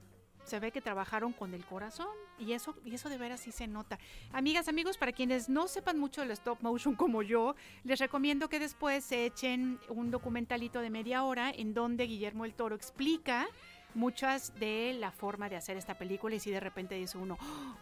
[0.48, 2.08] se ve que trabajaron con el corazón
[2.38, 3.98] y eso y eso de veras sí se nota.
[4.32, 7.54] Amigas, amigos, para quienes no sepan mucho del stop motion como yo,
[7.84, 12.54] les recomiendo que después se echen un documentalito de media hora en donde Guillermo el
[12.54, 13.46] Toro explica
[13.94, 17.36] muchas de la forma de hacer esta película y si de repente dice uno,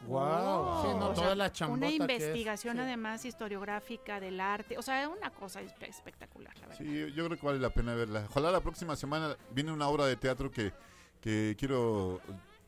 [0.07, 2.83] Guau, sí, no, o toda sea, la chambota una que es, investigación sí.
[2.83, 6.79] además historiográfica del arte, o sea, una cosa espe- espectacular, la verdad.
[6.79, 8.25] Sí, yo creo que vale la pena verla.
[8.31, 10.73] Ojalá la próxima semana viene una obra de teatro que,
[11.21, 12.21] que quiero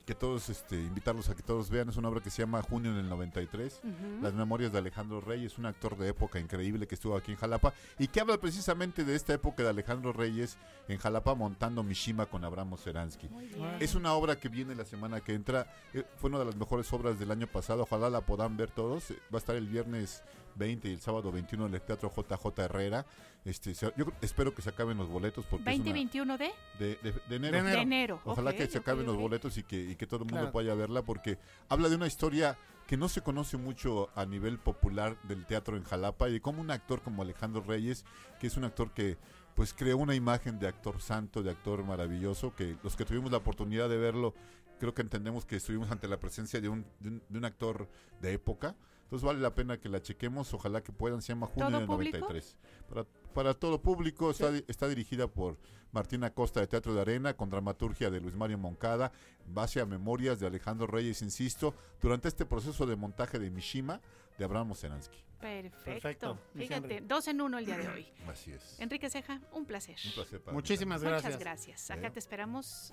[0.09, 1.91] que todos este, invitarlos a que todos vean.
[1.91, 3.83] Es una obra que se llama Junio en el 93.
[3.85, 4.23] Ujú.
[4.23, 7.75] Las memorias de Alejandro Reyes, un actor de época increíble que estuvo aquí en Jalapa
[7.99, 10.57] y que habla precisamente de esta época de Alejandro Reyes
[10.89, 13.29] en Jalapa montando Mishima con Abramo Seransky.
[13.29, 13.53] bien.
[13.81, 15.67] Es una obra que viene la semana que entra.
[15.93, 17.83] Eh, fue una de las mejores obras del año pasado.
[17.83, 19.11] Ojalá la puedan ver todos.
[19.11, 20.23] Eh, Va a estar el viernes
[20.59, 23.07] 20 y el sábado 21 en el Teatro JJ Herrera.
[23.45, 26.97] Este, se- yo espero que se acaben los boletos porque es una- 2021 de de,
[26.97, 27.53] de- de enero.
[27.53, 27.77] De enero.
[27.77, 29.21] De enero, Ojalá ok, que se ok, acaben los ok.
[29.21, 30.53] boletos y que, y que todo el mundo Claro.
[30.53, 34.59] vaya a verla porque habla de una historia que no se conoce mucho a nivel
[34.59, 38.05] popular del teatro en Jalapa y de cómo un actor como Alejandro Reyes,
[38.41, 39.17] que es un actor que
[39.55, 43.39] pues creó una imagen de actor santo, de actor maravilloso, que los que tuvimos la
[43.39, 44.33] oportunidad de verlo,
[44.79, 47.89] creo que entendemos que estuvimos ante la presencia de un, de un, de un actor
[48.21, 48.75] de época.
[49.09, 51.87] Entonces vale la pena que la chequemos, ojalá que puedan, se llama Junio ¿Todo del
[51.87, 52.19] público?
[52.19, 52.57] 93.
[52.91, 54.31] Para, para todo público.
[54.31, 55.57] Está, di- está dirigida por
[55.93, 59.11] Martina Costa de Teatro de Arena, con dramaturgia de Luis Mario Moncada,
[59.47, 64.03] base a memorias de Alejandro Reyes, insisto, durante este proceso de montaje de Mishima
[64.37, 65.25] de Abraham Oseransky.
[65.41, 65.85] Perfecto.
[65.85, 67.07] Perfecto, Fíjate, Henry.
[67.09, 68.07] dos en uno el día de hoy.
[68.29, 68.79] Así es.
[68.79, 69.97] Enrique Ceja, un placer.
[70.05, 71.15] Un placer para mí Muchísimas también.
[71.17, 71.69] Muchas gracias.
[71.79, 71.91] gracias.
[71.97, 72.11] Acá ¿Eh?
[72.11, 72.93] te esperamos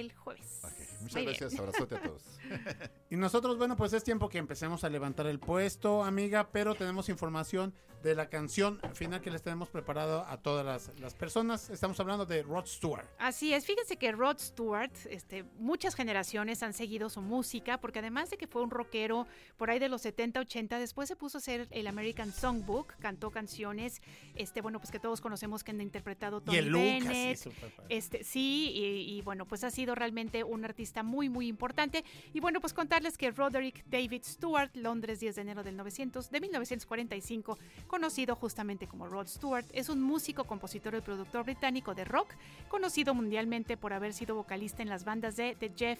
[0.00, 0.60] el jueves.
[1.00, 1.36] Muchas Muy bien.
[1.38, 2.22] gracias, abrazote a todos.
[3.10, 7.08] Y nosotros, bueno, pues es tiempo que empecemos a levantar el puesto, amiga, pero tenemos
[7.08, 7.72] información
[8.04, 11.70] de la canción final que les tenemos preparado a todas las, las personas.
[11.70, 13.06] Estamos hablando de Rod Stewart.
[13.18, 18.28] Así es, fíjense que Rod Stewart, este, muchas generaciones han seguido su música, porque además
[18.28, 19.26] de que fue un rockero
[19.56, 23.30] por ahí de los 70, 80, después se puso a hacer el American Songbook, cantó
[23.30, 24.02] canciones,
[24.34, 27.08] este, bueno, pues que todos conocemos que han interpretado Tony y el Lucas.
[27.08, 27.96] Bennett, sí, súper padre.
[27.96, 32.04] Este, sí, y, y bueno, pues ha realmente un artista muy, muy importante.
[32.32, 36.40] Y bueno, pues contarles que Roderick David Stewart, Londres, 10 de enero del 900, de
[36.40, 37.58] 1945,
[37.88, 42.34] conocido justamente como Rod Stewart, es un músico, compositor y productor británico de rock,
[42.68, 45.98] conocido mundialmente por haber sido vocalista en las bandas de The Jeff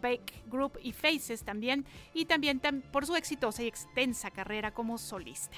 [0.00, 1.84] Beck Group y Faces también,
[2.14, 5.56] y también tam- por su exitosa y extensa carrera como solista.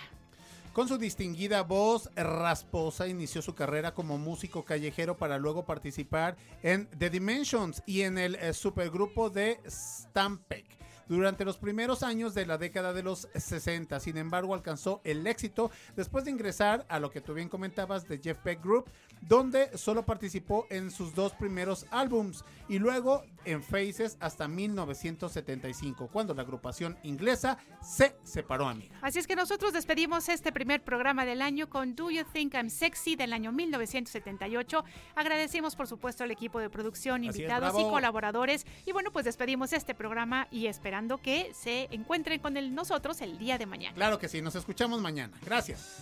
[0.74, 6.88] Con su distinguida voz rasposa inició su carrera como músico callejero para luego participar en
[6.98, 10.66] The Dimensions y en el eh, supergrupo de Stampec.
[11.06, 15.70] Durante los primeros años de la década de los 60, sin embargo, alcanzó el éxito
[15.94, 18.90] después de ingresar a lo que tú bien comentabas de Jeff Beck Group,
[19.28, 26.34] donde solo participó en sus dos primeros álbums y luego en Faces hasta 1975, cuando
[26.34, 28.94] la agrupación inglesa se separó, amiga.
[29.02, 32.70] Así es que nosotros despedimos este primer programa del año con Do You Think I'm
[32.70, 34.84] Sexy del año 1978.
[35.14, 38.66] Agradecemos por supuesto al equipo de producción, invitados y colaboradores.
[38.86, 43.38] Y bueno, pues despedimos este programa y esperando que se encuentren con el- nosotros el
[43.38, 43.94] día de mañana.
[43.94, 45.36] Claro que sí, nos escuchamos mañana.
[45.44, 45.98] Gracias.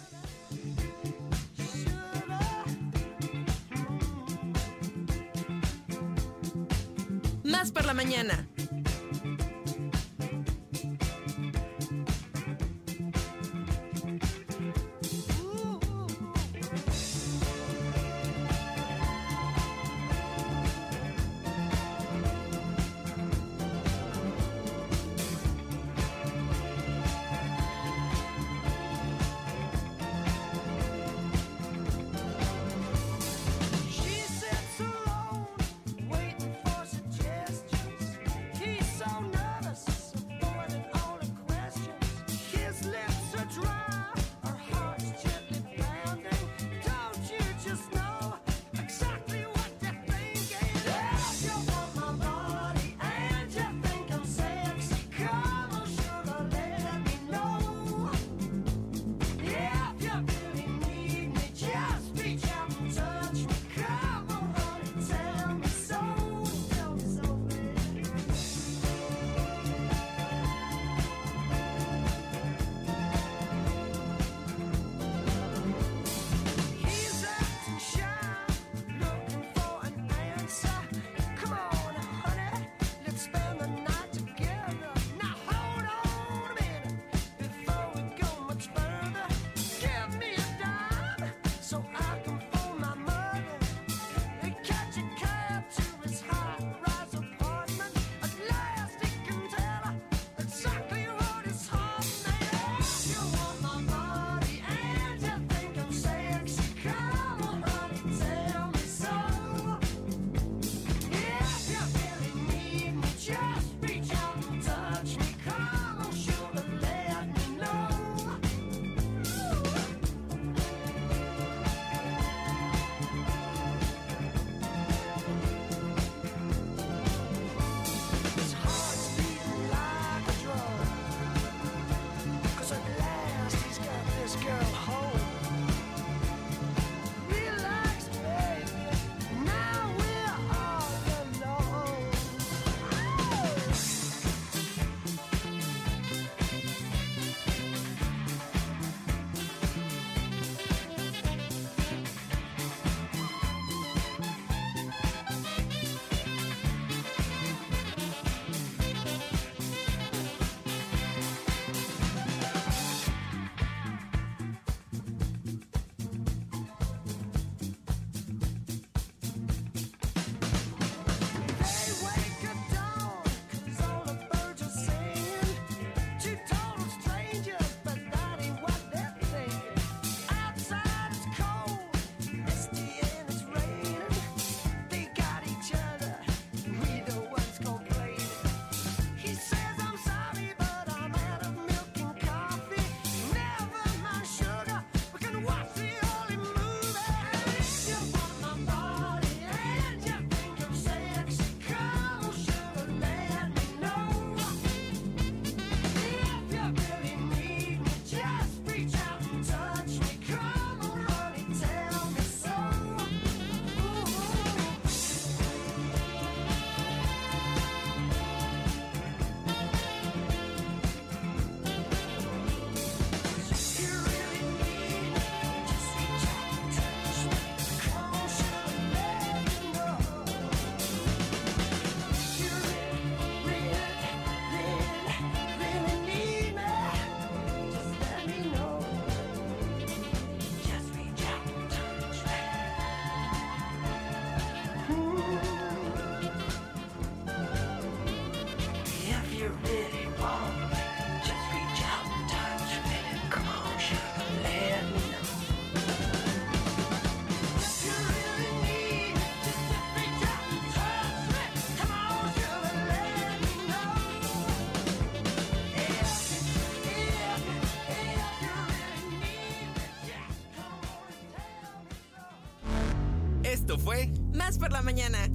[7.52, 8.48] Más por la mañana.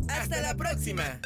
[0.08, 1.16] Hasta la próxima.